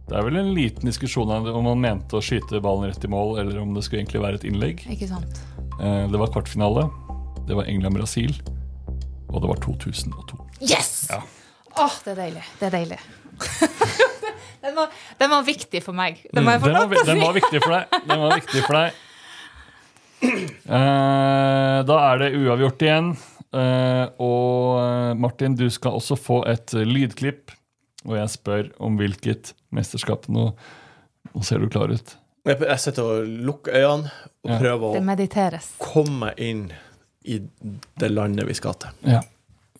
Det 0.05 0.13
er 0.19 0.25
vel 0.27 0.35
en 0.37 0.51
liten 0.53 0.85
diskusjon 0.85 1.31
om 1.33 1.65
han 1.65 1.79
mente 1.81 2.17
å 2.17 2.21
skyte 2.21 2.59
ballen 2.61 2.91
rett 2.91 3.05
i 3.05 3.09
mål, 3.09 3.39
eller 3.41 3.57
om 3.63 3.71
det 3.73 3.81
skulle 3.85 4.03
egentlig 4.03 4.21
være 4.21 4.37
et 4.37 4.45
innlegg. 4.45 4.83
Ikke 4.93 5.07
sant? 5.09 5.39
Eh, 5.81 6.03
det 6.11 6.19
var 6.21 6.29
kvartfinale. 6.33 6.83
Det 7.49 7.57
var 7.57 7.65
England-Brasil. 7.71 8.35
Og 9.33 9.41
det 9.41 9.49
var 9.49 9.61
2002. 9.65 10.37
Yes! 10.69 10.91
Ja. 11.09 11.23
Åh, 11.81 11.95
det 12.05 12.13
er 12.13 12.19
deilig. 12.21 12.43
Det 12.59 12.67
er 12.69 12.75
deilig. 12.77 12.99
den, 14.65 14.75
var, 14.77 14.93
den 15.19 15.33
var 15.33 15.47
viktig 15.49 15.81
for 15.83 15.97
meg. 15.97 16.21
Den, 16.29 16.45
Mm, 16.45 16.61
den, 16.61 16.77
var, 16.77 17.05
den 17.09 17.21
var 17.25 17.33
viktig 17.35 17.63
for 17.65 17.73
deg. 17.75 17.97
Den 18.05 18.21
var 18.21 18.37
viktig 18.39 18.63
for 18.69 18.81
deg. 18.81 19.01
Eh, 20.25 21.79
da 21.85 21.95
er 22.07 22.17
det 22.17 22.27
uavgjort 22.39 22.81
igjen. 22.81 23.11
Eh, 23.53 24.05
og 24.25 25.19
Martin, 25.21 25.53
du 25.59 25.67
skal 25.69 25.99
også 25.99 26.15
få 26.17 26.39
et 26.49 26.73
lydklipp. 26.73 27.53
Og 28.07 28.15
jeg 28.17 28.31
spør 28.33 28.71
om 28.81 28.97
hvilket 28.97 29.51
mesterskap. 29.75 30.27
Nå, 30.31 30.47
nå 31.33 31.43
ser 31.43 31.59
du 31.63 31.69
klar 31.69 31.91
ut. 31.93 32.15
Jeg, 32.45 32.59
jeg 32.61 32.79
sitter 32.79 33.03
og 33.03 33.29
lukker 33.47 33.73
øynene 33.73 34.11
og 34.45 34.51
Ja. 34.51 34.57
prøver 34.61 34.93
Det 34.93 35.01
å 35.01 35.05
mediteres. 35.05 35.69
komme 35.81 36.33
inn 36.37 36.67
i 37.25 37.39
det 37.99 38.11
landet 38.11 38.45
vi 38.47 38.53
skal 38.53 38.73
til. 38.77 38.89
Ja. 39.09 39.21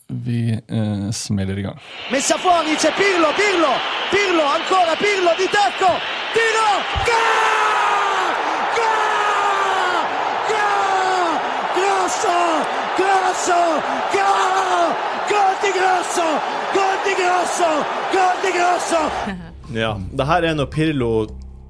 Vi 0.10 0.52
eh, 0.54 1.06
smeller 1.14 1.58
i 1.58 1.62
gang. 1.66 1.78
Messa 2.12 2.38
fuori 2.38 2.76
c'è 2.78 2.92
Pirlo, 2.98 3.30
Pirlo, 3.38 3.74
Pirlo, 4.12 4.44
ancora 4.58 4.96
Pirlo 4.98 5.32
di 5.38 5.48
tacco, 5.50 5.92
tiro, 6.34 6.68
gol! 7.08 8.34
Gol! 8.78 9.98
Gol! 10.50 11.32
Grosso! 11.78 12.38
Grosso! 12.98 13.60
Gol! 14.14 14.94
Gol 15.30 15.56
di 15.64 15.72
Grosso! 15.80 16.28
Gol 16.74 16.98
di 17.06 17.14
Grosso! 17.22 17.70
Gol 18.14 18.36
di 18.42 18.52
Grosso! 18.58 19.45
Ja, 19.76 19.96
det 20.16 20.28
her 20.30 20.48
er 20.48 20.56
når 20.58 20.70
Pirlo 20.74 21.12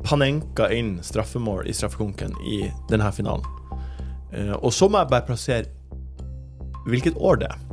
panenka 0.05 0.69
inn 0.73 0.99
straffemål 1.03 1.69
i 1.69 1.73
straffekonken 1.73 2.35
i 2.45 2.65
denne 2.89 3.11
finalen. 3.15 3.45
Eh, 4.35 4.53
og 4.55 4.73
så 4.73 4.89
må 4.89 5.01
jeg 5.01 5.11
bare 5.13 5.25
plassere 5.27 5.65
hvilket 6.85 7.17
år 7.17 7.41
det 7.41 7.49
er. 7.49 7.63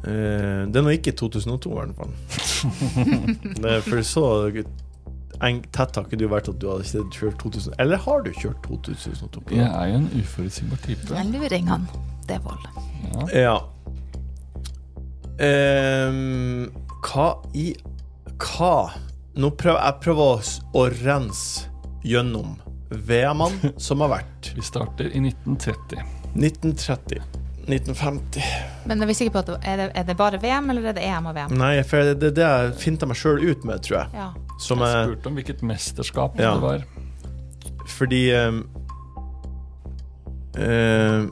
Eh, 0.00 0.60
det 0.70 0.80
er 0.80 0.86
nå 0.86 0.94
ikke 0.94 1.16
2002, 1.18 1.72
i 1.72 1.80
hvert 1.80 1.98
fall. 1.98 2.14
For 3.88 4.04
så 4.06 4.28
tett 5.72 5.96
har 5.96 6.04
ikke 6.04 6.18
du 6.20 6.26
vært 6.28 6.50
at 6.52 6.58
du 6.60 6.66
hadde 6.68 7.02
kjørt 7.16 7.38
2000 7.40 7.78
Eller 7.80 8.00
har 8.04 8.24
du 8.26 8.28
kjørt 8.36 8.58
2002? 8.66 9.40
Jeg 9.56 9.66
er 9.66 9.86
jo 9.88 10.00
en 10.02 10.08
uforutsigbar 10.20 10.82
type. 10.84 11.14
En 11.16 11.32
luring, 11.32 11.70
han. 11.72 11.86
Devold. 12.28 12.66
Ja. 13.32 13.56
Ehm, 15.40 16.68
hva 17.00 17.30
i 17.56 17.72
Hva 18.36 18.90
Nå 19.38 19.50
prøver 19.54 19.78
jeg 19.78 20.00
prøver 20.02 20.48
å, 20.74 20.86
rense 21.04 21.68
gjennom 22.06 22.56
VM-ene 22.90 23.74
som 23.86 24.02
har 24.02 24.16
vært. 24.16 24.50
Vi 24.56 24.64
starter 24.66 25.12
i 25.12 25.20
1930. 25.22 26.02
1930. 26.34 27.22
1950. 27.70 28.42
Men 28.88 29.02
er 29.04 29.10
vi 29.10 29.14
sikre 29.14 29.34
på 29.34 29.42
at 29.44 29.50
det, 29.52 29.58
er, 29.62 29.76
det, 29.78 29.88
er 30.00 30.06
det 30.08 30.16
bare 30.18 30.40
VM, 30.42 30.72
eller 30.72 30.90
er 30.90 30.96
det 30.96 31.04
EM 31.06 31.28
og 31.30 31.36
VM? 31.36 31.54
Nei, 31.60 31.74
for 31.86 32.14
det 32.18 32.32
er 32.32 32.34
det 32.34 32.46
jeg 32.48 32.72
finta 32.82 33.06
meg 33.06 33.20
sjøl 33.20 33.42
ut 33.44 33.66
med, 33.68 33.84
tror 33.86 34.00
jeg. 34.00 34.16
Ja. 34.16 34.30
Som 34.60 34.82
Jeg 34.82 35.06
spurte 35.12 35.30
om 35.30 35.38
hvilket 35.38 35.62
mesterskap 35.66 36.40
Ja. 36.40 36.56
det 36.56 36.64
var. 36.64 36.84
Fordi 37.90 38.22
ehm, 38.34 38.64
ehm, 40.58 41.30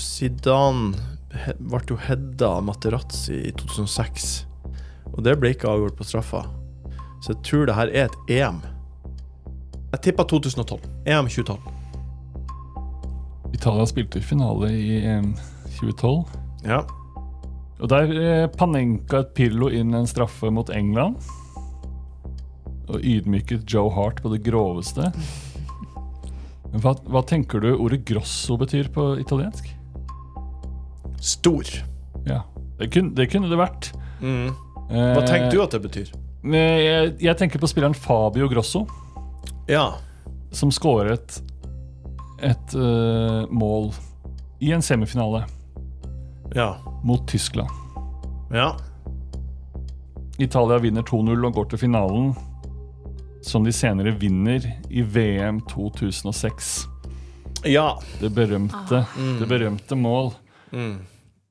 Zidane 0.00 0.96
ble 1.60 1.82
jo 1.88 1.98
hedda 2.00 2.56
av 2.56 2.64
Materazzi 2.66 3.36
i 3.50 3.52
2006. 3.56 4.30
Og 5.16 5.24
det 5.26 5.36
ble 5.40 5.54
ikke 5.54 5.70
avgjort 5.70 5.98
på 5.98 6.06
straffa. 6.06 6.44
Så 7.20 7.34
jeg 7.34 7.42
tror 7.46 7.66
det 7.68 7.76
her 7.76 7.92
er 7.92 8.08
et 8.08 8.32
EM. 8.38 8.62
Jeg 9.90 10.02
tippa 10.06 10.24
2012. 10.24 10.80
EM 11.06 11.28
2012. 11.28 11.76
Italia 13.52 13.86
spilte 13.90 14.20
i 14.20 14.24
finale 14.24 14.70
i 14.72 15.00
EM 15.02 15.32
2012. 15.80 16.24
Ja. 16.68 16.84
Og 17.80 17.88
der 17.90 18.12
eh, 18.14 18.46
Panenka 18.52 19.24
et 19.24 19.34
Pirlo 19.36 19.70
inn 19.72 19.96
en 19.96 20.08
straffe 20.08 20.50
mot 20.52 20.70
England. 20.72 21.18
Og 22.90 23.00
ydmyket 23.00 23.66
Joe 23.70 23.90
Hart 23.94 24.22
på 24.22 24.32
det 24.32 24.42
groveste. 24.46 25.10
Hva, 26.70 26.94
hva 27.10 27.22
tenker 27.26 27.62
du 27.62 27.72
ordet 27.74 28.04
grosso 28.06 28.56
betyr 28.60 28.90
på 28.94 29.12
italiensk? 29.20 29.72
Stor. 31.20 31.66
Ja, 32.28 32.44
det 32.78 32.92
kunne 32.94 33.16
det, 33.16 33.26
kunne 33.32 33.50
det 33.50 33.58
vært. 33.58 33.90
Mm. 34.22 34.52
Hva 34.90 35.20
Eh, 35.22 35.26
tenker 35.26 35.50
du 35.54 35.62
at 35.62 35.70
det 35.70 35.82
betyr? 35.84 36.08
eh, 36.44 36.80
Jeg, 36.82 37.16
jeg 37.20 37.36
tenker 37.38 37.58
på 37.62 37.68
spilleren 37.70 37.94
Fabio 37.94 38.48
Grosso. 38.48 38.86
Ja. 39.68 39.92
Som 40.50 40.70
skåret 40.74 41.40
et 42.42 42.74
uh, 42.74 43.46
mål 43.52 43.92
i 44.60 44.72
en 44.72 44.82
semifinale 44.82 45.44
Ja. 46.56 46.76
mot 47.04 47.26
Tyskland. 47.28 47.68
Ja. 48.50 48.72
Italia 50.38 50.78
vinner 50.80 51.02
2-0 51.02 51.44
og 51.46 51.54
går 51.54 51.68
til 51.70 51.78
finalen, 51.78 52.32
som 53.44 53.64
de 53.64 53.72
senere 53.72 54.14
vinner 54.18 54.64
i 54.90 55.02
VM 55.02 55.60
2006. 55.68 56.86
Ja. 57.68 57.98
Det 58.20 58.32
berømte, 58.34 59.04
Mm. 59.16 59.38
det 59.38 59.48
berømte 59.48 59.96
mål. 59.96 60.32
Mm. 60.72 60.98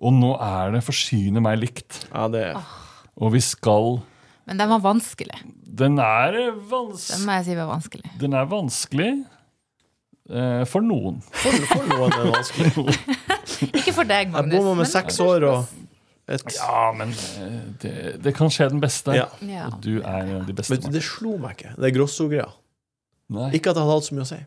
Og 0.02 0.14
nå 0.14 0.34
er 0.42 0.72
det 0.72 0.84
forsyne 0.84 1.42
meg 1.42 1.60
likt. 1.60 2.08
Ja, 2.14 2.28
det 2.28 2.44
er 2.50 2.58
Og 3.20 3.34
vi 3.36 3.42
skal 3.44 4.00
Men 4.50 4.62
den 4.62 4.70
var 4.72 4.80
vanskelig. 4.84 5.42
Den 5.80 6.00
er 6.02 6.38
vanskelig. 6.70 7.18
Den 7.20 7.26
må 7.28 7.36
jeg 7.38 7.46
si 7.50 7.58
var 7.60 7.70
vanskelig. 7.70 8.14
Den 8.22 8.34
er 8.40 8.48
vanskelig 8.50 9.10
eh, 10.30 10.64
for 10.70 10.86
noen. 10.86 11.20
For, 11.36 11.60
for 11.70 11.86
noen 11.92 12.16
er 12.16 12.24
det 12.24 12.34
vanskelig. 12.34 12.98
Ikke 13.80 13.94
for 13.94 14.10
deg, 14.10 14.32
Magnus. 14.34 14.56
Jeg 14.56 14.64
bomma 14.64 14.76
med 14.82 14.90
seks 14.90 15.20
år 15.24 15.46
og 15.50 15.78
et 16.30 16.46
Ja, 16.56 16.92
men 16.98 17.14
eh, 17.42 17.60
det, 17.82 17.94
det 18.24 18.36
kan 18.38 18.52
skje 18.54 18.70
den 18.74 18.82
beste. 18.84 19.16
Ja. 19.18 19.28
Ja. 19.46 19.68
Og 19.72 19.80
du 19.86 20.00
er 20.02 20.34
de 20.48 20.56
beste. 20.56 20.78
Men 20.78 20.94
det 20.96 21.04
slo 21.06 21.38
meg 21.42 21.58
ikke, 21.58 21.76
det 21.82 21.94
Grosso-greia. 21.96 22.50
Ikke 23.54 23.70
at 23.72 23.78
det 23.78 23.84
hadde 23.86 23.96
hatt 24.00 24.08
så 24.10 24.16
mye 24.18 24.26
å 24.26 24.30
si. 24.30 24.40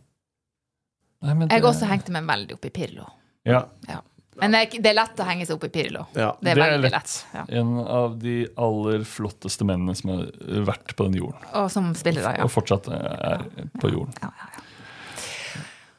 Nei, 1.23 1.35
men 1.39 1.53
Jeg 1.55 1.62
også 1.62 1.87
hengte 1.87 2.14
meg 2.14 2.27
veldig 2.27 2.57
opp 2.57 2.64
i 2.66 2.73
Pirlo. 2.75 3.07
Ja, 3.47 3.66
Ja. 3.91 4.01
Men 4.41 4.55
det 4.55 4.61
er, 4.62 4.83
det 4.83 4.89
er 4.91 4.97
lett 4.97 5.18
å 5.20 5.24
henge 5.28 5.45
seg 5.47 5.59
opp 5.59 5.64
i 5.66 5.68
Pirlo. 5.74 6.07
Ja, 6.16 6.30
Det 6.41 6.55
er 6.55 6.61
veldig 6.62 6.91
lett. 6.95 7.16
Ja. 7.37 7.43
En 7.61 7.72
av 7.85 8.14
de 8.22 8.37
aller 8.57 9.03
flotteste 9.05 9.66
mennene 9.68 9.93
som 9.99 10.11
har 10.14 10.22
vært 10.70 10.95
på 10.97 11.05
den 11.09 11.18
jorden. 11.20 11.43
Og 11.61 11.68
som 11.74 11.91
spillere, 11.99 12.33
ja. 12.39 12.47
Og 12.47 12.53
fortsatt 12.55 12.89
er 12.97 13.45
på 13.83 13.91
jorden. 13.93 14.14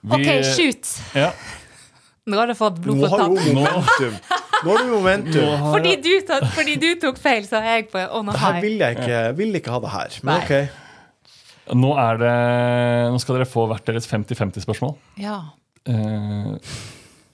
OK, 0.09 0.25
shoot! 0.55 0.89
Ja. 1.15 1.29
Nå 2.25 2.37
har 2.39 2.47
du 2.47 2.55
fått 2.55 2.77
blod 2.83 2.97
Nå 3.01 3.07
på 3.07 3.11
har 3.11 3.29
du 3.29 3.35
tann. 3.35 3.55
momentum. 3.55 4.13
Nå 4.63 4.71
har 4.77 4.83
du 4.85 4.91
momentum. 4.93 5.47
Har 5.59 5.73
Fordi 5.75 5.93
du, 6.03 6.11
tok- 6.27 6.45
fordi 6.55 6.75
du 6.79 6.87
tok 7.01 7.17
feil, 7.19 7.43
så 7.47 7.59
er 7.59 7.69
jeg 7.81 7.89
på 7.91 7.99
on 8.15 8.31
Det 8.31 8.39
her 8.39 8.61
vil 8.63 8.77
jeg 8.79 8.97
ikke, 8.97 9.19
vil 9.39 9.59
ikke 9.59 9.73
ha 9.75 9.79
det 9.83 9.91
her. 9.93 10.17
Men 10.23 10.39
Nei. 10.39 10.43
OK. 10.43 10.79
Nå 11.79 11.93
er 11.99 12.17
det 12.19 12.33
Nå 13.13 13.19
skal 13.23 13.37
dere 13.37 13.47
få 13.47 13.67
hvert 13.71 13.85
deres 13.87 14.07
50-50-spørsmål. 14.11 14.95
Ja. 15.23 15.37
Eh, 15.87 16.55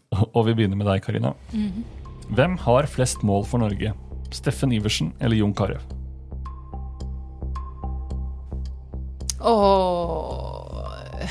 og 0.36 0.46
vi 0.48 0.56
begynner 0.58 0.80
med 0.80 0.90
deg, 0.90 1.04
Karina. 1.06 1.34
Mhm. 1.54 1.86
Hvem 2.30 2.58
har 2.62 2.86
flest 2.90 3.24
mål 3.26 3.46
for 3.50 3.62
Norge? 3.64 3.94
Steffen 4.34 4.74
Iversen 4.76 5.14
eller 5.20 5.40
Jon 5.40 5.56
Carew? 5.58 5.80
Åh 9.42 11.26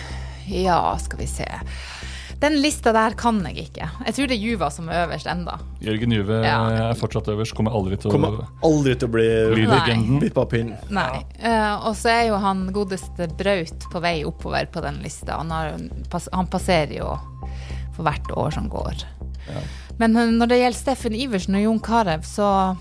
Ja, 0.49 0.97
skal 0.99 1.19
vi 1.21 1.27
se. 1.31 1.47
Den 2.41 2.57
lista 2.63 2.93
der 2.95 3.15
kan 3.19 3.41
jeg 3.47 3.67
ikke. 3.69 3.87
Jeg 4.07 4.15
tror 4.15 4.29
det 4.31 4.37
er 4.37 4.43
Juva 4.43 4.69
som 4.73 4.89
er 4.89 5.05
øverst 5.05 5.27
enda. 5.31 5.57
Jørgen 5.83 6.13
Juve 6.15 6.37
Ja. 6.47 6.59
er 6.71 6.95
fortsatt 6.95 7.27
øverst. 7.29 7.55
Kommer 7.55 7.75
aldri 7.75 7.97
til 7.99 8.11
å 8.11 8.13
Kommer 8.15 8.47
aldri 8.65 8.95
til 8.99 9.09
å 9.09 9.13
bli 9.13 9.27
bli 9.55 9.67
legenden. 9.67 10.21
Nei. 10.91 11.25
Eh, 11.43 11.75
og 11.87 11.95
så 11.99 12.09
er 12.15 12.29
jo 12.29 12.39
han 12.39 12.73
godeste 12.73 13.27
Braut 13.37 13.89
på 13.93 14.01
vei 14.01 14.25
oppover 14.25 14.67
på 14.71 14.81
den 14.81 15.03
lista. 15.03 15.37
Han, 15.39 15.51
har, 15.51 15.75
han 16.33 16.47
passerer 16.47 16.97
jo 16.99 17.19
for 17.99 18.07
hvert 18.07 18.31
år 18.39 18.55
som 18.55 18.71
går. 18.73 19.05
Men 19.99 20.17
eh, 20.17 20.35
når 20.35 20.53
det 20.53 20.61
gjelder 20.63 20.79
Steffen 20.79 21.17
Iversen 21.19 21.59
og 21.59 21.67
Jon 21.67 21.83
Carew, 21.83 22.23
så 22.27 22.77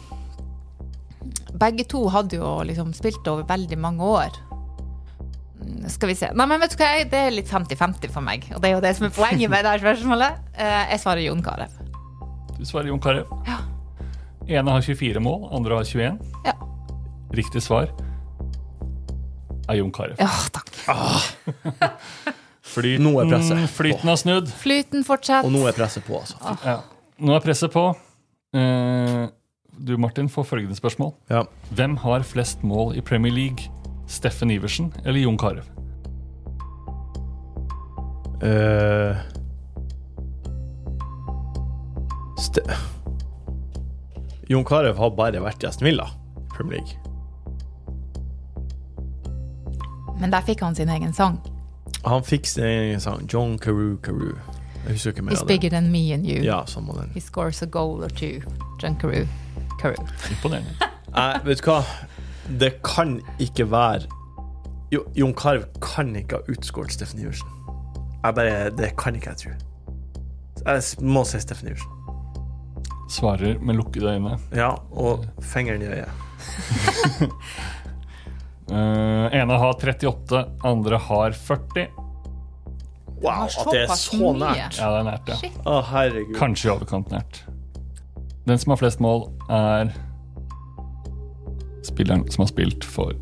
Begge 1.57 1.87
to 1.89 2.03
hadde 2.13 2.37
jo 2.37 2.49
liksom 2.67 2.91
spilt 2.93 3.25
over 3.27 3.47
veldig 3.49 3.77
mange 3.81 4.05
år. 4.05 4.35
Skal 5.89 6.11
vi 6.11 6.15
se. 6.19 6.29
Nei, 6.37 6.45
men 6.45 6.61
vet 6.61 6.75
du 6.75 6.77
hva, 6.77 6.89
det 7.09 7.17
er 7.17 7.33
litt 7.33 7.49
50-50 7.49 8.13
for 8.13 8.21
meg. 8.21 8.45
Og 8.53 8.61
det 8.61 8.69
er 8.69 8.75
jo 8.75 8.83
det 8.83 8.91
som 8.99 9.07
er 9.07 9.15
poenget 9.15 9.49
med 9.49 9.65
det 9.65 9.73
her 9.73 9.81
spørsmålet. 9.81 10.37
Eh, 10.53 10.83
jeg 10.93 11.01
svarer 11.01 11.23
Jon 11.25 11.41
Carew. 11.43 11.79
Du 12.59 12.63
svarer 12.67 12.91
Jon 12.91 13.01
Carew. 13.01 13.25
Ene 14.47 14.75
har 14.77 14.85
24 14.85 15.23
mål, 15.23 15.49
andre 15.57 15.81
har 15.81 15.89
21. 15.89 16.21
Ja. 16.45 16.53
Riktig 17.35 17.65
svar 17.65 17.89
er 19.67 19.79
Jon 19.81 19.91
Carew. 19.91 20.15
Ja, 20.21 20.29
takk. 20.53 20.69
Flyten, 22.77 23.07
Nå 23.07 23.15
er 23.21 23.31
presset 23.31 23.71
flyten 23.73 24.11
har 24.11 24.19
snudd. 24.21 24.51
Flyten 24.61 25.05
fortsetter. 25.07 25.47
Og 25.47 25.53
nå 25.55 25.63
er 25.69 25.73
presset 25.77 26.05
på, 26.05 26.19
altså. 26.21 26.37
Ja. 26.61 26.77
Nå 27.17 27.33
er 27.33 27.41
presset 27.41 27.73
på. 27.73 27.87
Eh, 28.53 29.23
du, 29.77 29.97
Martin, 29.97 30.29
får 30.29 30.45
følgende 30.51 30.77
spørsmål. 30.77 31.13
Ja. 31.29 31.43
Hvem 31.73 31.97
har 32.03 32.25
flest 32.25 32.63
mål 32.63 32.95
i 32.97 33.01
Premier 33.01 33.33
League? 33.33 33.71
Steffen 34.07 34.51
Iversen 34.51 34.93
eller 35.05 35.19
Jon 35.19 35.37
Carew? 35.37 35.65
Uh, 38.37 39.17
Ste 42.37 42.61
Jon 44.47 44.63
Carew 44.63 44.93
har 44.95 45.09
bare 45.17 45.41
vært 45.41 45.65
i 45.65 45.67
Aston 45.67 45.89
Villa 45.89 46.05
i 46.37 46.45
Premier 46.53 46.79
League. 46.79 46.95
Men 50.21 50.31
der 50.31 50.45
fikk 50.45 50.61
han 50.63 50.77
sin 50.77 50.89
egen 50.89 51.13
sang. 51.13 51.41
Han 52.05 52.23
fikk 52.23 52.47
en 52.57 52.99
sang. 52.99 53.27
John 53.33 53.57
Carew 53.59 53.97
Carew. 54.03 54.35
Jeg 54.85 54.95
husker 54.95 55.11
ikke 55.11 55.21
mer 55.21 55.31
He's 55.35 55.41
av 55.41 55.47
bigger 55.47 55.69
than 55.69 55.91
me 55.91 56.13
and 56.13 56.25
you. 56.25 56.43
Ja, 56.43 56.65
samme 56.65 56.93
den. 56.95 57.11
He 57.13 57.19
scores 57.19 57.61
a 57.61 57.65
goal 57.65 58.03
or 58.03 58.09
two. 58.09 58.41
John 58.81 58.95
Carew. 58.99 59.27
Carew. 59.81 59.97
Imponerende. 60.29 60.69
Nei, 61.15 61.33
vet 61.45 61.63
du 61.63 61.71
hva? 61.71 61.81
Det 62.59 62.77
kan 62.83 63.19
ikke 63.43 63.67
være 63.71 64.07
jo, 64.91 65.03
Jon 65.15 65.33
Carew 65.35 65.65
kan 65.83 66.15
ikke 66.15 66.37
ha 66.39 66.51
utskåret 66.53 66.93
Steffen 66.95 67.19
Iversen. 67.19 67.47
Jeg 68.23 68.35
bare, 68.35 68.69
Det 68.69 68.93
kan 68.97 69.15
ikke 69.15 69.29
jeg 69.29 69.37
tro. 69.37 69.51
Jeg 70.65 70.83
må 71.03 71.23
si 71.27 71.39
Steffen 71.43 71.67
Iversen. 71.67 71.91
Svarer 73.11 73.59
med 73.59 73.75
lukkede 73.75 74.13
øyne. 74.15 74.37
Ja, 74.55 74.69
og 74.91 75.25
fingeren 75.41 75.81
i 75.81 75.85
øyet. 75.85 76.09
Eh, 78.67 79.37
ene 79.39 79.57
har 79.61 79.73
38, 79.73 80.41
andre 80.67 80.97
har 81.07 81.31
40. 81.31 81.87
Wow, 83.21 83.47
at 83.47 83.69
det 83.73 83.83
er 83.87 83.93
så 83.97 84.33
nært. 84.37 84.77
Ja, 84.77 84.89
det 84.93 84.99
er 84.99 85.05
nært, 85.07 85.29
ja. 85.31 85.77
Herregud. 85.91 86.35
Kanskje 86.37 86.67
i 86.69 86.73
overkant 86.75 87.09
nært. 87.13 87.39
Den 88.47 88.59
som 88.61 88.71
har 88.75 88.79
flest 88.83 89.01
mål, 89.03 89.25
er 89.51 89.89
spilleren 91.87 92.25
som 92.31 92.43
har 92.45 92.51
spilt 92.51 92.85
for 92.85 93.15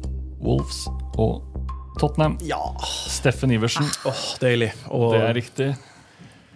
Wolves 0.43 0.83
og 1.21 1.41
Tottenham. 2.01 2.35
Ja. 2.43 2.59
Steffen 2.83 3.53
Iversen. 3.55 3.87
Åh, 4.05 4.23
deilig. 4.41 4.71
Oh. 4.91 5.13
Det 5.13 5.21
er 5.29 5.37
riktig. 5.37 5.69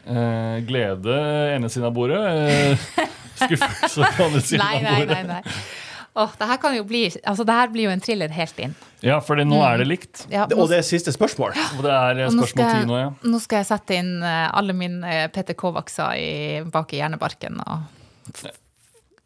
Eh, 0.10 0.58
glede 0.68 1.16
ene 1.56 1.70
siden 1.72 1.88
av 1.88 1.96
bordet. 1.96 2.20
Eh, 2.20 2.90
skuffelse 3.46 4.10
på 4.18 4.26
andre 4.28 4.42
siden 4.44 4.66
Nei, 4.66 4.74
av 4.76 4.84
nei, 4.84 4.98
bordet. 5.00 5.22
nei. 5.30 5.40
nei. 5.46 5.88
Åh, 6.20 6.32
det 6.36 6.48
her 6.50 6.58
kan 6.60 6.74
jo 6.76 6.84
bli 6.84 7.06
Altså, 7.08 7.46
det 7.48 7.56
her 7.56 7.70
blir 7.72 7.88
jo 7.88 7.92
en 7.94 8.02
thriller 8.04 8.32
helt 8.36 8.58
inn. 8.60 8.74
Ja, 9.06 9.22
for 9.24 9.40
nå 9.48 9.60
er 9.64 9.80
det 9.80 9.88
likt. 9.88 10.26
Ja, 10.32 10.48
Og 10.52 10.68
det 10.72 10.82
er 10.82 10.88
siste 10.88 11.14
spørsmål. 11.16 11.56
Og 11.78 11.86
det 11.86 11.94
er 11.94 12.20
spørsmål 12.20 12.26
Og 12.26 12.36
nå 12.36 12.48
spørsmål 12.48 12.66
skal, 12.66 12.82
10 12.84 12.90
nå, 12.90 12.98
ja. 13.00 13.12
nå 13.32 13.40
skal 13.44 13.62
jeg 13.62 13.70
sette 13.70 14.00
inn 14.02 14.12
eh, 14.20 14.48
alle 14.60 14.76
mine 14.76 15.14
eh, 15.14 15.28
Peter 15.32 15.56
Kovacs-er 15.56 16.68
bak 16.74 16.92
i 16.92 17.00
hjernebarken 17.00 17.62
og 17.64 18.44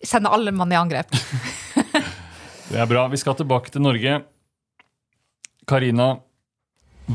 sende 0.03 0.29
alle 0.35 0.51
mann 0.51 0.71
i 0.71 0.77
angrep. 0.77 1.09
Det 2.73 2.79
er 2.79 2.87
bra. 2.89 3.07
Vi 3.11 3.19
skal 3.21 3.35
tilbake 3.39 3.73
til 3.73 3.83
Norge. 3.83 4.21
Karina, 5.69 6.07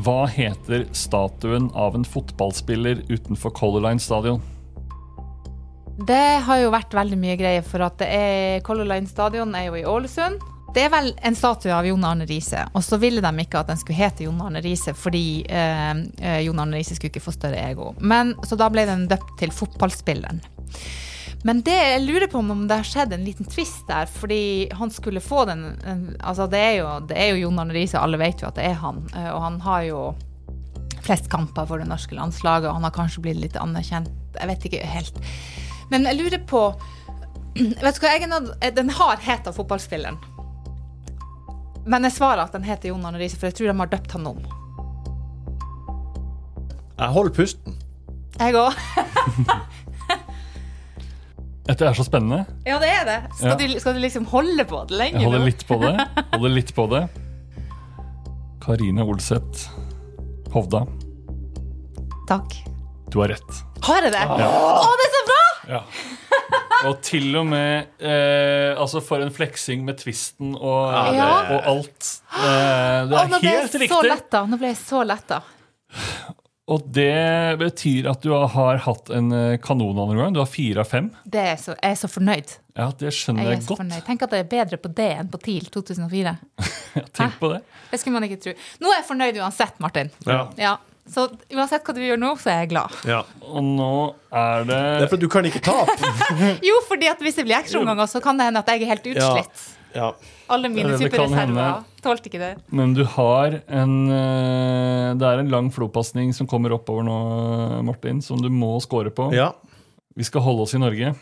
hva 0.05 0.23
heter 0.29 0.87
statuen 0.97 1.69
av 1.77 1.97
en 1.97 2.05
fotballspiller 2.05 3.03
utenfor 3.09 3.53
Color 3.57 3.87
Line 3.87 4.03
stadion? 4.03 4.41
Det 6.07 6.39
har 6.45 6.61
jo 6.61 6.71
vært 6.71 6.93
veldig 6.95 7.17
mye 7.19 7.35
greier 7.39 7.65
for 7.65 7.83
at 7.83 7.97
det 7.99 8.07
er 8.07 8.61
Color 8.63 8.87
Line 8.87 9.09
stadion 9.09 9.51
er 9.57 9.67
jo 9.67 9.75
i 9.75 9.85
Ålesund. 9.87 10.39
Det 10.73 10.83
er 10.85 10.91
vel 10.93 11.09
en 11.25 11.35
statue 11.35 11.73
av 11.73 11.87
Jon 11.87 12.03
Arne 12.05 12.27
Riise, 12.29 12.61
og 12.77 12.83
så 12.85 12.99
ville 13.01 13.23
de 13.25 13.43
ikke 13.43 13.63
at 13.63 13.71
den 13.71 13.79
skulle 13.79 13.97
hete 13.97 14.27
Jon 14.27 14.39
Arne 14.45 14.61
Riise 14.61 14.93
fordi 14.95 15.41
eh, 15.49 15.91
eh, 16.21 16.39
Jon 16.45 16.61
Arne 16.61 16.77
Riise 16.77 16.95
skulle 16.95 17.09
ikke 17.09 17.25
få 17.25 17.33
større 17.33 17.59
ego. 17.65 17.91
Men, 17.99 18.35
så 18.45 18.55
da 18.59 18.69
ble 18.71 18.85
den 18.87 19.07
døpt 19.09 19.33
til 19.41 19.51
fotballspilleren. 19.55 20.43
Men 21.47 21.61
det 21.65 21.75
jeg 21.75 22.03
lurer 22.03 22.27
på 22.29 22.41
om 22.43 22.65
det 22.69 22.77
har 22.81 22.87
skjedd 22.87 23.15
en 23.15 23.25
liten 23.25 23.47
twist 23.49 23.87
der, 23.89 24.07
fordi 24.11 24.69
han 24.75 24.91
skulle 24.91 25.23
få 25.23 25.45
den 25.47 25.63
Altså, 26.19 26.49
det 26.51 26.59
er, 26.59 26.73
jo, 26.81 26.89
det 27.09 27.15
er 27.17 27.31
jo 27.31 27.45
Jon 27.45 27.61
Arne 27.63 27.75
Riise, 27.75 27.99
alle 27.99 28.19
vet 28.21 28.43
jo 28.43 28.49
at 28.51 28.59
det 28.59 28.67
er 28.69 28.77
han, 28.83 29.01
eh, 29.15 29.31
og 29.33 29.41
han 29.47 29.59
har 29.65 29.87
jo 29.87 30.03
flest 31.03 31.31
kamper 31.31 31.65
for 31.65 31.81
det 31.81 31.89
norske 31.89 32.15
landslaget, 32.15 32.69
og 32.69 32.77
han 32.77 32.85
har 32.85 32.93
kanskje 32.93 33.23
blitt 33.25 33.41
litt 33.41 33.57
anerkjent. 33.57 34.11
Jeg 34.37 34.51
vet 34.51 34.69
ikke 34.69 34.91
helt. 34.93 35.23
Men 35.91 36.05
jeg 36.09 36.19
lurer 36.19 36.41
på 36.49 36.61
Vet 37.59 37.97
du 37.97 38.03
hva, 38.03 38.11
jeg 38.13 38.23
er 38.27 38.49
eh, 38.61 38.71
Den 38.75 38.89
har 38.93 39.17
heta 39.25 39.51
fotballspilleren. 39.55 40.17
Men 41.89 42.05
jeg 42.05 42.13
svarer 42.19 42.43
at 42.45 42.53
den 42.53 42.63
heter 42.67 42.91
Jon 42.91 43.05
Arne 43.07 43.17
Riise, 43.21 43.37
for 43.39 43.49
jeg 43.49 43.55
tror 43.57 43.71
de 43.71 43.77
har 43.79 43.89
døpt 43.89 44.11
han 44.13 44.27
om. 44.29 44.41
Jeg 46.99 47.13
holder 47.15 47.33
pusten. 47.33 47.77
Jeg 48.39 48.53
òg. 48.59 48.75
Dette 51.69 51.85
er 51.85 51.93
så 51.97 52.03
spennende. 52.05 52.43
Ja, 52.65 52.79
det 52.81 52.89
er 52.89 53.03
det. 53.07 53.17
Skal, 53.37 53.49
Ja. 53.51 53.55
du, 53.59 53.79
skal 53.79 53.93
du 53.97 53.99
liksom 54.01 54.25
holde 54.31 54.65
på 54.65 54.83
det 54.89 54.97
lenge 54.97 55.19
Jeg 55.19 55.25
holder 55.29 55.45
litt 55.45 55.65
på 55.69 55.77
det. 55.81 55.91
Holder 56.33 56.53
litt 56.55 56.71
på 56.75 56.85
det. 56.93 57.01
Karine 58.63 59.05
Olseth 59.05 59.69
Hovda, 60.53 60.81
Takk. 62.29 62.55
du 63.13 63.19
har 63.21 63.29
rett. 63.29 63.59
Har 63.85 64.01
jeg 64.05 64.11
det? 64.13 64.23
Ja. 64.41 64.49
Å, 64.49 64.89
det 64.97 65.05
er 65.05 65.13
så 65.13 65.21
bra! 65.29 65.43
Ja. 65.69 65.83
Og 66.87 67.01
til 67.03 67.33
og 67.35 67.45
med 67.51 67.89
eh, 67.99 68.71
Altså, 68.79 69.01
for 69.03 69.19
en 69.21 69.33
fleksing 69.35 69.81
med 69.85 69.97
twisten 69.99 70.53
og, 70.55 70.93
Ja, 70.95 71.03
det- 71.11 71.55
og 71.57 71.67
alt. 71.73 72.09
Eh, 72.39 73.09
det 73.11 73.19
er 73.19 73.27
nå 73.33 73.39
ble 73.41 73.49
jeg 73.51 73.59
helt 73.59 73.73
så 73.75 73.81
riktig. 73.83 74.09
letta. 74.13 74.45
Nå 74.47 74.57
ble 74.61 74.71
jeg 74.71 74.79
så 74.79 75.03
letta. 75.05 75.41
Og 76.69 76.83
det 76.93 77.57
betyr 77.57 78.05
at 78.11 78.21
du 78.21 78.29
har 78.31 78.77
hatt 78.85 79.09
en 79.17 79.31
kanon 79.57 79.97
andre 80.03 80.19
gang. 80.21 80.33
Du 80.35 80.39
har 80.39 80.45
fire 80.49 80.83
av 80.83 80.87
fem. 80.91 81.07
Det 81.25 81.41
er 81.41 81.55
så, 81.57 81.73
jeg 81.81 81.95
er 81.95 81.97
så 81.97 82.09
fornøyd. 82.13 82.51
Ja, 82.77 82.91
det 82.99 83.09
skjønner 83.17 83.43
Jeg 83.49 83.57
jeg, 83.57 83.65
godt. 83.71 83.79
fornøyd. 83.81 84.03
Tenk 84.05 84.21
at 84.27 84.29
det 84.35 84.39
er 84.43 84.49
bedre 84.51 84.77
på 84.77 84.91
det 84.95 85.07
enn 85.17 85.31
på 85.33 85.39
TIL 85.41 85.65
2004. 85.73 86.35
Tenk 87.17 87.39
på 87.41 87.49
det. 87.55 87.63
Det 87.89 87.99
skulle 87.99 88.13
man 88.19 88.27
ikke 88.29 88.37
tro. 88.43 88.53
Nå 88.85 88.91
er 88.93 88.99
jeg 89.01 89.07
fornøyd 89.09 89.39
uansett, 89.41 89.79
Martin. 89.81 90.11
Ja. 90.29 90.75
Så 91.09 91.25
uansett 91.55 91.85
hva 91.87 91.95
du 91.97 92.01
gjør 92.03 92.19
nå, 92.21 92.35
så 92.37 92.51
er 92.53 92.59
jeg 92.63 92.71
glad. 92.75 92.93
Ja. 93.09 93.23
Og 93.49 93.65
nå 93.65 93.91
er 94.29 94.65
det 94.67 94.77
Det 94.77 95.07
er 95.07 95.11
fordi 95.15 95.25
du 95.25 95.33
kan 95.33 95.47
ikke 95.49 95.61
tape. 95.65 96.11
Jo, 96.69 96.77
fordi 96.85 97.09
at 97.09 97.21
hvis 97.25 97.39
det 97.39 97.47
blir 97.47 97.57
ekstraomganger, 97.57 98.09
så 98.11 98.21
kan 98.23 98.37
det 98.37 98.49
hende 98.49 98.61
at 98.61 98.69
jeg 98.69 98.85
er 98.85 98.91
helt 98.93 99.09
utslitt. 99.15 99.63
Ja. 99.95 100.11
Alle 100.53 100.69
mine 100.69 100.93
superreserver 101.01 101.79
tålte 102.05 102.29
ikke 102.29 102.41
det. 102.41 102.51
Men 102.69 102.93
du 102.93 103.01
har 103.09 103.57
en 103.65 103.95
eh, 104.13 105.07
Det 105.17 105.25
er 105.25 105.41
en 105.41 105.49
lang 105.49 105.71
flopasning 105.73 106.29
som 106.37 106.49
kommer 106.49 106.75
oppover 106.77 107.07
nå, 107.07 107.17
Martin, 107.87 108.21
som 108.21 108.37
du 108.41 108.51
må 108.53 108.75
score 108.85 109.09
på. 109.09 109.31
Ja. 109.33 109.51
Vi 110.13 110.27
skal 110.27 110.45
holde 110.45 110.67
oss 110.67 110.75
i 110.77 110.81
Norge. 110.81 111.15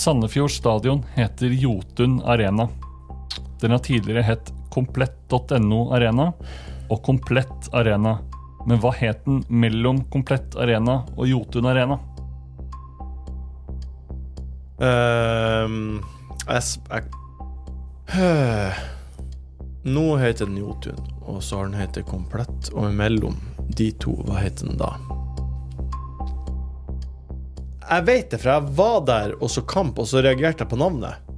Sandefjord 0.00 0.54
stadion 0.54 1.04
heter 1.16 1.52
Jotun 1.52 2.20
Arena. 2.24 2.68
Den 3.60 3.76
har 3.76 3.84
tidligere 3.84 4.24
hett 4.24 4.52
komplett.no 4.72 5.90
Arena 5.92 6.30
og 6.90 7.02
Komplett 7.06 7.70
Arena. 7.76 8.18
Men 8.68 8.82
hva 8.82 8.92
het 8.98 9.22
den 9.24 9.40
mellom 9.48 10.02
Komplett 10.12 10.58
Arena 10.60 11.00
og 11.16 11.30
Jotun 11.30 11.70
Arena? 11.70 11.96
Uh, 14.80 16.00
jeg, 16.48 17.04
Øh. 18.18 18.72
Nå 19.82 20.16
heter 20.16 20.46
den 20.46 20.56
Jotun, 20.56 20.98
og 21.22 21.42
så 21.42 21.56
har 21.56 21.68
den 21.70 21.78
heter 21.78 22.02
Komplett, 22.02 22.68
og 22.74 22.90
mellom 22.92 23.36
de 23.78 23.90
to, 24.02 24.16
hva 24.26 24.42
heter 24.42 24.66
den 24.66 24.80
da? 24.80 24.90
Jeg 27.90 28.06
vet 28.06 28.30
det, 28.30 28.40
for 28.42 28.50
jeg 28.50 28.74
var 28.76 28.98
der 29.06 29.32
og 29.38 29.50
så 29.50 29.62
kamp, 29.62 29.98
og 29.98 30.10
så 30.10 30.22
reagerte 30.26 30.66
jeg 30.66 30.72
på 30.72 30.78
navnet. 30.78 31.29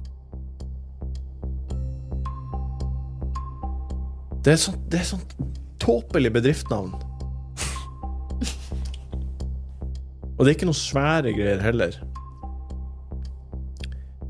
Det 4.43 4.51
er 4.53 4.57
sånt, 4.59 4.79
det 4.91 4.99
er 4.99 5.03
sånt 5.07 5.35
tåpelig 5.79 6.31
bedriftsnavn. 6.35 6.91
Og 10.33 10.39
det 10.41 10.47
er 10.49 10.55
ikke 10.57 10.67
noe 10.67 10.75
svære 10.79 11.31
greier 11.37 11.61
heller. 11.63 11.91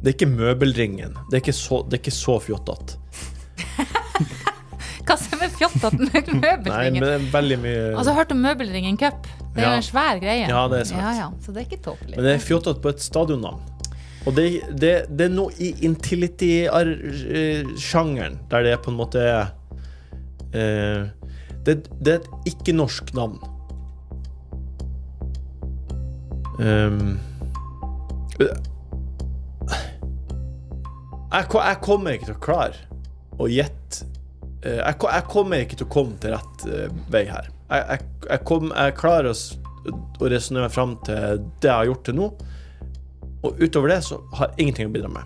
Det 0.04 0.08
er 0.12 0.16
ikke 0.18 0.28
møbelringen. 0.36 1.12
Det 1.32 1.36
er 1.38 1.42
ikke 1.46 1.56
så, 1.56 1.80
det 1.88 1.94
er 1.98 2.02
ikke 2.04 2.18
så 2.18 2.36
fjottete. 2.44 2.92
Hva 5.08 5.16
som 5.20 5.42
er 5.44 5.50
fjottete 5.52 5.98
med 6.00 6.14
Nei, 6.14 6.22
men 6.28 6.40
møbelringen? 6.44 7.02
det 7.04 7.10
er 7.16 7.20
veldig 7.34 7.58
mye 7.64 7.82
Altså, 7.94 8.10
jeg 8.12 8.18
hørte 8.20 8.36
om 8.38 8.42
Møbelringen 8.46 8.96
Cup. 9.00 9.22
Det 9.54 9.62
er 9.64 9.68
Ja. 9.70 9.74
en 9.80 9.86
svær 9.86 10.16
greie. 10.22 10.46
Ja, 10.50 10.62
det 10.72 10.78
er 10.82 10.86
sant. 10.90 11.02
Ja, 11.02 11.12
ja. 11.24 11.28
Så 11.44 11.50
det 11.56 11.60
er 11.64 11.68
ikke 11.70 11.84
tåpelig. 11.90 12.16
Men 12.18 12.24
det 12.28 12.34
er 12.36 12.40
fjottete 12.44 12.80
på 12.84 12.90
et 12.94 13.02
stadionnavn. 13.04 13.62
Og 14.28 14.32
det, 14.38 14.46
det, 14.80 14.94
det 15.12 15.24
er 15.28 15.34
noe 15.34 15.52
i 15.60 15.62
Intility-sjangeren, 15.84 18.36
der 18.52 18.60
det 18.66 18.72
er 18.76 18.80
på 18.84 18.90
en 18.94 19.00
måte 19.02 19.20
eh, 20.54 21.10
det, 21.66 21.76
det 22.04 22.14
er 22.14 22.22
et 22.22 22.54
ikke-norsk 22.54 23.14
navn. 23.18 23.40
Um, 26.60 27.20
jeg, 31.34 31.46
jeg 31.50 31.78
kommer 31.82 32.14
ikke 32.14 32.28
til 32.30 32.36
å 32.36 32.44
klare 32.44 32.78
å 33.42 33.48
gjette 33.50 34.06
eh, 34.62 34.78
jeg, 34.78 35.00
jeg 35.02 35.26
kommer 35.32 35.64
ikke 35.64 35.80
til 35.80 35.88
å 35.88 35.94
komme 35.96 36.20
til 36.22 36.36
rett 36.36 36.66
eh, 36.70 36.94
vei 37.14 37.24
her. 37.30 37.50
Jeg, 37.74 38.04
jeg, 38.28 38.40
kom, 38.46 38.70
klarer 39.00 39.32
å, 39.32 39.38
å 40.22 40.30
resonnere 40.30 40.70
fram 40.70 40.98
til 41.08 41.42
det 41.64 41.72
jeg 41.72 41.74
har 41.74 41.90
gjort 41.90 42.06
til 42.06 42.20
nå. 42.20 42.30
Og 43.44 43.60
utover 43.60 43.96
det 43.96 44.04
så 44.06 44.22
har 44.38 44.52
jeg 44.52 44.68
ingenting 44.68 44.92
å 44.92 44.94
bidra 44.94 45.10
med. 45.12 45.26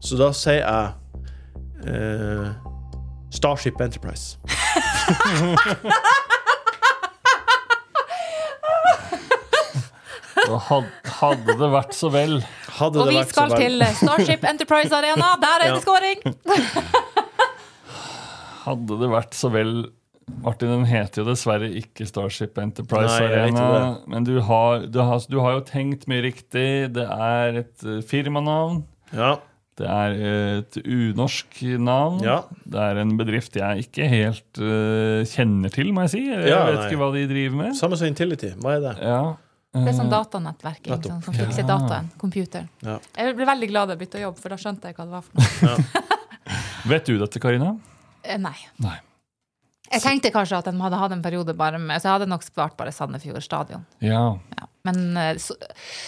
Så 0.00 0.18
da 0.20 0.30
sier 0.36 0.62
jeg 0.62 0.84
eh, 1.90 2.72
Starship 3.30 3.80
Enterprise. 3.80 4.36
Hadde 10.46 11.54
det 11.58 11.68
vært 11.72 11.94
så 11.96 12.10
vel 12.12 12.38
Hadde 12.76 13.00
Og 13.02 13.08
vi 13.10 13.20
skal 13.28 13.54
til 13.56 13.82
Starship 13.98 14.44
Enterprise 14.50 14.92
Arena. 14.94 15.32
Der 15.42 15.62
er 15.64 15.68
Ja. 15.70 15.74
det 15.74 15.82
scoring! 15.84 16.18
Hadde 18.66 18.98
det 19.00 19.08
vært 19.12 19.34
så 19.38 19.50
vel 19.54 19.72
Martin, 20.42 20.72
den 20.72 20.84
heter 20.90 21.22
jo 21.22 21.28
dessverre 21.28 21.68
ikke 21.78 22.06
Starship 22.08 22.56
Enterprise 22.58 23.14
Nei, 23.22 23.28
Arena. 23.30 23.66
Men 24.10 24.24
du 24.26 24.40
har, 24.42 24.82
du, 24.90 24.98
har, 25.06 25.20
du 25.30 25.36
har 25.40 25.54
jo 25.54 25.60
tenkt 25.68 26.08
mye 26.10 26.24
riktig. 26.24 26.66
Det 26.96 27.04
er 27.06 27.60
et 27.62 27.84
firmanavn. 28.10 28.82
firmanavn. 29.14 29.36
Det 29.76 29.86
er 29.92 30.14
et 30.58 30.76
unorsk 30.82 31.58
navn. 31.84 32.22
Ja. 32.24 32.38
Det 32.64 32.80
er 32.80 33.00
en 33.02 33.10
bedrift 33.18 33.56
jeg 33.60 33.84
ikke 33.84 34.06
helt 34.08 34.60
uh, 34.62 35.20
kjenner 35.28 35.72
til, 35.74 35.90
må 35.92 36.06
jeg 36.06 36.14
si. 36.14 36.22
Jeg 36.30 36.48
Ja, 36.48 36.62
vet 36.70 36.78
nei. 36.80 36.86
ikke 36.88 37.00
hva 37.02 37.10
de 37.12 37.24
driver 37.28 37.56
med. 37.60 37.74
Samme 37.76 37.98
som 38.00 38.08
Intility. 38.08 38.54
Hva 38.56 38.76
er 38.78 38.80
det? 38.86 38.94
Ja. 39.04 39.18
Det 39.76 39.90
er 39.92 39.96
sånn 39.98 40.08
datanettverk. 40.08 40.86
sånn, 40.88 41.18
Som 41.26 41.34
fikser 41.36 41.66
Ja. 41.66 41.76
dataen. 41.76 42.06
Computeren. 42.16 42.68
Ja. 42.82 42.98
Jeg 43.18 43.36
ble 43.36 43.44
veldig 43.44 43.68
glad 43.68 43.88
da 43.90 43.94
jeg 43.98 44.06
bytta 44.06 44.22
jobb, 44.22 44.38
for 44.40 44.48
da 44.48 44.56
skjønte 44.56 44.88
jeg 44.88 44.96
hva 44.96 45.04
det 45.04 45.12
var 45.12 45.26
for 45.26 45.66
noe. 45.66 46.06
Vet 46.94 47.04
du 47.10 47.18
dette, 47.20 47.38
Karina? 47.42 47.74
Eh, 48.24 48.38
Nei. 48.40 48.56
Nei. 48.80 48.96
Jeg 49.92 50.00
tenkte 50.02 50.32
kanskje 50.34 50.56
at 50.58 50.64
de 50.64 50.72
hadde 50.80 50.98
hatt 50.98 51.12
en 51.14 51.20
periode 51.22 51.52
bare 51.54 51.78
med 51.78 52.00
Så 52.02 52.08
jeg 52.08 52.16
hadde 52.16 52.26
nok 52.26 52.42
spart 52.42 52.74
bare 52.78 52.90
Sandefjord 52.90 53.42
stadion. 53.44 53.84
Ja. 54.02 54.32
Men 54.86 55.16
eh, 55.20 55.32
så, 55.42 55.56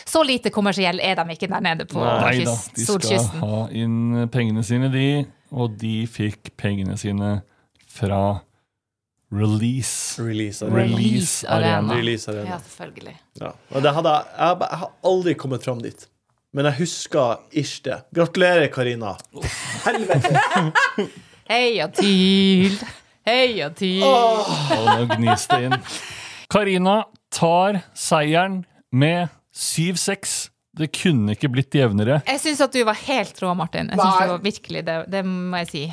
så 0.08 0.22
lite 0.26 0.52
kommersiell 0.54 1.02
er 1.04 1.18
de 1.18 1.36
ikke 1.36 1.50
der 1.50 1.64
nede 1.64 1.88
på 1.90 2.02
Nei 2.02 2.44
da, 2.46 2.54
kyst, 2.54 2.74
de 2.76 2.84
skal 2.84 2.92
solkysten. 2.94 3.44
ha 3.44 3.62
inn 3.84 4.28
pengene 4.34 4.64
sine, 4.66 4.92
de. 4.94 5.08
Og 5.54 5.78
de 5.80 6.02
fikk 6.10 6.52
pengene 6.60 6.98
sine 7.00 7.38
fra 7.88 8.38
Release. 9.30 10.22
Release 10.22 10.64
Arena. 10.64 10.96
Release 10.96 11.48
Arena. 11.48 11.94
Release 11.94 12.30
Arena. 12.30 12.50
Ja, 12.50 12.58
selvfølgelig. 12.58 13.16
Ja. 13.40 13.50
Og 13.68 13.82
det 13.82 13.92
hadde, 13.92 14.14
jeg, 14.38 14.56
jeg, 14.60 14.78
har 14.82 14.92
aldri 15.04 15.34
kommet 15.34 15.64
fram 15.64 15.82
dit. 15.84 16.06
Men 16.56 16.64
jeg 16.70 16.78
husker 16.78 17.42
ish 17.52 17.82
det. 17.84 17.98
Gratulerer, 18.14 18.70
Karina. 18.72 19.12
Helvete! 19.84 20.40
Heia 21.52 21.90
TIL! 21.92 22.78
Heia 23.28 23.68
TIL! 23.76 24.02
Og 24.04 24.88
nå 24.88 25.18
gnis 25.18 25.44
det 25.50 25.60
inn. 25.68 25.76
Karina 26.48 27.02
tar 27.34 27.82
seieren 27.92 28.62
med 28.92 29.28
7-6. 29.54 30.38
Det 30.78 30.90
kunne 30.94 31.34
ikke 31.34 31.50
blitt 31.50 31.74
jevnere. 31.74 32.20
Jeg 32.28 32.42
syns 32.42 32.60
at 32.62 32.74
du 32.74 32.82
var 32.86 32.98
helt 33.08 33.40
rå, 33.42 33.50
Martin. 33.58 33.90
Jeg 33.90 33.98
synes 33.98 34.20
det 34.20 34.30
var 34.30 34.44
virkelig, 34.44 34.84
det, 34.86 34.98
det 35.10 35.24
må 35.26 35.62
jeg 35.64 35.70
si. 35.72 35.84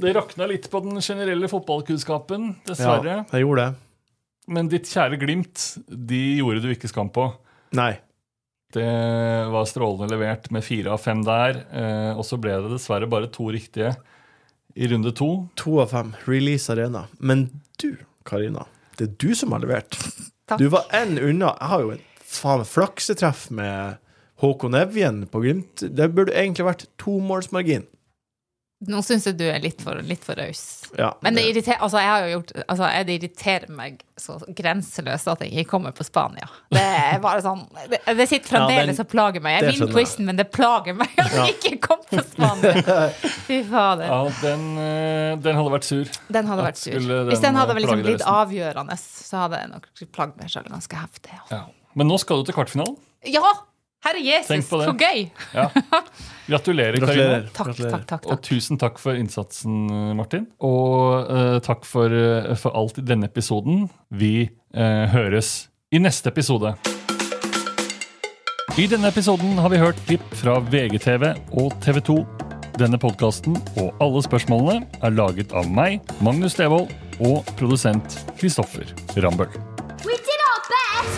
Det 0.00 0.12
rakna 0.16 0.48
litt 0.48 0.68
på 0.72 0.80
den 0.84 1.00
generelle 1.04 1.48
fotballkunnskapen, 1.50 2.50
dessverre. 2.68 3.20
Ja, 3.22 3.26
jeg 3.32 3.44
gjorde 3.44 3.66
det. 3.66 3.82
Men 4.56 4.68
ditt 4.70 4.88
kjære 4.88 5.18
Glimt, 5.20 5.62
de 5.88 6.20
gjorde 6.38 6.62
du 6.64 6.68
ikke 6.72 6.90
skam 6.90 7.10
på. 7.12 7.30
Nei. 7.76 7.94
Det 8.76 8.86
var 9.52 9.66
strålende 9.68 10.10
levert 10.12 10.50
med 10.54 10.64
fire 10.66 10.92
av 10.94 11.02
fem 11.02 11.22
der. 11.26 11.62
Eh, 11.70 12.12
og 12.14 12.24
så 12.28 12.38
ble 12.40 12.54
det 12.62 12.74
dessverre 12.76 13.08
bare 13.10 13.30
to 13.32 13.48
riktige 13.54 13.94
i 14.76 14.88
runde 14.90 15.12
to. 15.16 15.30
To 15.58 15.80
av 15.82 15.92
fem. 15.94 16.12
Release 16.28 16.70
Arena. 16.72 17.06
Men 17.18 17.48
du, 17.80 17.94
Karina, 18.28 18.66
det 18.98 19.08
er 19.08 19.14
du 19.22 19.30
som 19.38 19.54
har 19.56 19.64
levert. 19.64 19.96
Takk. 20.46 20.60
Du 20.62 20.68
var 20.70 20.86
én 20.94 21.18
unna. 21.18 21.56
Jeg 21.60 21.68
har 21.72 21.80
jo 21.82 21.94
et 21.96 22.22
faen 22.22 22.62
flaksetreff 22.66 23.48
med 23.50 23.98
Håkon 24.42 24.76
Evjen 24.78 25.24
på 25.30 25.40
Glimt. 25.42 25.82
Det 25.82 26.06
burde 26.14 26.36
egentlig 26.36 26.68
vært 26.68 26.84
tomålsmargin. 27.02 27.86
Nå 28.84 28.98
syns 29.00 29.24
jeg 29.24 29.38
du 29.40 29.44
er 29.48 29.62
litt 29.64 29.80
for, 29.80 29.96
litt 30.04 30.20
for 30.24 30.36
raus. 30.36 30.60
Ja, 31.00 31.14
Men 31.24 31.38
det 31.38 31.46
irriterer, 31.48 31.78
altså 31.80 31.96
jeg 32.02 32.10
har 32.10 32.24
jo 32.26 32.32
gjort, 32.34 32.50
altså 32.66 32.88
jeg, 32.92 33.06
det 33.08 33.14
irriterer 33.16 33.70
meg 33.72 34.02
så 34.20 34.34
grenseløst 34.58 35.30
at 35.32 35.44
jeg 35.46 35.52
ikke 35.54 35.70
kommer 35.70 35.94
på 35.96 36.04
Spania. 36.04 36.44
Det 36.76 36.82
er 36.82 37.16
bare 37.24 37.40
sånn 37.44 37.62
Det, 37.88 38.02
det 38.18 38.26
sitter 38.28 38.50
fremdeles 38.52 39.00
ja, 39.00 39.06
og 39.06 39.08
plager 39.14 39.44
meg. 39.46 39.56
Jeg 39.62 39.78
vinner 39.78 39.94
quizen, 39.96 40.28
men 40.28 40.36
det 40.36 40.46
plager 40.52 40.98
meg 40.98 41.14
at 41.16 41.32
Ja. 41.32 41.46
jeg 41.48 41.56
ikke 41.56 41.80
kom 41.88 42.02
på 42.10 42.20
Spania. 42.34 42.98
Fy 43.46 43.62
fader. 43.70 44.10
Ja, 44.12 44.18
den, 44.42 44.66
eh, 44.84 45.30
den 45.46 45.56
hadde 45.62 45.72
vært 45.72 45.88
sur. 45.88 46.12
Den 46.36 46.52
hadde 46.52 46.66
vært 46.68 46.82
sur. 46.82 46.98
Den 47.00 47.30
Hvis 47.32 47.44
den 47.46 47.56
hadde 47.56 47.78
eh, 47.78 47.80
liksom 47.80 48.04
blitt 48.04 48.26
avgjørende, 48.28 48.98
så 49.00 49.46
hadde 49.46 49.62
jeg 49.62 49.72
nok 49.72 49.88
plagd 50.18 50.36
meg 50.42 50.52
sjøl 50.52 50.68
ganske 50.68 51.00
heftig. 51.00 51.40
Ja. 51.48 51.62
Men 51.96 52.12
nå 52.12 52.20
skal 52.20 52.44
du 52.44 52.50
til 52.50 52.58
kvartfinalen. 52.60 53.00
Ja! 53.24 53.40
Herre 54.06 54.20
Jesus, 54.22 54.48
Tenk 54.52 54.68
på 54.70 54.78
det. 54.78 54.86
så 54.86 54.92
gøy! 54.94 55.22
Ja. 55.56 55.64
Gratulerer, 56.46 56.94
Gratulerer. 57.02 57.30
Karina. 57.40 57.52
Takk, 57.56 57.66
Gratulerer. 57.72 57.90
takk, 57.96 58.06
takk, 58.12 58.26
Og 58.30 58.42
tusen 58.46 58.78
takk 58.78 59.00
for 59.02 59.18
innsatsen, 59.18 59.80
Martin. 60.14 60.44
Og 60.62 61.26
uh, 61.26 61.56
takk 61.66 61.82
for, 61.88 62.12
uh, 62.14 62.52
for 62.60 62.76
alt 62.78 63.00
i 63.02 63.06
denne 63.08 63.26
episoden. 63.26 63.88
Vi 64.14 64.46
uh, 64.76 65.06
høres 65.10 65.68
i 65.90 65.98
neste 66.02 66.30
episode. 66.30 66.76
I 68.76 68.84
denne 68.92 69.08
episoden 69.10 69.56
har 69.58 69.72
vi 69.72 69.80
hørt 69.80 69.98
klipp 70.06 70.26
fra 70.36 70.58
VGTV 70.60 71.30
og 71.58 71.74
TV 71.82 71.98
2. 72.04 72.16
Denne 72.76 72.98
podkasten 73.00 73.56
og 73.80 74.02
alle 74.04 74.20
spørsmålene 74.22 74.84
er 75.02 75.14
laget 75.16 75.54
av 75.56 75.66
meg, 75.72 76.04
Magnus 76.20 76.58
Devold, 76.60 76.92
og 77.24 77.42
produsent 77.56 78.20
Kristoffer 78.36 78.84
Rambøll. 79.16 79.48
We 80.04 80.14
did 80.14 80.42
our 80.52 80.60
best! 80.70 81.16